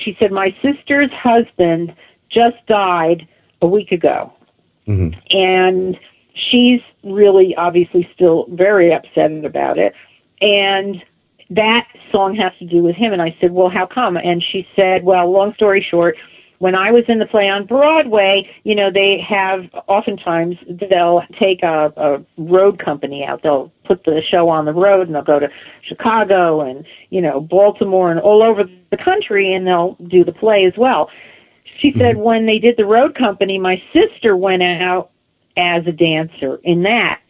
[0.04, 1.94] She said, my sister's husband
[2.30, 3.26] just died
[3.62, 4.32] a week ago.
[4.88, 5.18] Mm-hmm.
[5.30, 5.96] and
[6.34, 9.94] she's really obviously still very upset about it.
[10.40, 11.02] And
[11.50, 13.12] that song has to do with him.
[13.12, 14.16] And i said well how come?
[14.16, 16.16] And she said well long story short
[16.60, 20.56] when i was in the play on broadway you know they have oftentimes
[20.88, 23.42] they'll take a, a road company out.
[23.42, 25.48] They'll put the show on the road and they'll go to
[25.82, 30.64] chicago and you know baltimore and all over the country and they'll do the play
[30.64, 31.10] as well.
[31.80, 32.00] She mm-hmm.
[32.00, 35.10] said when they did the road company, my sister went out
[35.56, 37.20] as a dancer in that.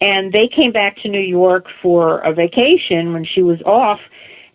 [0.00, 4.00] And they came back to New York for a vacation when she was off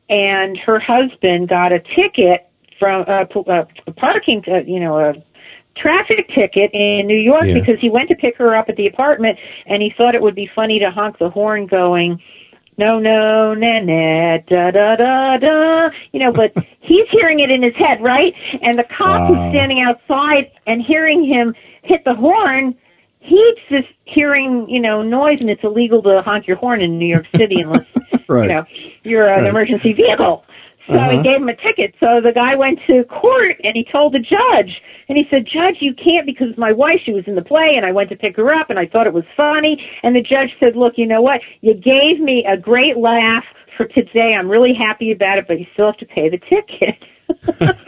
[0.10, 2.47] and her husband got a ticket
[2.80, 5.14] from uh, p- uh, a parking, uh, you know, a
[5.76, 7.54] traffic ticket in New York Yeah.
[7.54, 10.36] because he went to pick her up at the apartment and he thought it would
[10.36, 12.20] be funny to honk the horn going,
[12.78, 17.62] no, no, na, na, da, da, da, da, you know, but he's hearing it in
[17.64, 18.34] his head, right?
[18.62, 19.28] And the cop Wow.
[19.28, 22.76] who's standing outside and hearing him hit the horn,
[23.20, 27.08] he's just hearing, you know, noise and it's illegal to honk your horn in New
[27.08, 27.86] York City unless,
[28.28, 28.44] Right.
[28.44, 28.64] you know,
[29.04, 29.49] you're an Right.
[29.49, 30.44] emergency vehicle.
[30.88, 31.09] So Uh-huh.
[31.18, 31.93] he gave him a ticket.
[31.99, 34.81] So the guy went to court and he told the judge.
[35.09, 37.85] And he said, Judge, you can't because my wife, she was in the play and
[37.85, 39.81] I went to pick her up and I thought it was funny.
[40.03, 41.41] And the judge said, look, you know what?
[41.61, 43.45] You gave me a great laugh
[43.77, 44.34] for today.
[44.38, 46.95] I'm really happy about it, but you still have to pay the ticket.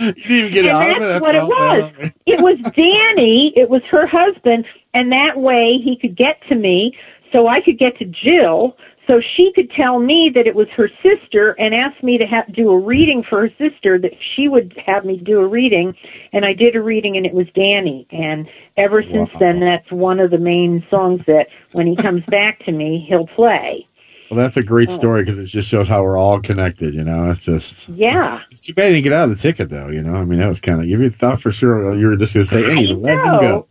[0.00, 1.06] You didn't even get and out that's of it.
[1.06, 2.12] That's what it was.
[2.26, 3.52] it was Danny.
[3.56, 6.96] It was her husband, and that way he could get to me,
[7.32, 10.88] so I could get to Jill, so she could tell me that it was her
[11.02, 13.98] sister, and ask me to have do a reading for her sister.
[13.98, 15.94] That she would have me do a reading,
[16.32, 18.06] and I did a reading, and it was Danny.
[18.10, 19.40] And ever since Wow.
[19.40, 23.26] then, that's one of the main songs that when he comes back to me, he'll
[23.26, 23.86] play.
[24.30, 24.94] Well, that's a great Oh.
[24.94, 26.94] story because it just shows how we're all connected.
[26.94, 28.40] You know, it's just Yeah.
[28.50, 29.88] it's too bad he didn't get out of the ticket though.
[29.88, 32.34] You know, I mean, that was kind of you thought for sure you were just
[32.34, 33.66] going to say, "Hey, let him go."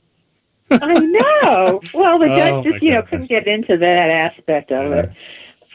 [0.71, 1.81] I know.
[1.93, 3.09] Well, the judge Oh, just, my you know, goodness.
[3.09, 5.11] couldn't get into that aspect of it.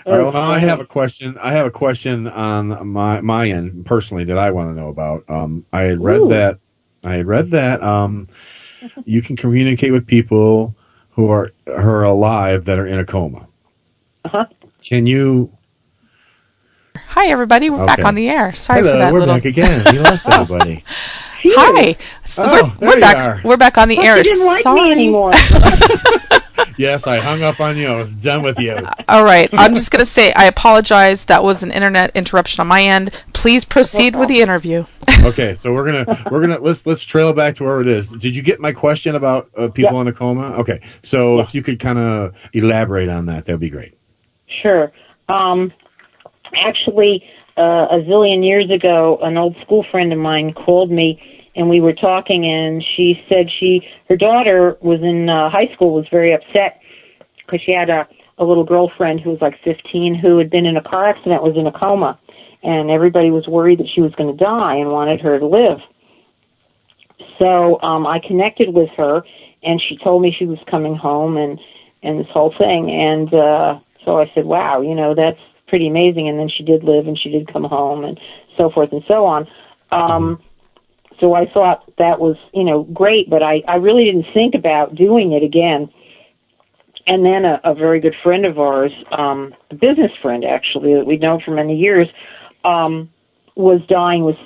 [0.06, 1.36] All right, well, now I have a question.
[1.42, 5.24] I have a question on my my end personally that I want to know about.
[5.28, 6.28] Um, I had read Ooh.
[6.28, 6.58] that
[7.04, 8.26] I had read that um,
[9.04, 10.74] you can communicate with people
[11.10, 13.48] who are who are alive that are in a coma.
[14.24, 14.46] Uh-huh.
[14.82, 15.52] Can you?
[16.96, 17.68] Hi, everybody.
[17.68, 18.54] We're back on the air.
[18.54, 19.34] Sorry Hello, for that we're little.
[19.34, 19.84] back again.
[19.92, 20.84] We lost everybody.
[21.44, 21.96] Hi.
[22.24, 23.44] So Oh, we're, we're back.
[23.44, 24.16] We're back on the But air.
[24.18, 24.80] you didn't like Sorry.
[24.82, 25.32] me anymore.
[26.76, 27.88] Yes, I hung up on you.
[27.88, 28.76] I was done with you.
[29.08, 29.48] All right.
[29.52, 31.24] I'm just going to say I apologize.
[31.24, 33.20] That was an internet interruption on my end.
[33.32, 34.84] Please proceed with the interview.
[35.24, 38.08] Okay, so we're gonna we're gonna let's let's trail back to where it is.
[38.08, 40.02] Did you get my question about uh, people Yeah.
[40.02, 40.52] in a coma?
[40.58, 43.98] Okay, so if you could kind of elaborate on that, that'd be great.
[44.62, 44.92] Sure.
[45.28, 45.72] Um,
[46.54, 47.24] actually,
[47.58, 51.20] uh, a zillion years ago, an old school friend of mine called me,
[51.56, 55.92] and we were talking, and she said she her daughter was in uh, high school,
[55.92, 56.80] was very upset
[57.44, 58.06] because she had a
[58.38, 61.56] a little girlfriend who was like 15 who had been in a car accident, was
[61.56, 62.18] in a coma,
[62.62, 65.80] and everybody was worried that she was going to die and wanted her to live.
[67.38, 69.22] So um, I connected with her,
[69.62, 71.58] and she told me she was coming home, and
[72.02, 76.28] and this whole thing, and uh, so I said, "Wow, you know that's pretty amazing."
[76.28, 78.18] And then she did live, and she did come home, and
[78.56, 79.46] so forth and so on.
[79.90, 80.42] Um,
[81.20, 84.94] so I thought that was you know great, but I I really didn't think about
[84.94, 85.90] doing it again.
[87.06, 91.06] And then a, a very good friend of ours, um, a business friend actually that
[91.06, 92.06] we'd known for many years,
[92.64, 93.08] um,
[93.54, 94.36] was dying, was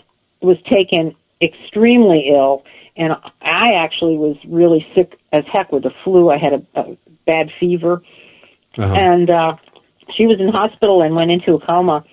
[0.40, 2.64] was taken extremely ill,
[2.96, 6.30] and I actually was really sick as heck with the flu.
[6.30, 6.96] I had a, a
[7.26, 8.00] bad fever,
[8.78, 8.94] Uh-huh.
[8.94, 9.56] and uh,
[10.16, 12.04] she was in hospital and went into a coma,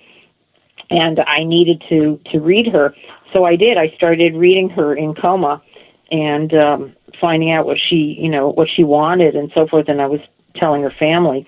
[0.90, 2.94] and I needed to to read her,
[3.32, 3.78] so I did.
[3.78, 5.62] I started reading her in coma,
[6.10, 10.00] and um, finding out what she you know what she wanted and so forth, and
[10.00, 10.20] I was
[10.56, 11.46] telling her family,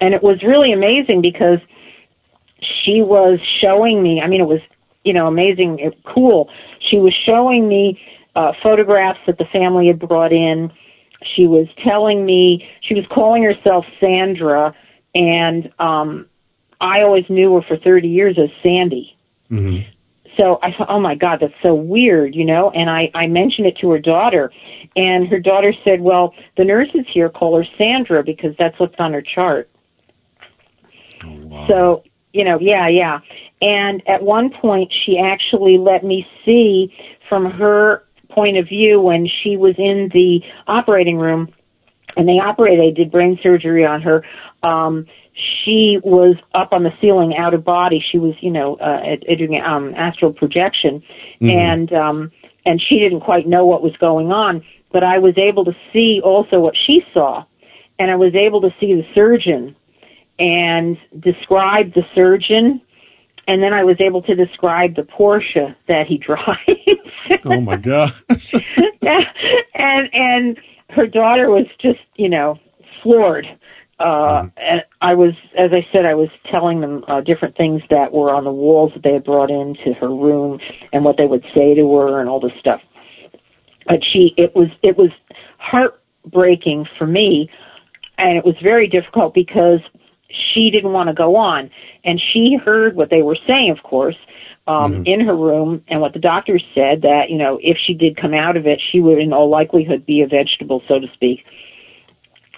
[0.00, 1.58] and it was really amazing because
[2.60, 4.20] she was showing me.
[4.20, 4.60] I mean, it was
[5.04, 6.50] you know amazing, it, cool.
[6.80, 8.00] She was showing me
[8.36, 10.72] uh, photographs that the family had brought in.
[11.34, 14.74] She was telling me she was calling herself Sandra,
[15.14, 16.26] and um,
[16.80, 19.16] I always knew her for 30 years as Sandy.
[19.50, 19.88] Mm-hmm.
[20.36, 22.70] So I thought, oh my God, that's so weird, you know.
[22.70, 24.50] And I I mentioned it to her daughter,
[24.96, 29.12] and her daughter said, well, the nurses here call her Sandra because that's what's on
[29.12, 29.70] her chart.
[31.68, 33.20] So, you know, yeah, yeah.
[33.62, 36.92] And at one point, she actually let me see
[37.28, 41.52] from her point of view when she was in the operating room
[42.16, 44.24] and they operated, they did brain surgery on her.
[44.64, 45.06] Um,
[45.64, 48.02] she was up on the ceiling out of body.
[48.10, 51.02] She was, you know, uh, doing um, astral projection,
[51.40, 51.50] Mhm.
[51.50, 52.32] and um,
[52.64, 54.62] and she didn't quite know what was going on.
[54.92, 57.44] But I was able to see also what she saw,
[57.98, 59.74] and I was able to see the surgeon
[60.38, 62.80] and describe the surgeon,
[63.48, 67.42] and then I was able to describe the Porsche that he drives.
[67.44, 68.12] Oh my god!
[69.74, 70.58] and and
[70.90, 72.58] her daughter was just you know
[73.02, 73.46] floored
[74.00, 78.12] uh and i was as i said i was telling them uh, different things that
[78.12, 80.58] were on the walls that they had brought into her room
[80.92, 82.80] and what they would say to her and all this stuff.
[83.86, 85.10] But she it was it was
[85.58, 87.48] heartbreaking for me
[88.18, 89.80] and it was very difficult because
[90.28, 91.70] she didn't want to go on.
[92.04, 94.16] And she heard what they were saying of course
[94.66, 98.16] um in her room and what the doctors said that you know if she did
[98.16, 101.44] come out of it she would in all likelihood be a vegetable so to speak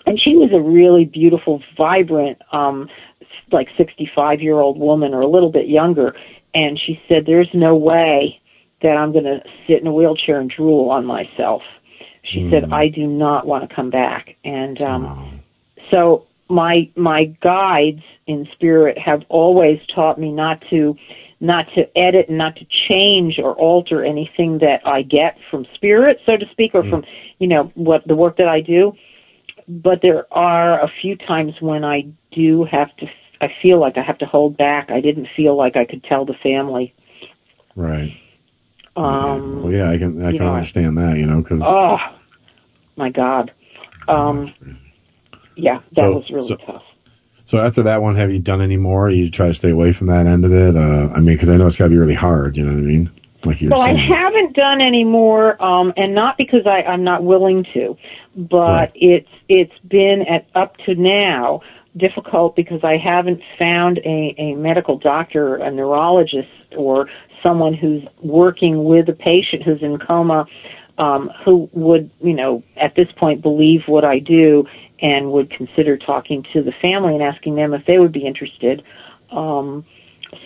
[0.07, 2.89] and she was a really beautiful vibrant um
[3.53, 6.15] like 65 year old woman or a little bit younger.
[6.55, 8.41] And she said there's no way
[8.83, 11.63] that I'm going to sit in a wheelchair and drool on myself.
[12.23, 14.37] She said I do not want to come back.
[14.45, 15.41] And um
[15.91, 20.97] so my my guides in spirit have always taught me not to
[21.39, 26.21] not to edit and not to change or alter anything that I get from spirit
[26.25, 27.05] so to speak or from
[27.39, 28.97] you know what the work that I do
[29.69, 33.07] but there are a few times when I do have to
[33.41, 36.25] I feel like I have to hold back I didn't feel like I could tell
[36.25, 36.95] the family
[37.75, 38.17] Right.
[38.97, 40.55] um Well, yeah, I can I can know.
[40.55, 41.19] understand that.
[41.19, 41.99] You know, because oh
[42.97, 43.51] my god
[44.09, 44.53] um
[45.57, 46.83] yeah that So- was really so- tough
[47.45, 49.09] so after that one, have you done any more?
[49.09, 50.75] You try to stay away from that end of it.
[50.77, 52.57] Uh, I mean, because I know it's got to be really hard.
[52.57, 53.09] You know what I mean?
[53.45, 57.23] Like you Well, I haven't done any more, um, and not because I, I'm not
[57.23, 57.97] willing to,
[58.37, 61.61] but it's it's been at up to now
[61.97, 67.09] difficult because I haven't found a, a medical doctor, a neurologist, or
[67.43, 70.47] someone who's working with a patient who's in coma,
[70.99, 74.67] um, who would, you know, at this point believe what I do
[75.01, 78.83] and would consider talking to the family and asking them if they would be interested.
[79.31, 79.87] Um,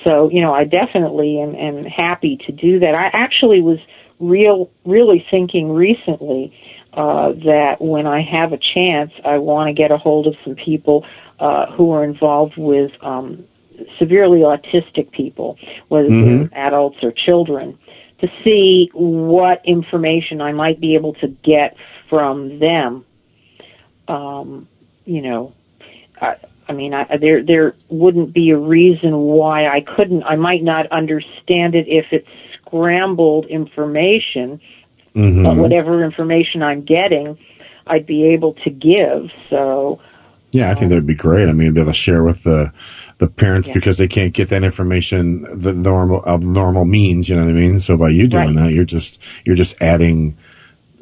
[0.05, 3.79] so you know i definitely am, am happy to do that i actually was
[4.19, 6.53] real really thinking recently
[6.95, 10.55] uh that when i have a chance i want to get a hold of some
[10.55, 11.05] people
[11.39, 13.45] uh who are involved with um
[13.99, 15.57] severely autistic people
[15.89, 16.51] whether Mhm.
[16.51, 17.79] they're adults or children
[18.21, 21.77] to see what information I might be able to get
[22.09, 23.05] from them.
[24.09, 24.69] Um,
[25.07, 25.53] you know,
[26.21, 26.37] I,
[26.69, 30.23] I mean, I, there there wouldn't be a reason why I couldn't.
[30.25, 32.29] I might not understand it if it's
[32.61, 34.61] scrambled information,
[35.15, 35.43] Mhm.
[35.45, 37.37] but whatever information I'm getting,
[37.87, 39.31] I'd be able to give.
[39.49, 39.99] So,
[40.53, 41.49] Yeah, I think that'd be great.
[41.49, 42.73] I mean, be able to share with the
[43.19, 43.75] the parents Yeah.
[43.75, 47.29] because they can't get that information the normal of normal means.
[47.29, 47.79] You know what I mean?
[47.79, 50.35] So by you doing that, you're just you're just adding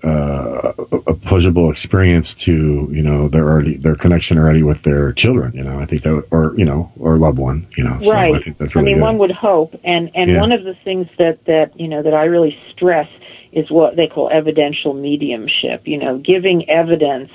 [0.05, 0.73] uh,
[1.09, 5.53] a pleasurable experience to you know their already their connection already with their children.
[5.55, 7.67] You know, I think that would- or you know or loved one.
[7.77, 8.35] You know, so right.
[8.35, 9.03] I think that's really I mean, good.
[9.03, 10.41] one would hope, and and Yeah.
[10.41, 13.09] one of the things that that you know that I really stress
[13.53, 15.87] is what they call evidential mediumship.
[15.87, 17.31] You know, giving evidence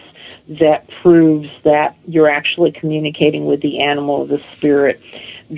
[0.48, 5.02] that proves that you're actually communicating with the animal, the spirit,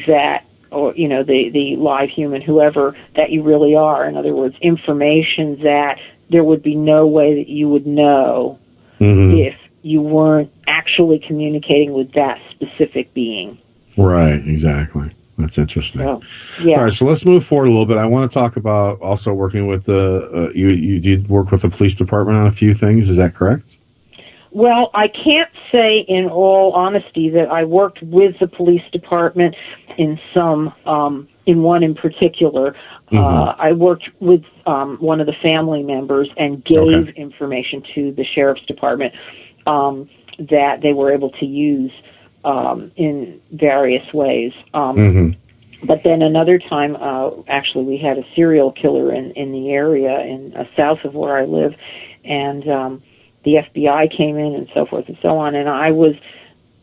[0.07, 4.05] that or you know the the live human, whoever that you really are.
[4.07, 5.99] In other words, information that
[6.29, 8.57] there would be no way that you would know
[8.99, 9.47] Mhm.
[9.47, 13.57] if you weren't actually communicating with that specific being.
[13.97, 15.11] Right, exactly.
[15.37, 16.01] That's interesting.
[16.63, 16.77] Yeah.
[16.77, 17.97] All right, so let's move forward a little bit.
[17.97, 20.69] I want to talk about also working with the uh, you.
[20.69, 23.09] You did work with the police department on a few things.
[23.09, 23.77] Is that correct?
[24.51, 29.53] Well, I can't say in all honesty that I worked with the police department
[29.97, 32.73] in some, um, in one in particular.
[33.11, 33.55] Uh, Mhm.
[33.59, 38.65] I worked with um, one of the family members and gave information to the sheriff's
[38.65, 39.13] department
[39.67, 40.09] um,
[40.39, 41.91] that they were able to use
[42.45, 44.53] um, in various ways.
[44.73, 45.87] Um, Mm-hmm.
[45.87, 50.21] but then another time, uh, actually, we had a serial killer in in the area
[50.21, 51.75] in uh, south of where I live,
[52.23, 53.03] and um,
[53.43, 55.53] the FBI came in and so forth and so on.
[55.53, 56.15] And I was,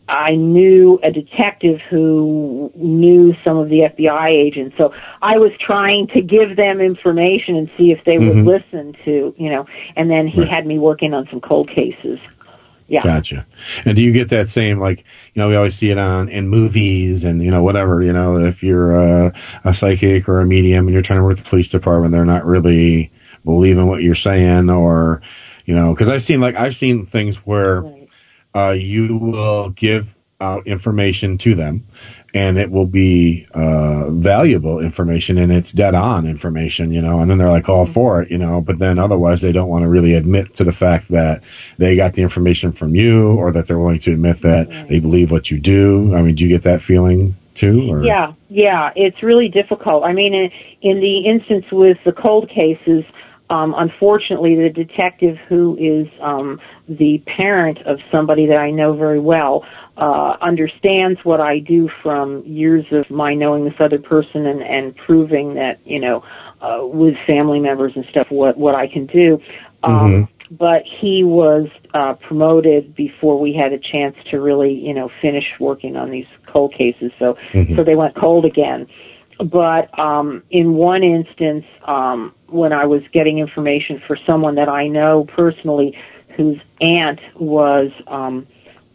[0.08, 6.06] I knew a detective who knew some of the FBI agents, so I was trying
[6.08, 8.26] to give them information and see if they Mhm.
[8.28, 9.66] would listen to, you know.
[9.96, 10.50] And then he Right.
[10.50, 12.18] had me working on some cold cases.
[12.92, 13.02] Yeah.
[13.04, 13.46] Gotcha.
[13.86, 16.46] And do you get that same like you know we always see it on in
[16.46, 20.86] movies and you know whatever you know if you're a, a psychic or a medium
[20.86, 23.10] and you're trying to work with the police department they're not really
[23.46, 25.22] believing what you're saying or
[25.64, 27.82] you know because I've seen like I've seen things where
[28.54, 31.86] uh, you will give out information to them
[32.34, 37.30] and it will be uh, valuable information and it's dead on information, you know, and
[37.30, 39.88] then they're like all for it, you know, but then otherwise they don't want to
[39.88, 41.42] really admit to the fact that
[41.76, 45.30] they got the information from you or that they're willing to admit that they believe
[45.30, 46.14] what you do.
[46.14, 47.92] I mean, do you get that feeling too?
[47.92, 48.02] Or?
[48.02, 50.04] Yeah, yeah, it's really difficult.
[50.04, 50.50] I mean, in,
[50.80, 53.04] in the instance with the cold cases,
[53.50, 59.20] um, unfortunately, the detective who is um, the parent of somebody that I know very
[59.20, 64.62] well uh, understands what I do from years of my knowing this other person and,
[64.62, 66.24] and proving that you know
[66.60, 69.40] uh, with family members and stuff what what I can do.
[69.82, 75.10] Um, But he was uh, promoted before we had a chance to really you know
[75.20, 77.12] finish working on these cold cases.
[77.18, 77.76] So Mhm.
[77.76, 78.86] so they went cold again
[79.38, 84.86] but um, in one instance, um, when I was getting information for someone that I
[84.86, 85.96] know personally,
[86.36, 88.46] whose aunt was um,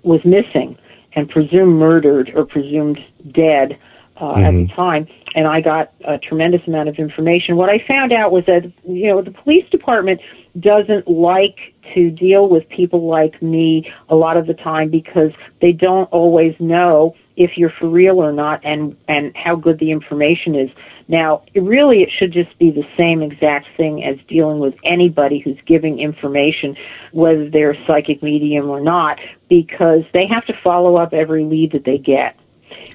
[0.04, 0.78] was missing
[1.18, 3.76] and presumed murdered or presumed dead
[4.22, 4.76] uh, at the Mhm.
[4.76, 7.58] time, and I got a tremendous amount of information.
[7.58, 10.22] What I found out was that you know the police department
[10.60, 15.72] doesn't like to deal with people like me a lot of the time because they
[15.72, 20.56] don't always know if you're for real or not and and how good the information
[20.56, 20.70] is
[21.08, 25.40] now it really it should just be the same exact thing as dealing with anybody
[25.40, 26.76] who's giving information
[27.12, 29.18] whether they're a psychic medium or not
[29.50, 32.36] because they have to follow up every lead that they get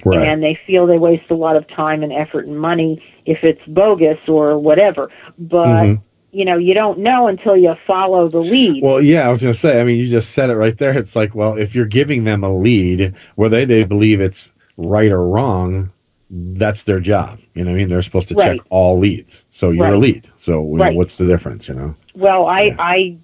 [0.04, 0.26] Right.
[0.28, 3.60] and they feel they waste a lot of time and effort and money if it's
[3.66, 6.00] bogus or whatever but Mhm.
[6.32, 9.52] you know you don't know until you follow the lead Well, yeah, I was going
[9.54, 9.80] to say.
[9.80, 10.96] I mean, you just said it right there.
[10.98, 15.26] It's like, well, if you're giving them a lead, whether they believe it's right or
[15.26, 15.90] wrong,
[16.30, 17.38] that's their job.
[17.54, 17.88] You know what I mean?
[17.90, 18.56] They're supposed to Right.
[18.56, 19.44] check all leads.
[19.50, 20.28] So you're a lead.
[20.36, 21.68] So you know, what's the difference?
[21.68, 21.94] You know?
[22.14, 23.16] Well, I I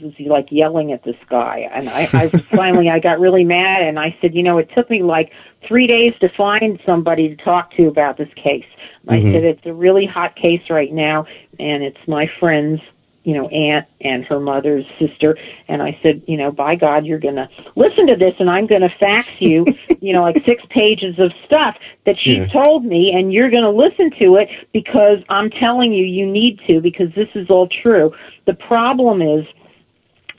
[0.00, 3.98] was like yelling at this guy, and I, I finally I got really mad, and
[3.98, 5.30] I said, you know, it took me like
[5.66, 8.64] three days to find somebody to talk to about this case.
[9.08, 9.32] I Mhm.
[9.32, 11.26] said it's a really hot case right now,
[11.58, 12.80] and it's my friend's,
[13.24, 15.34] you know, aunt and her mother's sister,
[15.68, 18.90] and I said, you know, by God, you're gonna listen to this, and I'm gonna
[19.00, 19.68] fax you,
[20.00, 21.76] you know, like six pages of stuff
[22.06, 22.46] that she Yeah.
[22.52, 26.80] told me, and you're gonna listen to it because I'm telling you, you need to
[26.80, 28.10] because this is all true.
[28.46, 29.44] The problem is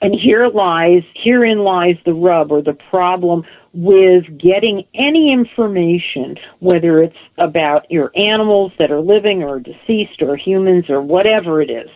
[0.02, 3.44] And here lies, herein lies the rub or the problem
[3.74, 10.36] with getting any information, whether it's about your animals that are living or deceased or
[10.36, 11.90] humans or whatever it is.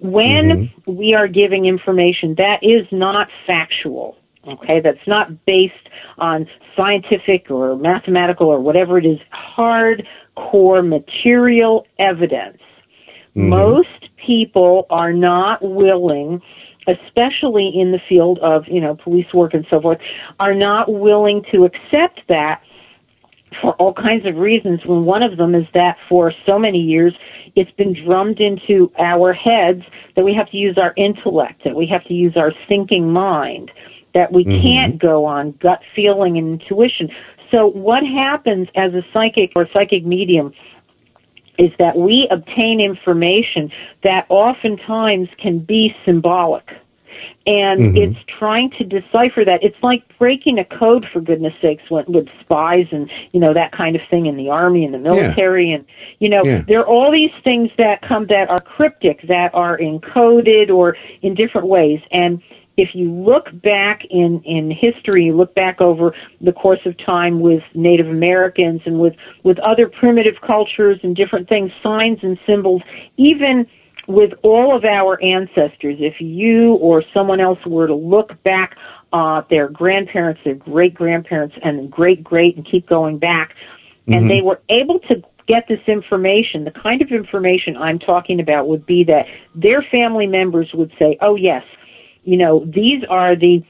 [0.00, 0.94] When mm-hmm.
[0.96, 4.16] we are giving information that is not factual,
[4.46, 5.74] okay, that's not based
[6.18, 12.58] on scientific or mathematical or whatever it is, hard core material evidence,
[13.36, 13.48] mm-hmm.
[13.48, 16.40] most people are not willing
[16.86, 19.98] especially in the field of, you know, police work and so forth,
[20.38, 22.60] are not willing to accept that
[23.60, 24.80] for all kinds of reasons.
[24.84, 27.14] When one of them is that for so many years,
[27.56, 29.82] it's been drummed into our heads
[30.16, 33.70] that we have to use our intellect, that we have to use our thinking mind,
[34.14, 34.62] that we mm-hmm.
[34.62, 37.08] can't go on gut feeling and intuition.
[37.50, 40.52] So what happens as a psychic or psychic medium
[41.58, 43.70] is that we obtain information
[44.02, 46.68] that oftentimes can be symbolic.
[47.46, 47.96] And mm-hmm.
[47.98, 49.62] it's trying to decipher that.
[49.62, 53.70] It's like breaking a code, for goodness sakes, with, with spies and, you know, that
[53.72, 55.68] kind of thing in the army and the military.
[55.68, 55.76] Yeah.
[55.76, 55.84] And,
[56.20, 56.62] you know, yeah.
[56.66, 61.34] there are all these things that come that are cryptic, that are encoded or in
[61.34, 62.00] different ways.
[62.10, 62.42] And
[62.76, 67.40] if you look back in, in history, you look back over the course of time
[67.40, 72.82] with Native Americans and with, with other primitive cultures and different things, signs and symbols,
[73.16, 73.66] even
[74.06, 78.76] with all of our ancestors, if you or someone else were to look back
[79.12, 84.14] uh, their grandparents, their great grandparents, and great great, and keep going back, mm-hmm.
[84.14, 88.66] and they were able to get this information, the kind of information I'm talking about
[88.66, 91.64] would be that their family members would say, "Oh yes,
[92.24, 93.62] you know, these are the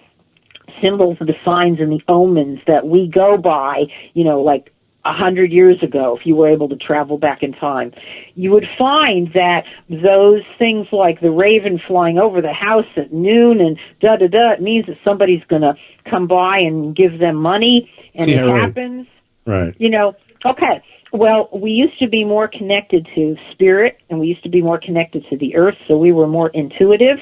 [0.80, 3.84] symbols, the signs, and the omens that we go by,
[4.14, 4.73] you know, like
[5.04, 7.92] a hundred years ago, if you were able to travel back in time,
[8.34, 13.60] you would find that those things like the raven flying over the house at noon
[13.60, 15.76] and da da da, it means that somebody's gonna
[16.08, 18.60] come by and give them money, and yeah, it right.
[18.62, 19.06] happens.
[19.46, 19.74] Right.
[19.78, 20.82] You know, okay.
[21.12, 24.78] Well, we used to be more connected to spirit, and we used to be more
[24.78, 27.18] connected to the earth, so we were more intuitive.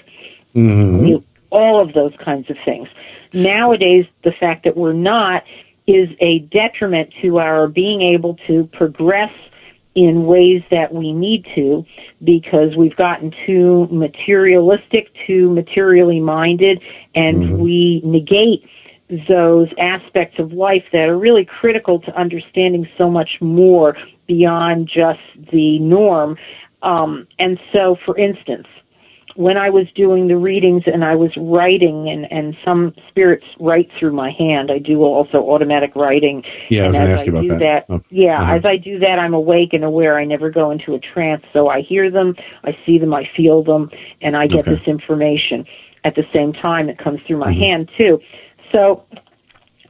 [0.54, 0.98] Mm-hmm.
[0.98, 2.88] We, all of those kinds of things.
[3.34, 5.44] Nowadays, the fact that we're not
[5.86, 9.32] is a detriment to our being able to progress
[9.94, 11.84] in ways that we need to
[12.24, 16.80] because we've gotten too materialistic, too materially minded,
[17.14, 17.58] and mm-hmm.
[17.58, 18.64] we negate
[19.28, 23.94] those aspects of life that are really critical to understanding so much more
[24.26, 25.20] beyond just
[25.52, 26.38] the norm.
[26.82, 28.66] Um, and so, for instance,
[29.34, 33.90] when I was doing the readings and I was writing and, and some spirits write
[33.98, 34.70] through my hand.
[34.70, 36.44] I do also automatic writing.
[36.68, 37.58] Yeah, I was going to ask you about that.
[37.60, 37.86] that.
[37.88, 38.00] Oh.
[38.10, 38.54] Yeah, uh-huh.
[38.56, 40.18] as I do that, I'm awake and aware.
[40.18, 41.44] I never go into a trance.
[41.52, 43.90] So I hear them, I see them, I feel them,
[44.20, 44.74] and I get okay.
[44.74, 45.64] this information
[46.04, 46.88] at the same time.
[46.88, 47.60] It comes through my mm-hmm.
[47.60, 48.20] hand too.
[48.70, 49.04] So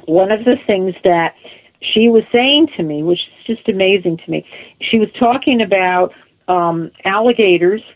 [0.04, 1.34] one of the things that
[1.80, 4.46] she was saying to me, which is just amazing to me,
[4.80, 6.12] she was talking about
[6.46, 7.82] um, alligators–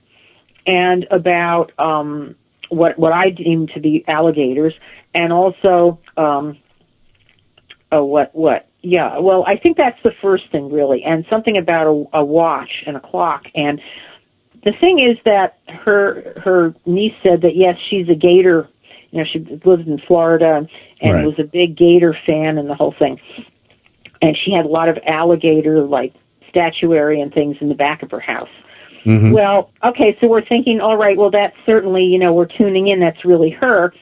[0.66, 2.34] and about um,
[2.68, 4.74] what what I deem to be alligators,
[5.14, 6.59] and also um,
[7.93, 9.18] oh, what what yeah.
[9.18, 12.97] Well, I think that's the first thing really, and something about a, a watch and
[12.97, 13.44] a clock.
[13.55, 13.80] And
[14.64, 18.68] the thing is that her her niece said that yes, she's a gator.
[19.12, 20.68] You know, she lives in Florida and,
[21.01, 21.26] and right.
[21.26, 23.20] was a big gator fan and the whole thing.
[24.20, 26.12] And she had a lot of alligator like
[26.48, 28.51] statuary and things in the back of her house.
[29.07, 29.31] Mm-hmm.
[29.31, 32.99] Well, okay, so we're thinking, all right, well, that's certainly, you know, we're tuning in,
[32.99, 33.95] that's really her.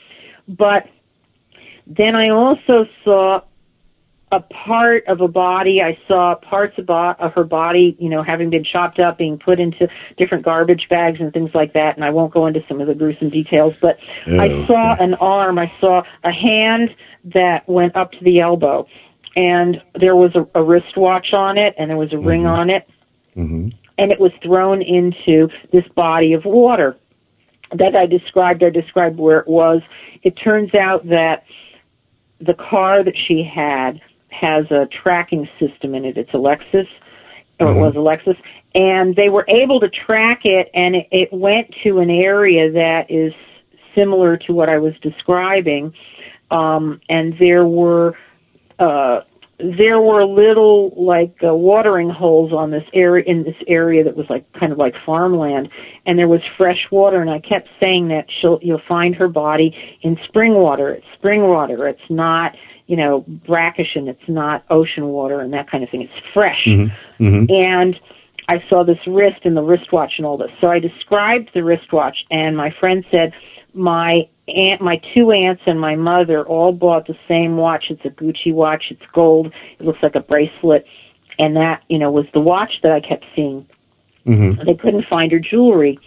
[0.48, 0.88] But
[1.86, 3.42] then I also saw
[4.32, 5.82] a part of a body.
[5.82, 9.38] I saw parts of, bo- of her body, you know, having been chopped up, being
[9.38, 11.96] put into different garbage bags and things like that.
[11.96, 15.14] And I won't go into some of the gruesome details, but oh, I saw an
[15.14, 15.58] arm.
[15.58, 18.88] I saw a hand that went up to the elbow,
[19.36, 22.26] and there was a, a wristwatch on it, and there was a mm-hmm.
[22.26, 22.88] ring on it.
[23.36, 23.68] Mm-hmm
[23.98, 26.96] and it was thrown into this body of water
[27.72, 28.62] that I described.
[28.62, 29.82] I described where it was.
[30.22, 31.44] It turns out that
[32.40, 34.00] the car that she had
[34.30, 36.16] has a tracking system in it.
[36.16, 36.88] It's a Lexus,
[37.60, 37.78] or mm-hmm.
[37.78, 38.36] it was a Lexus,
[38.74, 43.10] and they were able to track it, and it, it went to an area that
[43.10, 43.32] is
[43.94, 45.92] similar to what I was describing.
[46.50, 48.16] Um, and there were
[48.78, 49.20] uh,
[49.58, 54.26] there were little like uh, watering holes on this area in this area that was
[54.28, 55.68] like kind of like farmland
[56.06, 59.76] and there was fresh water and I kept saying that she'll you'll find her body
[60.02, 60.90] in spring water.
[60.90, 61.86] It's spring water.
[61.86, 62.52] It's not
[62.86, 66.02] you know brackish and it's not ocean water and that kind of thing.
[66.02, 66.64] It's fresh.
[66.66, 67.24] Mm-hmm.
[67.24, 67.52] Mm-hmm.
[67.52, 67.96] and
[68.48, 70.50] I saw this wrist and the wristwatch and all this.
[70.60, 73.32] So I described the wristwatch and my friend said
[73.72, 77.86] my aunt, my two aunts and my mother all bought the same watch.
[77.90, 78.84] It's a Gucci watch.
[78.90, 79.52] It's gold.
[79.78, 80.86] It looks like a bracelet.
[81.38, 83.66] And that, you know, was the watch that I kept seeing.
[84.26, 84.64] Mm-hmm.
[84.64, 85.98] They couldn't find her jewelry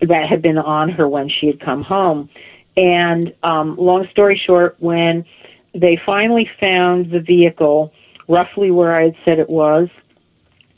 [0.00, 2.28] that had been on her when she had come home.
[2.76, 5.24] And um, long story short, when
[5.74, 7.92] they finally found the vehicle
[8.28, 9.88] roughly where I had said it was,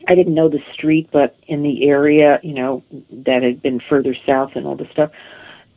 [0.08, 4.14] I didn't know the street, but in the area, you know, that had been further
[4.26, 5.10] south and all this stuff.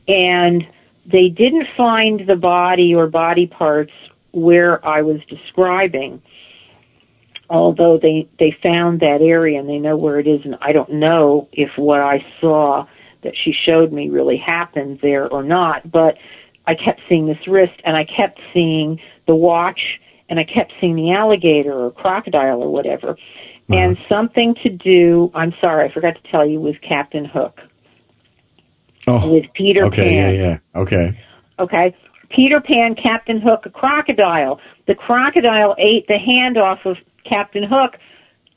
[0.08, 0.68] And
[1.12, 3.92] they didn't find the body or body parts
[4.32, 6.22] where I was describing.
[7.50, 10.94] Although they, they found that area and they know where it is and I don't
[10.94, 12.86] know if what I saw
[13.24, 16.18] that she showed me really happened there or not, but
[16.68, 20.00] I kept seeing this wrist and I kept seeing the watch
[20.30, 23.12] and I kept seeing the alligator or crocodile or whatever.
[23.12, 23.76] Uh-huh.
[23.76, 27.60] And something to do, I'm sorry, I forgot to tell you, with Captain Hook.
[29.08, 30.14] Oh, with Peter okay, Pan.
[30.14, 31.20] yeah, yeah, okay.
[31.60, 31.96] Okay.
[32.30, 34.60] Peter Pan, Captain Hook, a crocodile.
[34.88, 36.98] The crocodile ate the hand off of
[37.28, 37.98] Captain Hook,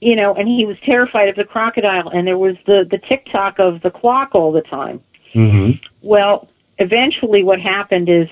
[0.00, 2.08] you know, and he was terrified of the crocodile.
[2.08, 5.00] And there was the the tick tock of the clock all the time.
[5.34, 5.78] Mm-hmm.
[6.02, 6.48] Well,
[6.78, 8.28] eventually, what happened is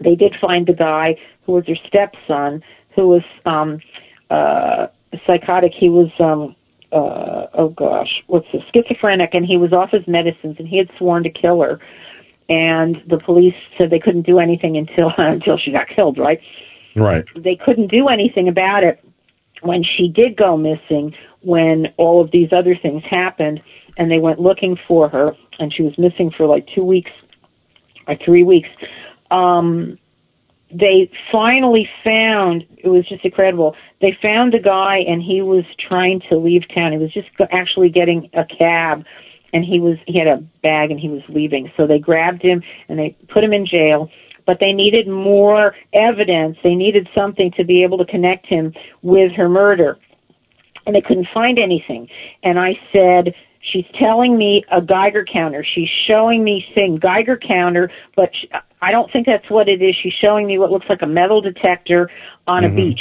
[0.00, 2.62] they did find the guy who was their stepson,
[2.94, 3.80] who was um,
[4.30, 4.86] uh,
[5.26, 5.72] psychotic.
[5.74, 6.54] He was um,
[6.92, 8.62] uh, oh gosh, what's this?
[8.72, 11.80] Schizophrenic, and he was off his medicines, and he had sworn to kill her.
[12.48, 16.18] And the police said they couldn't do anything until until she got killed.
[16.18, 16.40] Right?
[16.94, 17.24] Right.
[17.34, 19.02] They couldn't do anything about it
[19.62, 21.14] when she did go missing.
[21.40, 23.60] When all of these other things happened,
[23.96, 27.10] and they went looking for her, and she was missing for like two weeks
[28.06, 28.68] or three weeks.
[29.30, 29.98] Um,
[30.72, 33.76] they finally found it was just incredible.
[34.00, 36.92] They found the guy and he was trying to leave town.
[36.92, 39.04] He was just actually getting a cab
[39.52, 41.70] and he was he had a bag and he was leaving.
[41.76, 44.10] So they grabbed him and they put him in jail
[44.46, 46.56] but they needed more evidence.
[46.62, 48.72] They needed something to be able to connect him
[49.02, 49.98] with her murder.
[50.86, 52.08] And they couldn't find anything.
[52.42, 55.64] And i said she's telling me a Geiger counter.
[55.64, 58.30] She's showing me saying Geiger counter, but
[58.82, 59.94] I don't think that's what it is.
[60.02, 62.10] She's showing me what looks like a metal detector
[62.46, 62.72] on Mm-hmm.
[62.72, 63.00] a beach.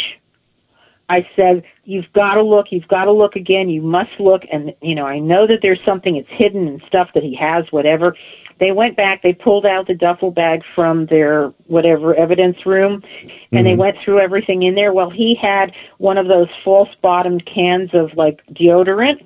[1.09, 4.73] I said, you've got to look, you've got to look again, you must look, and,
[4.81, 8.15] you know, I know that there's something, it's hidden and stuff that he has, whatever.
[8.61, 13.03] They went back, they pulled out the duffel bag from their, whatever, evidence room,
[13.51, 13.77] and they Mhm.
[13.77, 14.93] went through everything in there.
[14.93, 19.19] Well, he had one of those false bottomed cans of, like, deodorant,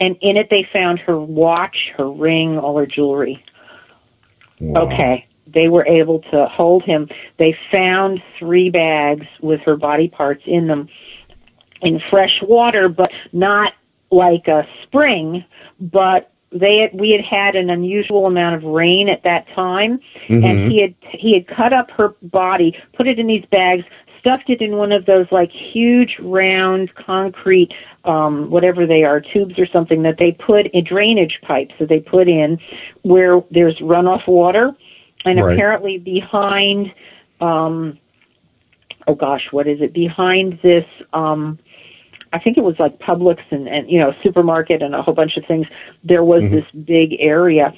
[0.00, 3.44] and in it they found her watch, her ring, all her jewelry.
[4.76, 5.26] Okay.
[5.46, 7.08] They were able to hold him.
[7.38, 10.88] They found three bags with her body parts in them
[11.80, 13.72] in fresh water, but not
[14.10, 15.44] like a spring,
[15.80, 20.44] but they had, we had had an unusual amount of rain at that time Mhm.
[20.44, 23.84] and he had he had cut up her body, put it in these bags,
[24.20, 27.72] stuffed it in one of those like huge round concrete
[28.04, 31.98] um whatever they are tubes or something that they put in drainage pipes that they
[31.98, 32.58] put in
[33.02, 34.72] where there's runoff water
[35.24, 35.54] and Right.
[35.54, 36.92] apparently behind
[37.40, 37.98] um
[39.06, 39.92] oh gosh what is it?
[39.92, 41.58] Behind this um
[42.32, 45.36] I think it was like Publix and, and you know supermarket and a whole bunch
[45.36, 45.66] of things
[46.04, 46.50] there was Mhm.
[46.50, 47.72] this big area.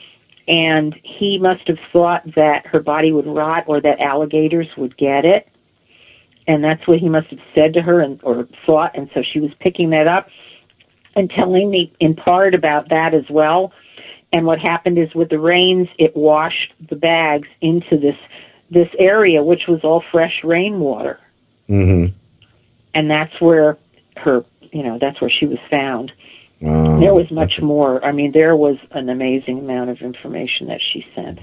[0.47, 5.25] And he must have thought that her body would rot or that alligators would get
[5.25, 5.49] it.
[6.47, 8.91] And that's what he must have said to her and or thought.
[8.95, 10.29] And so she was picking that up
[11.17, 13.73] and telling me in part about that as well
[14.35, 18.17] and what happened is with the rains it washed the bags into this
[18.71, 21.19] this area which was all fresh rainwater
[21.69, 22.13] Mm-hmm.
[22.95, 23.79] and that's where
[24.17, 26.13] her you know that's where she was found
[26.61, 26.99] Wow.
[27.01, 31.07] there was much more i mean there was an amazing amount of information that she
[31.15, 31.39] sent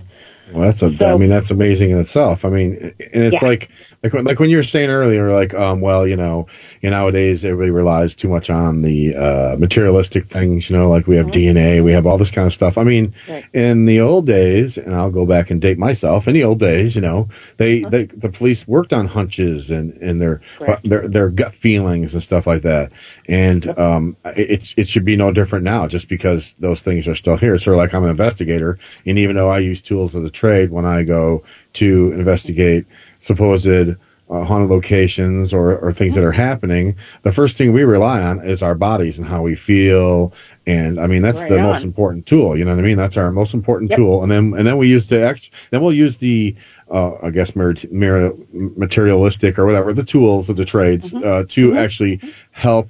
[0.53, 0.87] Well, that's a.
[0.87, 2.45] I So- mean, that's amazing in itself.
[2.45, 3.47] I mean, and it's Yeah.
[3.47, 3.69] like,
[4.03, 6.47] like, when, like when you were saying earlier, like, um, well, you know,
[6.81, 10.69] you know, nowadays everybody relies too much on the uh, materialistic things.
[10.69, 12.77] You know, like we have DNA, we have all this kind of stuff.
[12.77, 13.31] I mean, Mm-hmm.
[13.31, 13.45] Right.
[13.53, 16.27] in the old days, and I'll go back and date myself.
[16.27, 20.21] In the old days, you know, they, they the police worked on hunches and and
[20.21, 20.87] their Correct.
[20.89, 22.91] their their gut feelings and stuff like that.
[23.27, 27.37] And um, it it should be no different now, just because those things are still
[27.37, 27.55] here.
[27.55, 30.29] It's sort of like I'm an investigator, and even though I use tools of the
[30.41, 31.43] trade when I go
[31.73, 32.85] to investigate
[33.19, 38.21] supposed uh, haunted locations or, or things that are happening, the first thing we rely
[38.21, 40.33] on is our bodies and how we feel.
[40.65, 41.63] And I mean, that's Right the on.
[41.63, 42.57] most important tool.
[42.57, 42.97] You know what I mean?
[42.97, 43.97] That's our most important Yep.
[43.99, 44.23] tool.
[44.23, 46.55] And then, and then we use the ex, then we'll use the,
[46.89, 51.27] uh, I guess, mer- mer- materialistic or whatever, the tools of the trades, Mm-hmm.
[51.27, 52.19] uh, to actually
[52.51, 52.89] help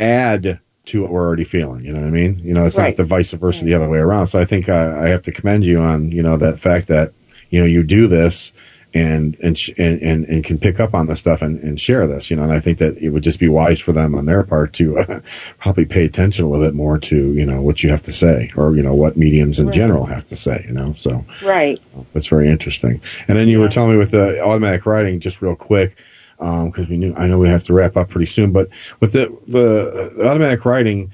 [0.00, 1.84] add to what we're already feeling.
[1.84, 2.40] You know what I mean?
[2.44, 2.88] You know, it's Right.
[2.88, 4.26] not the vice versa the other way around.
[4.28, 7.12] So I think I, I have to commend you on, you know, that fact that
[7.50, 8.52] you know, you do this
[8.94, 12.06] and and sh- and, and and can pick up on this stuff and, and share
[12.06, 12.42] this, you know.
[12.42, 14.98] And I think that it would just be wise for them on their part to
[14.98, 15.20] uh,
[15.58, 18.50] probably pay attention a little bit more to you know what you have to say
[18.56, 19.74] or you know what mediums in Right.
[19.74, 20.92] general have to say, you know.
[20.94, 21.78] So Right.
[22.12, 23.00] that's very interesting.
[23.28, 25.96] And then you were telling me with the automatic writing, just real quick,
[26.38, 28.52] because we knew I know we have to wrap up pretty soon.
[28.52, 28.68] But
[29.00, 31.12] with the the, the automatic writing,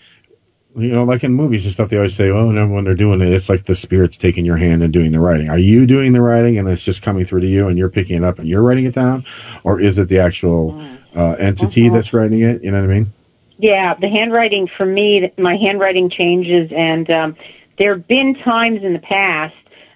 [0.76, 3.20] you know, like in movies and stuff, they always say, "Oh, and when they're doing
[3.20, 6.12] it, it's like the spirit's taking your hand and doing the writing." Are you doing
[6.12, 8.48] the writing, and it's just coming through to you, and you're picking it up and
[8.48, 9.24] you're writing it down,
[9.62, 10.80] or is it the actual
[11.14, 12.62] uh, entity that's writing it?
[12.62, 13.12] You know what I mean?
[13.59, 17.36] Yeah, the handwriting for me, my handwriting changes, and um,
[17.78, 19.55] there have been times in the past.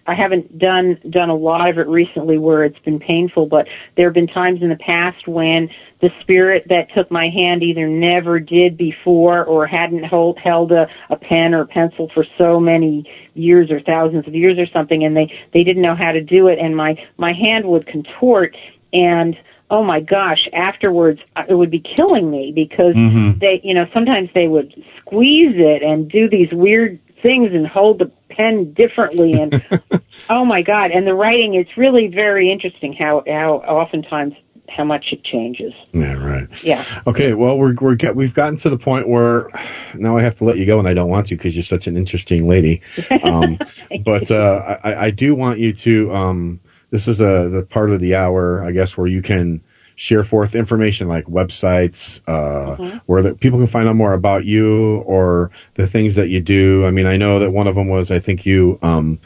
[0.09, 4.07] I haven't done done a lot of it recently where it's been painful, but there
[4.07, 5.69] have been times in the past when
[6.01, 10.89] the spirit that took my hand either never did before or hadn't hold, held a,
[11.11, 13.05] a pen or pencil for so many
[13.35, 16.47] years or thousands of years or something, and they they didn't know how to do
[16.47, 18.57] it, and my my hand would contort
[18.95, 19.37] and
[19.71, 23.39] oh my gosh afterwards uh, it would be killing me because Mhm.
[23.39, 27.99] they you know sometimes they would squeeze it and do these weird things and hold
[27.99, 29.63] the pen differently and
[30.31, 34.35] oh my god and the writing it's really very interesting how how oftentimes
[34.69, 36.47] how much it changes Yeah, right.
[36.63, 39.49] yeah Okay, well, we're we're get, we've gotten to the point where
[39.95, 41.87] now I have to let you go, and I don't want to because you're such
[41.87, 42.83] an interesting lady.
[43.23, 43.59] Um,
[44.05, 46.15] but uh, I, I do want you to.
[46.15, 49.63] Um, this is a the part of the hour, I guess, where you can
[49.99, 53.01] share forth information like websites, uh, Mhm.
[53.07, 56.87] where the, people can find out more about you or the things that you do.
[56.87, 58.79] I mean, I know that one of them was, I think you.
[58.81, 59.19] Um,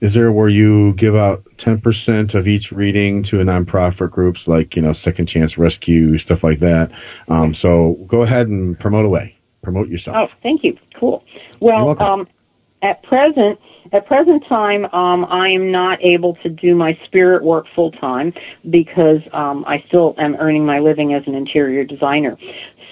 [0.00, 4.76] is there where you give out 10% of each reading to a nonprofit groups like,
[4.76, 6.92] you know, Second Chance Rescue, stuff like that?
[7.26, 9.34] Um, so go ahead and promote away.
[9.60, 10.16] Promote yourself.
[10.18, 10.76] Oh, thank you.
[11.00, 11.24] Cool.
[11.58, 12.28] Well, um,
[12.82, 13.58] at present,
[13.92, 18.32] at present time, um, I am not able to do my spirit work full time
[18.70, 22.36] because um, I still am earning my living as an interior designer.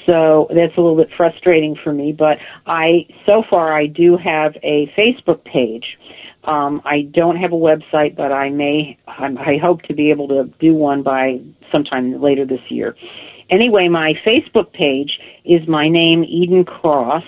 [0.07, 2.13] So that's a little bit frustrating for me.
[2.13, 5.99] But I, so far, I do have a Facebook page.
[6.45, 8.99] Um, I don't have a website, but I may.
[9.07, 11.41] I'm, I hope to be able to do one by
[11.71, 12.97] sometime later this year.
[13.51, 17.25] Anyway, my Facebook page is my name, Eden Cross,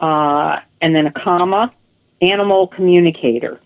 [0.00, 1.72] uh, and then a comma,
[2.22, 3.60] animal communicator.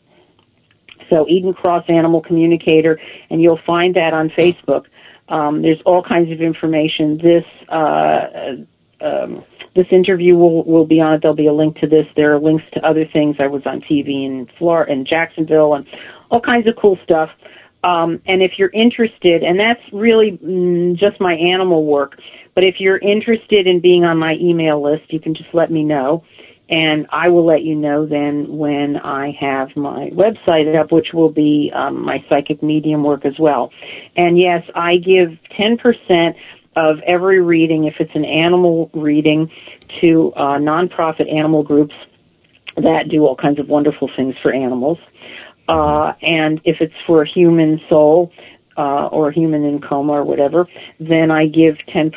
[1.11, 2.99] So Eden Cross Animal Communicator,
[3.31, 4.87] and you'll find that on Facebook.
[5.29, 7.19] Um, there's all kinds of information.
[7.19, 8.57] This uh,
[9.01, 11.23] um, this interview will will be on it.
[11.23, 12.07] There'll be a link to this.
[12.17, 13.37] There are links to other things.
[13.39, 15.87] I was on TV in Florida, in Jacksonville, and
[16.31, 17.31] all kinds of cool stuff.
[17.85, 22.17] Um, and if you're interested, and that's really mm, just my animal work,
[22.55, 25.83] but if you're interested in being on my email list, you can just let me
[25.83, 26.23] know,
[26.73, 31.29] and I will let you know then when I have my website up, which will
[31.29, 33.71] be um, my psychic medium work as well.
[34.17, 36.35] And yes, I give 10%
[36.75, 39.51] of every reading, if it's an animal reading,
[40.01, 41.95] to uh, nonprofit animal groups
[42.77, 44.97] that do all kinds of wonderful things for animals.
[45.69, 48.33] Uh, and if it's for a human soul,
[48.77, 50.67] uh, or human in coma or whatever,
[50.99, 52.13] then I give 10%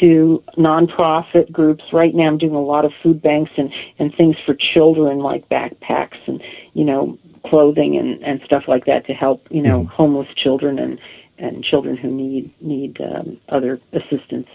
[0.00, 1.84] to nonprofit groups.
[1.92, 5.48] Right now I'm doing a lot of food banks and, and things for children like
[5.48, 6.42] backpacks and,
[6.74, 11.00] you know, clothing and, and stuff like that to help, you know, homeless children and,
[11.38, 14.48] and children who need, need, um, other assistance.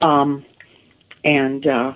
[0.00, 0.44] Um,
[1.24, 1.94] and, uh,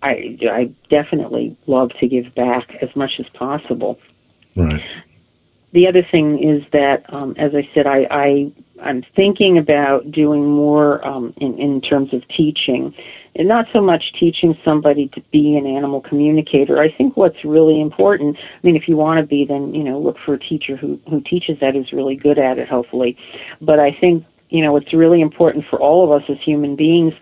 [0.00, 3.98] I, I definitely love to give back as much as possible.
[4.54, 4.80] Right.
[5.72, 10.46] The other thing is that, um, as I said, I, I I'm thinking about doing
[10.46, 12.94] more um, in in terms of teaching,
[13.36, 16.80] and not so much teaching somebody to be an animal communicator.
[16.80, 18.36] I think what's really important.
[18.38, 20.98] I mean, if you want to be, then you know, look for a teacher who
[21.08, 22.68] who teaches that is really good at it.
[22.68, 23.16] Hopefully,
[23.60, 27.12] but I think you know it's really important for all of us as human beings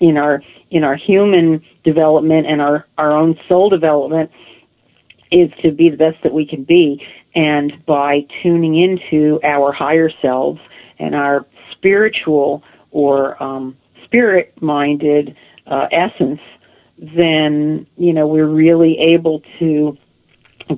[0.00, 4.30] in our in our human development and our our own soul development
[5.30, 7.02] is to be the best that we can be
[7.34, 10.60] and by tuning into our higher selves
[10.98, 15.34] and our spiritual or um, spirit minded
[15.66, 16.40] uh, essence
[16.98, 19.96] then you know we're really able to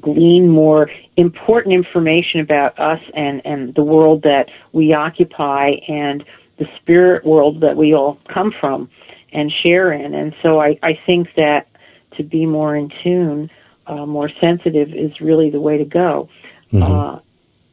[0.01, 6.24] glean more important information about us and and the world that we occupy and
[6.59, 8.89] the spirit world that we all come from
[9.32, 10.14] and share in.
[10.14, 11.66] And so i i think that
[12.16, 13.51] to be more in tune
[13.86, 16.28] uh, more sensitive is really the way to go
[16.74, 16.82] Mm-hmm.
[16.82, 17.20] uh,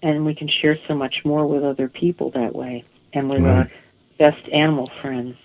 [0.04, 2.84] and we can share so much more with other people that way
[3.14, 3.58] and with Right.
[3.58, 3.72] our
[4.20, 5.36] best animal friends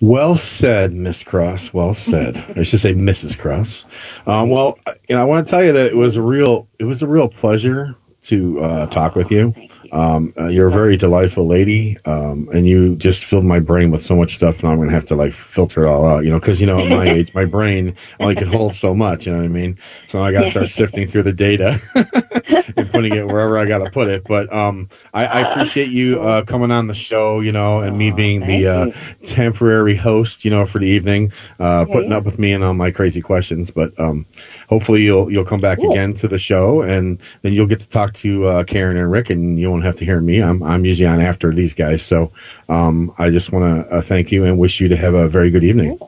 [0.00, 1.72] Well said, Miss Cross.
[1.72, 2.42] Well said.
[2.56, 3.38] I should say Mrs.
[3.38, 3.86] Cross.
[4.26, 4.78] Um, well,
[5.08, 7.28] and I want to tell you that it was a real, it was a real
[7.28, 7.94] pleasure
[8.24, 9.54] to uh, talk with you.
[9.92, 14.02] Um, uh, you're a very delightful lady, um, and you just filled my brain with
[14.02, 14.62] so much stuff.
[14.64, 16.66] Now I'm going to have to like filter it all out, you know, because you
[16.66, 19.26] know at my age, my brain only can hold so much.
[19.26, 19.78] You know what I mean?
[20.08, 21.80] So I got to start sifting through the data
[22.76, 24.24] and putting it wherever I got to put it.
[24.24, 28.10] But um, I, I appreciate you uh, coming on the show, you know, and me
[28.10, 28.86] being the uh,
[29.24, 32.90] temporary host, you know, for the evening, uh, putting up with me and all my
[32.90, 33.70] crazy questions.
[33.70, 34.26] But um,
[34.68, 35.92] hopefully you'll you'll come back Cool.
[35.92, 39.30] again to the show, and then you'll get to talk to uh, Karen and Rick,
[39.30, 40.42] and you won't have to hear me.
[40.42, 42.30] I'm I'm usually on after these guys, so
[42.68, 45.50] um, I just want to uh, thank you and wish you to have a very
[45.50, 45.98] good evening.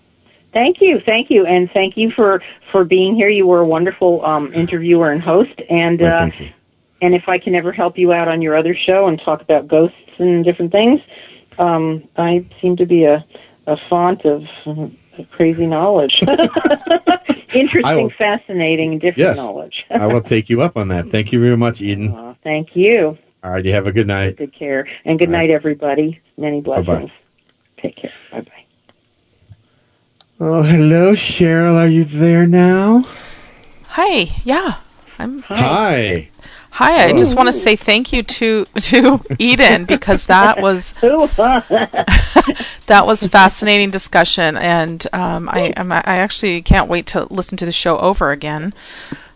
[0.52, 2.42] Thank you, thank you, and thank you for
[2.72, 3.28] for being here.
[3.28, 6.50] You were a wonderful um, interviewer and host, and Well, uh, thank you.
[7.00, 9.68] And if I can ever help you out on your other show and talk about
[9.68, 11.00] ghosts and different things,
[11.58, 13.24] um, I seem to be a
[13.66, 14.86] a font of uh,
[15.32, 16.14] crazy knowledge,
[17.54, 19.84] interesting, will- fascinating, different Yes, knowledge.
[19.90, 21.10] I will take you up on that.
[21.10, 22.14] Thank you very much, Eden.
[22.14, 23.18] Uh, thank you.
[23.44, 24.36] All right, you have a good night.
[24.36, 26.20] Good care and good night, everybody.
[26.36, 26.86] Many blessings.
[26.86, 27.12] Bye-bye.
[27.82, 28.12] Take care.
[28.32, 28.52] Bye bye.
[30.40, 31.74] Oh, hello, Cheryl.
[31.74, 33.02] Are you there now?
[33.88, 34.26] Hi.
[34.44, 34.78] Yeah.
[35.18, 35.56] I'm Hi.
[35.56, 36.30] Hi,
[36.80, 40.92] I just want to say thank you to to Eden because that was
[42.86, 47.64] that was fascinating discussion, and um, I I'm, I actually can't wait to listen to
[47.66, 48.72] the show over again,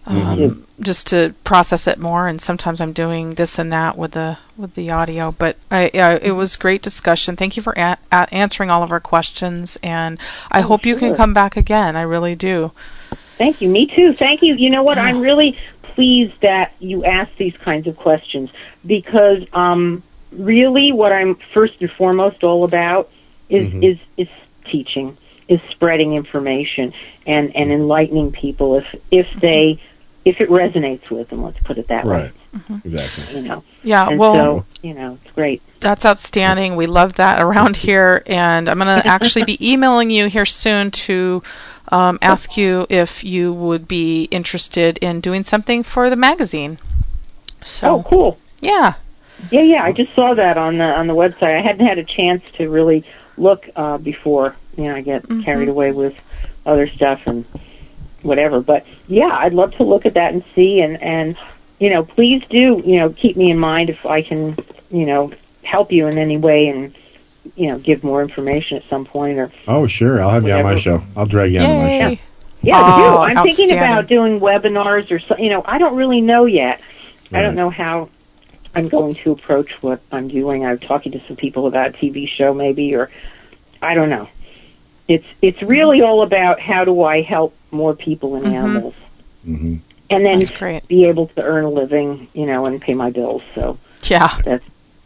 [0.06, 0.62] um, Mhm.
[0.80, 2.28] just to process it more.
[2.28, 5.90] And sometimes I'm doing this and that with the with the audio, but I
[6.22, 7.36] it was great discussion.
[7.36, 10.18] Thank you for a- a- answering all of our questions, and
[10.50, 11.96] I hope you can come back again.
[11.96, 12.72] I really do.
[13.38, 13.68] Thank you.
[13.68, 14.12] Me too.
[14.12, 14.54] Thank you.
[14.54, 14.98] You know what?
[14.98, 15.56] I'm really
[15.94, 18.50] pleased that you asked these kinds of questions
[18.84, 20.02] because um,
[20.32, 23.10] really, what I'm first and foremost all about
[23.48, 23.82] is Mm-hmm.
[23.82, 24.28] is is
[24.64, 25.16] teaching,
[25.48, 26.94] is spreading information
[27.26, 29.78] and and enlightening people if if they
[30.24, 31.42] if it resonates with them.
[31.42, 32.30] Let's put it that way.
[32.54, 32.82] Right.
[32.84, 33.36] Exactly.
[33.36, 33.64] You know.
[33.82, 35.60] Yeah, And well- so, you know, it's great.
[35.80, 36.76] That's outstanding.
[36.76, 38.22] We love that around here.
[38.26, 41.42] And I'm going to actually be emailing you here soon to
[41.92, 46.78] um, ask you if you would be interested in doing something for the magazine.
[47.62, 48.38] So, oh, cool.
[48.60, 48.94] Yeah.
[49.50, 49.84] Yeah, yeah.
[49.84, 51.56] I just saw that on the on the website.
[51.58, 53.04] I hadn't had a chance to really
[53.36, 54.56] look uh, before.
[54.76, 55.42] You know, I get Mm-hmm.
[55.42, 56.14] carried away with
[56.64, 57.44] other stuff and
[58.22, 58.60] whatever.
[58.60, 60.80] But yeah, I'd love to look at that and see.
[60.80, 61.36] And and
[61.78, 64.56] you know, please do you know keep me in mind if I can
[64.90, 65.32] you know
[65.62, 66.96] help you in any way and
[67.56, 70.20] you know give more information at some point or Oh, sure.
[70.22, 71.02] I'll have you on my show.
[71.16, 72.16] I'll drag you on my show.
[72.62, 73.18] Yeah, Oh, do.
[73.18, 75.36] I'm thinking about doing webinars or so.
[75.36, 76.80] You know, I don't really know yet.
[77.32, 78.08] I don't know how
[78.74, 80.64] I'm going to approach what I'm doing.
[80.64, 83.10] I'm talking to some people about a TV show, maybe, or
[83.80, 84.28] I don't know.
[85.08, 88.52] It's it's really all about how do I help more people and Mhm.
[88.52, 88.94] animals,
[89.46, 89.76] Mm-hmm.
[90.10, 93.42] and then be able to earn a living, you know, and pay my bills.
[93.54, 94.30] So Yeah.
[94.44, 94.64] that's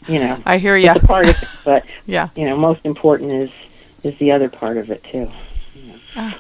[0.09, 0.91] you know, I hear you.
[0.91, 2.29] It's a part of it, but Yeah.
[2.37, 3.51] you know, most important is
[4.03, 5.29] is the other part of it too.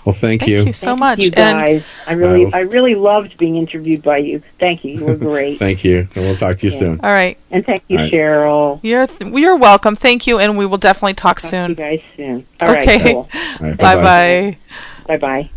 [0.06, 1.18] Well, thank, Thank you so Thank much.
[1.18, 1.84] you And- guys.
[2.06, 4.42] I really, was- I really loved being interviewed by you.
[4.58, 4.94] Thank you.
[4.94, 5.58] You were great.
[5.58, 6.08] Thank you.
[6.14, 6.78] And we'll talk to you Yeah.
[6.78, 7.00] soon.
[7.02, 7.36] All right.
[7.50, 8.12] and thank you, All right.
[8.12, 8.80] Cheryl.
[8.82, 9.06] You're
[9.38, 9.94] you're welcome.
[9.94, 11.76] Thank you, and we will definitely talk Talk soon.
[11.76, 12.46] to you guys soon.
[12.62, 12.88] All right.
[12.88, 13.12] okay.
[13.12, 13.16] Cool.
[13.34, 14.58] All right, bye bye-bye.
[15.06, 15.18] bye.
[15.18, 15.50] Bye bye.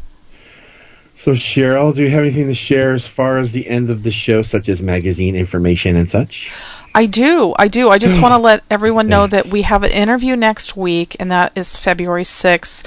[1.16, 4.12] So, Cheryl, do you have anything to share as far as the end of the
[4.12, 6.52] show, such as magazine information and such?
[6.94, 7.54] I do.
[7.58, 7.90] I do.
[7.90, 11.32] I just want to let everyone know that we have an interview next week, and
[11.32, 12.86] that is February 6th.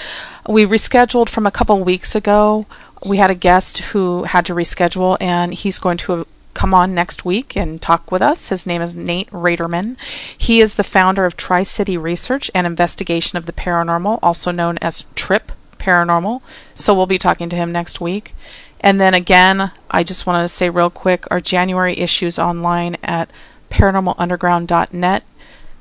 [0.49, 2.67] We rescheduled from a couple weeks ago.
[3.05, 7.25] We had a guest who had to reschedule, and he's going to come on next
[7.25, 8.49] week and talk with us.
[8.49, 9.97] His name is Nate Raderman.
[10.37, 14.79] He is the founder of Tri City Research and Investigation of the Paranormal, also known
[14.79, 16.43] as TRIP Paranormal.
[16.75, 18.35] So we'll be talking to him next week.
[18.81, 23.31] And then again, I just want to say real quick our January issues online at
[23.73, 25.25] paranormalunderground.net.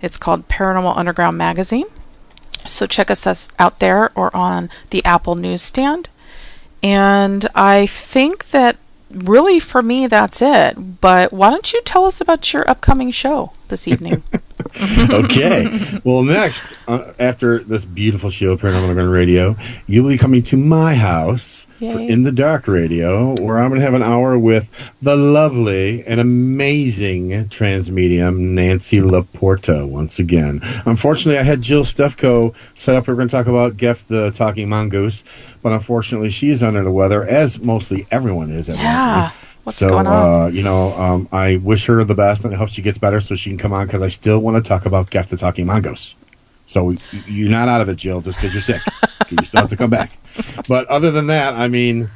[0.02, 1.86] It's called Paranormal Underground Magazine.
[2.66, 6.10] So check us out there or on the Apple newsstand.
[6.82, 8.78] And I think that
[9.12, 11.02] really for me that's it.
[11.02, 14.24] But why don't you tell us about your upcoming show this evening?
[15.12, 16.00] okay.
[16.04, 19.56] Well, next, uh, after this beautiful show, Paranormal Underground Radio,
[19.88, 23.86] you'll be coming to my house for In the Dark Radio, where I'm going to
[23.86, 24.70] have an hour with
[25.02, 30.62] the lovely and amazing trans medium, Nancy Laporta, once again.
[30.86, 33.08] Unfortunately, I had Jill Stefko set up.
[33.08, 35.24] We are going to talk about Gef the Talking Mongoose,
[35.64, 38.70] but unfortunately, she is under the weather, as mostly everyone is.
[38.70, 39.32] Yeah.
[39.64, 40.34] What's so, going on?
[40.46, 43.20] Uh, you know, um, I wish her the best, and I hope she gets better
[43.22, 45.66] so she can come on because I still want to talk about Gef the Talking
[45.66, 46.16] Mongoose.
[46.66, 48.94] So you're not out of it, Jill, just because you're sick.
[49.30, 50.20] you still have to come back.
[50.68, 52.12] But other than that, I mean,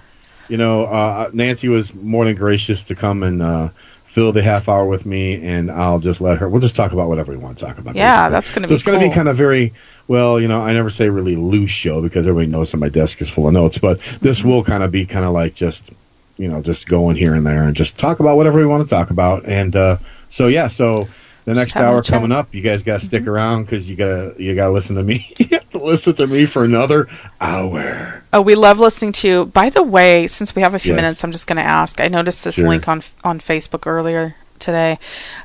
[0.47, 3.69] you know, uh, Nancy was more than gracious to come and uh,
[4.03, 6.49] fill the half hour with me, and I'll just let her.
[6.49, 7.95] We'll just talk about whatever we want to talk about.
[7.95, 8.29] Yeah, basically.
[8.29, 9.73] that's gonna so be it's going to be kind of very
[10.07, 10.39] well.
[10.39, 13.29] You know, I never say really loose show because everybody knows that my desk is
[13.29, 14.49] full of notes, but this Mm-hmm.
[14.49, 15.91] will kind of be kind of like just
[16.37, 18.89] you know just going here and there and just talk about whatever we want to
[18.89, 19.45] talk about.
[19.47, 19.97] And uh,
[20.29, 21.07] so yeah, so.
[21.45, 22.01] The next hour.
[22.01, 22.11] Mm-hmm.
[22.11, 25.03] coming up, you guys got to stick around because you gotta you gotta listen to
[25.03, 25.31] me.
[25.37, 27.07] you have to listen to me for another
[27.39, 28.23] hour.
[28.33, 29.45] Oh, we love listening to you.
[29.45, 31.01] By the way, since we have a few Yes.
[31.03, 32.01] minutes, I'm just going to ask.
[32.01, 32.67] I noticed this Sure.
[32.67, 34.97] link on on Facebook earlier today.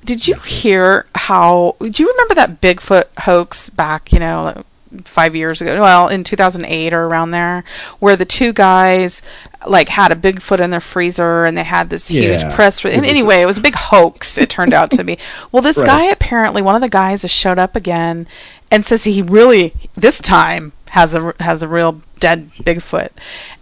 [0.02, 1.76] Did you hear how?
[1.82, 4.10] Do you remember that Bigfoot hoax back?
[4.10, 4.64] You know,
[5.04, 5.80] five years ago.
[5.80, 7.64] Well, in 2008 or around there,
[7.98, 9.22] where the two guys
[9.66, 12.54] like had a Bigfoot in their freezer and they had this huge Yeah.
[12.54, 12.84] press.
[12.84, 14.38] It And anyway, it was a big hoax.
[14.38, 15.18] It turned out to be.
[15.52, 15.86] Well, this Right.
[15.86, 18.26] guy apparently one of the guys has showed up again
[18.70, 23.08] and says he really this time has a has a real dead Bigfoot.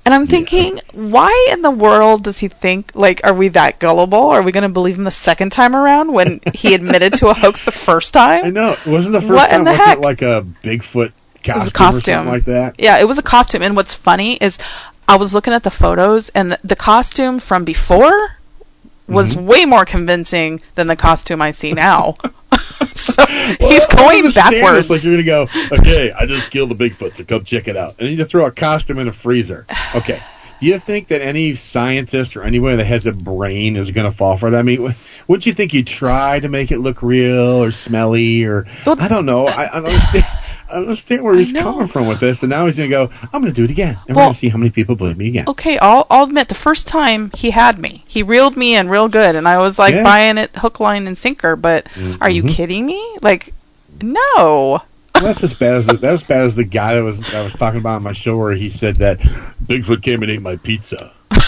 [0.05, 4.31] And I'm thinking, why in the world does he think like are we that gullible?
[4.31, 7.35] Are we going to believe him the second time around when he admitted to a
[7.35, 8.45] hoax the first time?
[8.45, 8.73] I know.
[8.73, 9.99] It wasn't the first What time in the heck?
[10.01, 11.13] like a Bigfoot
[11.45, 12.77] costume, It was a costume like that?
[12.79, 13.63] Yeah, it was a costume.
[13.63, 14.59] And what's funny is
[15.07, 18.37] I was looking at the photos and the, the costume from before
[19.07, 19.47] was Mm-hmm.
[19.47, 22.15] way more convincing than the costume I see now.
[22.93, 23.25] so
[23.61, 24.91] he's going this, backwards.
[24.91, 27.97] Like you're gonna go, okay, I just killed the Bigfoot, so come check it out.
[27.99, 29.67] And then you just throw a costume in a freezer.
[29.95, 30.23] Okay.
[30.61, 34.17] Do you think that any scientist or anyone that has a brain is going to
[34.17, 34.59] fall for that?
[34.59, 34.93] I mean,
[35.29, 39.25] wouldn't you think you try to make it look real or smelly or I don't
[39.25, 39.47] know.
[39.47, 40.27] I, I don't understand.
[40.71, 43.11] I understand where he's coming from with this, and now he's going to go.
[43.33, 45.17] I'm going to do it again, and we're going to see how many people believe
[45.17, 45.45] me again.
[45.49, 49.09] Okay, I'll I'll admit the first time he had me, he reeled me in real
[49.09, 50.03] good, and I was like Yeah.
[50.03, 51.57] buying it hook, line, and sinker.
[51.57, 52.23] But mm-hmm.
[52.23, 53.17] are you kidding me?
[53.23, 53.55] Like,
[54.03, 54.83] no.
[55.15, 57.43] Well, that's as bad as the, that was bad as the guy that was I
[57.43, 60.57] was talking about on my show where he said that Bigfoot came and ate my
[60.57, 61.13] pizza.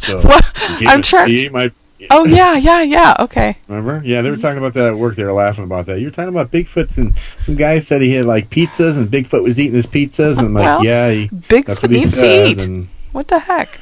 [0.00, 0.44] So What?
[0.78, 1.70] he I'm trying- He ate my.
[2.10, 3.14] Oh yeah, yeah, yeah.
[3.20, 3.56] Okay.
[3.68, 4.00] Remember?
[4.04, 5.16] Yeah, they were talking about that at work.
[5.16, 5.98] They were laughing about that.
[6.00, 9.42] You were talking about Bigfoots, and some guy said he had like pizzas, and Bigfoot
[9.42, 12.62] was eating his pizzas, and I'm like, Well, yeah, he, Bigfoot what needs to eat.
[12.62, 13.80] And What the heck?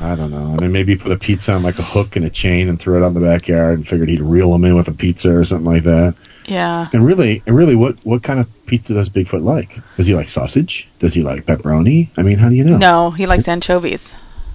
[0.00, 0.54] I don't know.
[0.56, 2.78] I mean, maybe he put a pizza on like a hook and a chain and
[2.78, 5.34] threw it out in the backyard, and figured he'd reel him in with a pizza
[5.34, 6.14] or something like that.
[6.46, 6.88] Yeah.
[6.92, 9.78] And really, and really, what what kind of pizza does Bigfoot like?
[9.96, 10.88] Does he like sausage?
[10.98, 12.08] Does he like pepperoni?
[12.16, 12.78] I mean, how do you know?
[12.78, 14.14] No, he likes anchovies.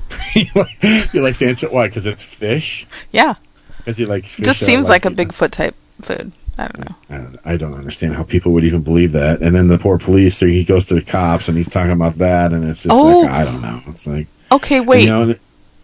[0.34, 0.50] he
[1.20, 1.72] likes ancho.
[1.72, 1.88] Why?
[1.88, 2.86] Because it's fish.
[3.12, 3.36] Yeah.
[3.78, 4.46] Because he likes fish.
[4.46, 6.32] Just seems are like a Bigfoot type food.
[6.60, 6.96] I don't know.
[7.10, 9.42] I don't, I don't understand how people would even believe that.
[9.42, 12.52] And then the poor police, he goes to the cops and he's talking about that,
[12.52, 13.20] and it's just Oh.
[13.22, 13.80] like I don't know.
[13.88, 15.04] It's like Okay, wait.
[15.04, 15.36] You know,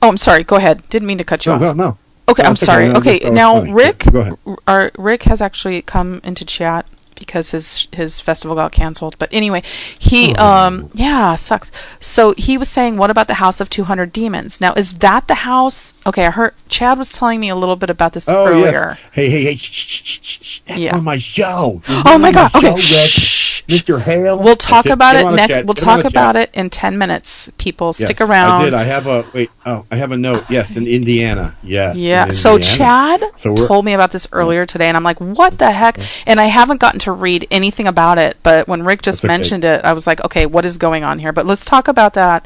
[0.02, 0.44] oh, I'm sorry.
[0.44, 0.88] Go ahead.
[0.90, 1.62] Didn't mean to cut you no, off.
[1.62, 1.98] no, no.
[2.30, 2.90] Okay, No, I'm sorry.
[2.90, 3.74] Okay, was now funny.
[3.74, 4.38] Rick, Go ahead.
[4.48, 9.16] r- our Rick has actually come into chat because his his festival got canceled.
[9.20, 9.64] But anyway,
[9.98, 10.46] he Oh.
[10.46, 11.72] um yeah sucks.
[12.00, 14.60] So he was saying, what about the House of 200 Demons?
[14.62, 15.94] Now is that the house?
[16.06, 18.98] Okay, I heard Chad was telling me a little bit about this Oh earlier.
[19.02, 19.10] yes.
[19.12, 19.56] Hey, hey, hey!
[19.56, 20.60] Shh, shh, shh.
[20.62, 20.96] That's Yeah.
[20.98, 21.82] on my show.
[21.88, 22.76] You're Oh my God, okay.
[22.78, 24.00] show, Mr.
[24.02, 24.40] Hale.
[24.40, 25.66] We'll talk That's about it him on the next.
[25.66, 27.52] We'll Get talk about it in 10 minutes.
[27.58, 28.62] People, stick Yes, around.
[28.62, 28.74] I did.
[28.74, 29.50] I have a wait.
[29.66, 30.44] Oh, I have a note.
[30.50, 31.56] Yes, in Indiana.
[31.64, 31.96] Yes.
[31.98, 32.26] Yeah.
[32.26, 35.72] in So Chad So told me about this earlier today, and I'm like, "What the
[35.72, 38.38] heck?" And I haven't gotten to read anything about it.
[38.44, 39.38] But when Rick just That's okay.
[39.38, 42.14] mentioned it, I was like, "Okay, what is going on here?" But let's talk about
[42.16, 42.46] that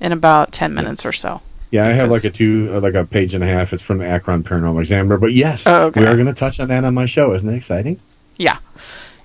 [0.00, 1.42] in about ten minutes or so.
[1.70, 3.72] Yeah, I have like a two, uh, like a page and a half.
[3.72, 5.18] It's from the Akron Paranormal Examiner.
[5.18, 6.00] But yes, Oh, okay.
[6.00, 7.34] we are going to touch on that on my show.
[7.34, 7.98] Isn't that exciting?
[8.36, 8.58] Yeah.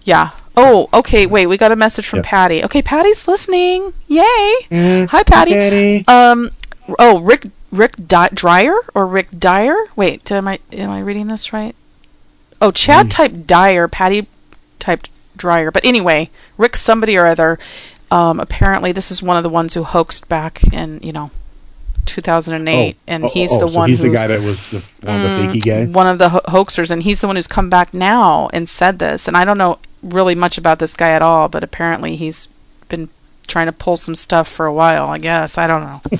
[0.03, 0.31] Yeah.
[0.57, 1.27] Oh, okay.
[1.27, 2.25] Wait, we got a message from Yep.
[2.25, 2.63] Patty.
[2.63, 3.93] Okay, Patty's listening.
[4.07, 4.55] Yay!
[4.71, 5.51] Eh, Hi, Patty.
[5.51, 6.03] Patty.
[6.07, 6.49] Um.
[6.99, 7.47] Oh, Rick.
[7.71, 9.77] Rick Di- Dryer or Rick Dyer?
[9.95, 11.73] Wait, did am I am I reading this right?
[12.59, 13.09] Oh, Chad Hmm.
[13.09, 13.87] typed Dyer.
[13.87, 14.27] Patty
[14.81, 15.71] typed Dryer.
[15.71, 16.27] But anyway,
[16.57, 17.57] Rick somebody or other.
[18.11, 21.31] Um, apparently, this is one of the ones who hoaxed back in you know
[22.05, 23.89] 2008, and oh, he's oh, the so one.
[23.89, 25.95] He's the guy that was the, one of the Mm, fakey guys.
[25.95, 28.99] One of the ho- hoaxers, and he's the one who's come back now and said
[28.99, 29.27] this.
[29.27, 32.47] And I don't know really much about this guy at all, but apparently he's
[32.89, 33.09] been
[33.47, 35.07] trying to pull some stuff for a while.
[35.07, 36.01] I guess I don't know.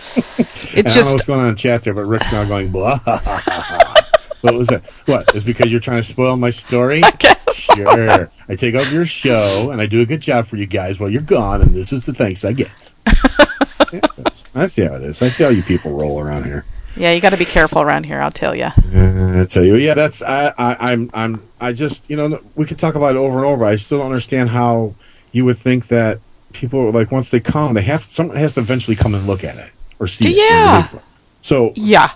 [0.73, 2.99] It I don't know what's going on in chat there, but Rick's now going blah.
[4.37, 4.83] so what was that?
[5.05, 7.03] What is because you're trying to spoil my story?
[7.03, 7.40] I guess.
[7.53, 8.31] Sure.
[8.49, 11.09] I take over your show and I do a good job for you guys while
[11.09, 12.91] you're gone, and this is the thanks I get.
[13.93, 13.99] Yeah,
[14.55, 15.21] I see how it is.
[15.21, 16.63] I see how you people roll around here.
[16.95, 18.21] yeah, you got to be careful around here.
[18.21, 18.69] I'll tell you.
[18.95, 22.65] Uh, I tell you, yeah, that's I, I, I'm, I'm, I just, you know, we
[22.65, 23.65] could talk about it over and over.
[23.65, 24.95] I still don't understand how
[25.33, 26.19] you would think that
[26.53, 29.57] people, like, once they come, they have someone has to eventually come and look at
[29.57, 30.37] it or see it.
[30.37, 30.87] Yeah.
[31.41, 32.11] So Yeah.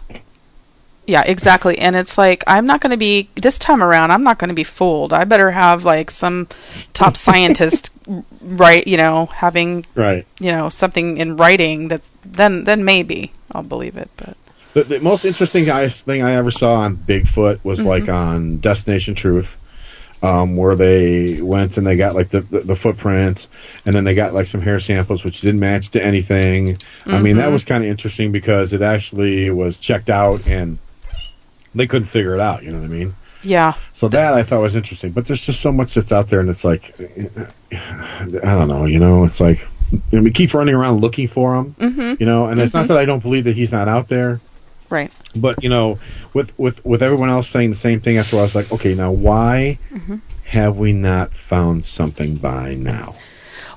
[1.07, 1.77] Yeah, exactly.
[1.77, 4.11] And it's like I'm not going to be this time around.
[4.11, 5.14] I'm not going to be fooled.
[5.14, 6.48] I better have like some
[6.94, 7.91] top scientist,
[8.41, 8.86] right?
[8.88, 10.26] You know, having right.
[10.40, 14.10] you know something in writing that's then then maybe I'll believe it.
[14.18, 14.36] But
[14.73, 17.88] The, the most interesting thing I ever saw on Bigfoot was Mm-hmm.
[17.88, 19.57] like on Destination Truth,
[20.23, 23.48] um, where they went and they got like the, the, the footprints,
[23.86, 26.80] and then they got like some hair samples which didn't match to anything.
[27.06, 27.53] I mean, that Mhm.
[27.53, 30.80] was kind of interesting because it actually was checked out and
[31.76, 32.64] they couldn't figure it out.
[32.64, 33.15] You know what I mean?
[33.43, 33.73] Yeah.
[33.93, 36.49] So that I thought was interesting, but there's just so much that's out there, and
[36.49, 36.95] it's like,
[37.72, 39.68] I don't know, you know, it's like
[40.11, 42.19] and we keep running around looking for him, Mhm.
[42.19, 42.80] you know, and it's Mhm.
[42.80, 44.39] not that I don't believe that he's not out there,
[44.89, 45.11] Right.
[45.35, 45.99] but you know,
[46.34, 48.95] with with with everyone else saying the same thing, a while, I was like, okay,
[48.95, 50.22] now why Mhm.
[50.45, 53.14] have we not found something by now?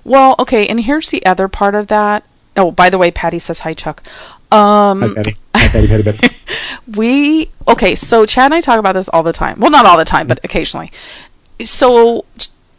[0.02, 2.24] Well, okay, and here's the other part of that.
[2.56, 4.02] Oh, by the way, Patty says hi, Chuck.
[4.50, 5.36] Um, Hi, Patty.
[5.54, 6.34] Hi, Patty, Patty, Patty.
[6.96, 9.98] we okay so chad and i talk about this all the time well not all
[9.98, 10.90] the time but occasionally
[11.62, 12.24] so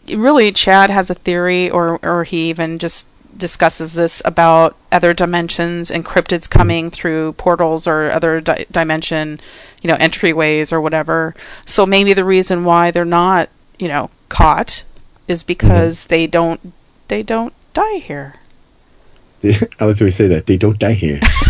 [0.07, 5.91] really chad has a theory or or he even just discusses this about other dimensions
[5.91, 9.39] and cryptids coming through portals or other di- dimension
[9.81, 11.35] you know entryways or whatever
[11.65, 13.47] so maybe the reason why they're not
[13.77, 14.83] you know caught
[15.27, 16.73] is because they don't
[17.09, 18.35] they don't die here
[19.43, 20.47] I like the way you say that.
[20.47, 21.21] They don't die here.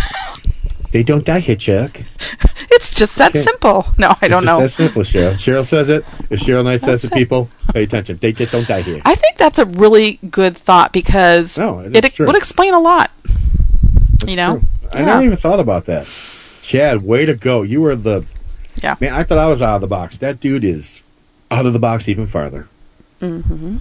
[0.92, 2.00] they don't die here, Chuck.
[2.70, 3.40] it's just that Okay.
[3.40, 5.34] simple no i don't know That simple, Cheryl.
[5.34, 6.04] Cheryl says it.
[6.30, 7.18] If Cheryl Knight says That's to it.
[7.18, 8.18] people, pay attention.
[8.20, 9.00] They just don't die here.
[9.04, 12.26] I think that's a really good thought because No, it it, true.
[12.26, 13.10] would explain a lot.
[14.26, 14.60] you know?
[14.92, 16.06] I never even thought about that.
[16.62, 17.62] Chad, way to go.
[17.62, 18.24] You were the
[18.82, 18.96] Yeah.
[19.00, 19.14] man.
[19.14, 20.18] I thought I was out of the box.
[20.18, 21.00] That dude is
[21.50, 22.68] out of the box even farther.
[23.20, 23.76] Mm-hmm.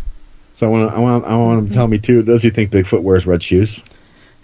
[0.54, 2.22] So I want I want I want him to tell me too.
[2.24, 3.82] Does he think Bigfoot wears red shoes?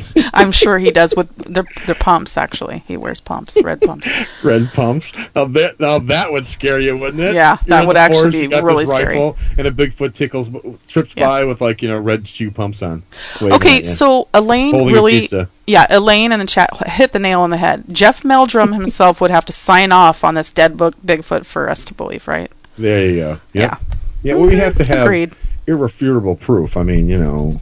[0.34, 2.36] I'm sure he does with their their pumps.
[2.36, 4.08] Actually, he wears pumps, red pumps.
[4.42, 5.12] Red pumps.
[5.34, 7.34] Now that now that would scare you, wouldn't it?
[7.34, 9.14] Yeah, You're that would actually forest, be got really this scary.
[9.14, 10.48] rifle, And a Bigfoot tickles
[10.88, 11.26] trips Yeah.
[11.26, 13.02] by with like you know red shoe pumps on.
[13.40, 15.28] Okay, at so Elaine Holding really,
[15.66, 17.84] yeah, Elaine in the chat hit the nail on the head.
[17.92, 21.84] Jeff Meldrum himself would have to sign off on this dead book Bigfoot for us
[21.84, 22.50] to believe, right?
[22.78, 23.30] There you go.
[23.52, 23.70] Yep.
[23.70, 23.76] Yeah.
[24.24, 25.32] Yeah, well, we have to have Agreed.
[25.66, 26.76] irrefutable proof.
[26.76, 27.60] I mean, you know,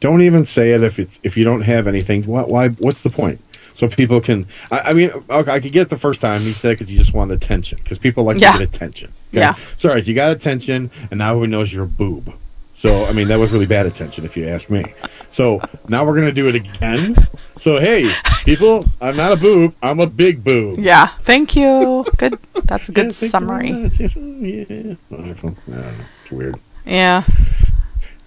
[0.00, 2.24] don't even say it if it's if you don't have anything.
[2.24, 2.42] Why?
[2.42, 3.40] why what's the point?
[3.74, 4.46] So people can.
[4.70, 6.98] I, I mean, okay, I could get it the first time he said because you
[6.98, 8.52] just wanted attention because people like Yeah.
[8.52, 9.12] to get attention.
[9.32, 9.54] Yeah.
[9.76, 12.32] Sorry, you got attention, and now everyone knows you're a boob.
[12.72, 14.94] So I mean, that was really bad attention, if you ask me.
[15.30, 17.16] So now we're gonna do it again.
[17.58, 18.10] So hey,
[18.44, 19.74] people, I'm not a boob.
[19.82, 20.78] I'm a big boob.
[20.78, 22.04] Yeah, thank you.
[22.16, 22.38] Good.
[22.64, 23.68] That's a good Yeah, summary.
[23.70, 24.94] Yeah.
[25.10, 25.56] Wonderful.
[25.68, 25.92] I don't know.
[26.22, 26.56] It's weird.
[26.86, 27.24] Yeah.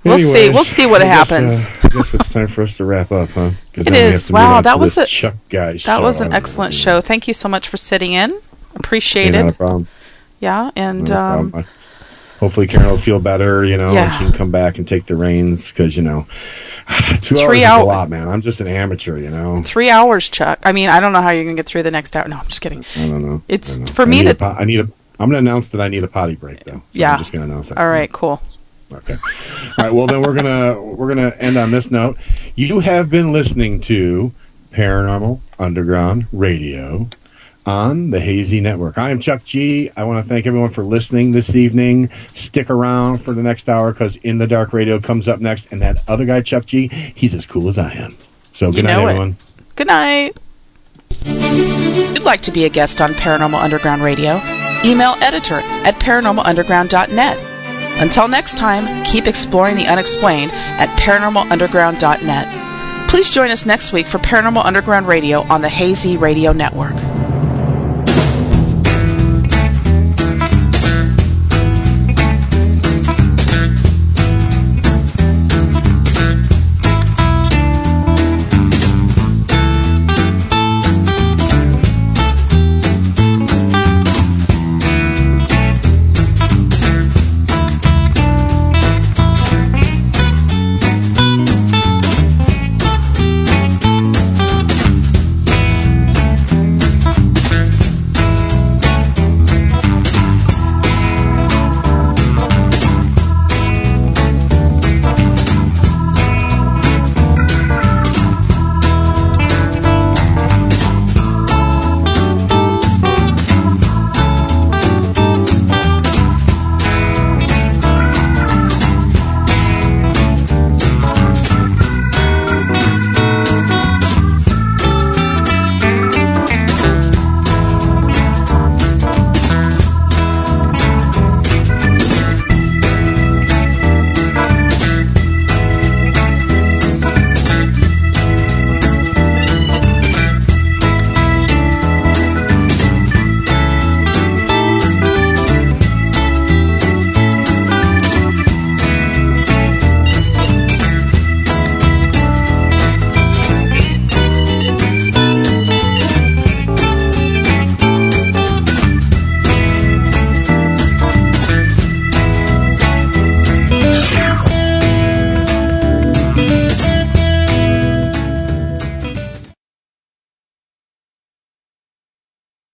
[0.03, 0.49] We'll see.
[0.49, 1.65] We'll see what I guess, happens.
[1.65, 3.51] uh, I guess it's time for us to wrap up, huh?
[3.73, 4.31] It then we have is.
[4.31, 5.77] Wow, that was a Chuck guy.
[5.77, 7.01] That was an excellent show.
[7.01, 8.39] Thank you so much for sitting in.
[8.75, 9.87] Appreciate Hey, not a problem.
[10.39, 11.71] Yeah, and Not a um, problem.
[12.39, 14.11] Hopefully, Karen will feel better, you know, and Yeah.
[14.17, 16.25] she can come back and take the reins because you know,
[17.21, 18.29] two hours Three is a lot, man.
[18.29, 19.61] I'm just an amateur, you know.
[19.63, 20.59] three hours, Chuck.
[20.63, 22.25] I mean, I don't know how you're gonna get through the next hour.
[22.29, 22.85] No, I'm just kidding.
[22.95, 23.41] I don't know.
[23.49, 23.93] It's don't know.
[23.93, 24.35] for I me to.
[24.35, 24.87] po- I need a.
[25.21, 26.81] I'm going to announce that I need a potty break, though.
[26.91, 27.11] So yeah.
[27.11, 27.77] I'm just going to announce that.
[27.77, 28.09] All right.
[28.09, 28.41] Cool.
[28.91, 29.13] Okay.
[29.15, 29.93] All right.
[29.93, 32.17] Well, then we're gonna we're gonna end on this note.
[32.55, 34.31] You have been listening to
[34.73, 37.07] Paranormal Underground Radio
[37.65, 38.97] on the Hazy Network.
[38.97, 39.91] I am Chuck G.
[39.95, 42.09] I want to thank everyone for listening this evening.
[42.33, 45.81] Stick around for the next hour because In the Dark Radio comes up next, and
[45.83, 48.17] that other guy, Chuck G, he's as cool as I am.
[48.53, 49.11] So You good night, know it.
[49.11, 49.37] everyone.
[49.75, 50.35] Good night.
[51.25, 54.39] You'd like to be a guest on Paranormal Underground Radio?
[54.83, 57.37] Email editor at paranormalunderground.net.
[57.99, 63.09] Until next time, keep exploring the unexplained at paranormalunderground.net.
[63.09, 66.95] Please join us next week for Paranormal Underground Radio on the Hazy Radio Network.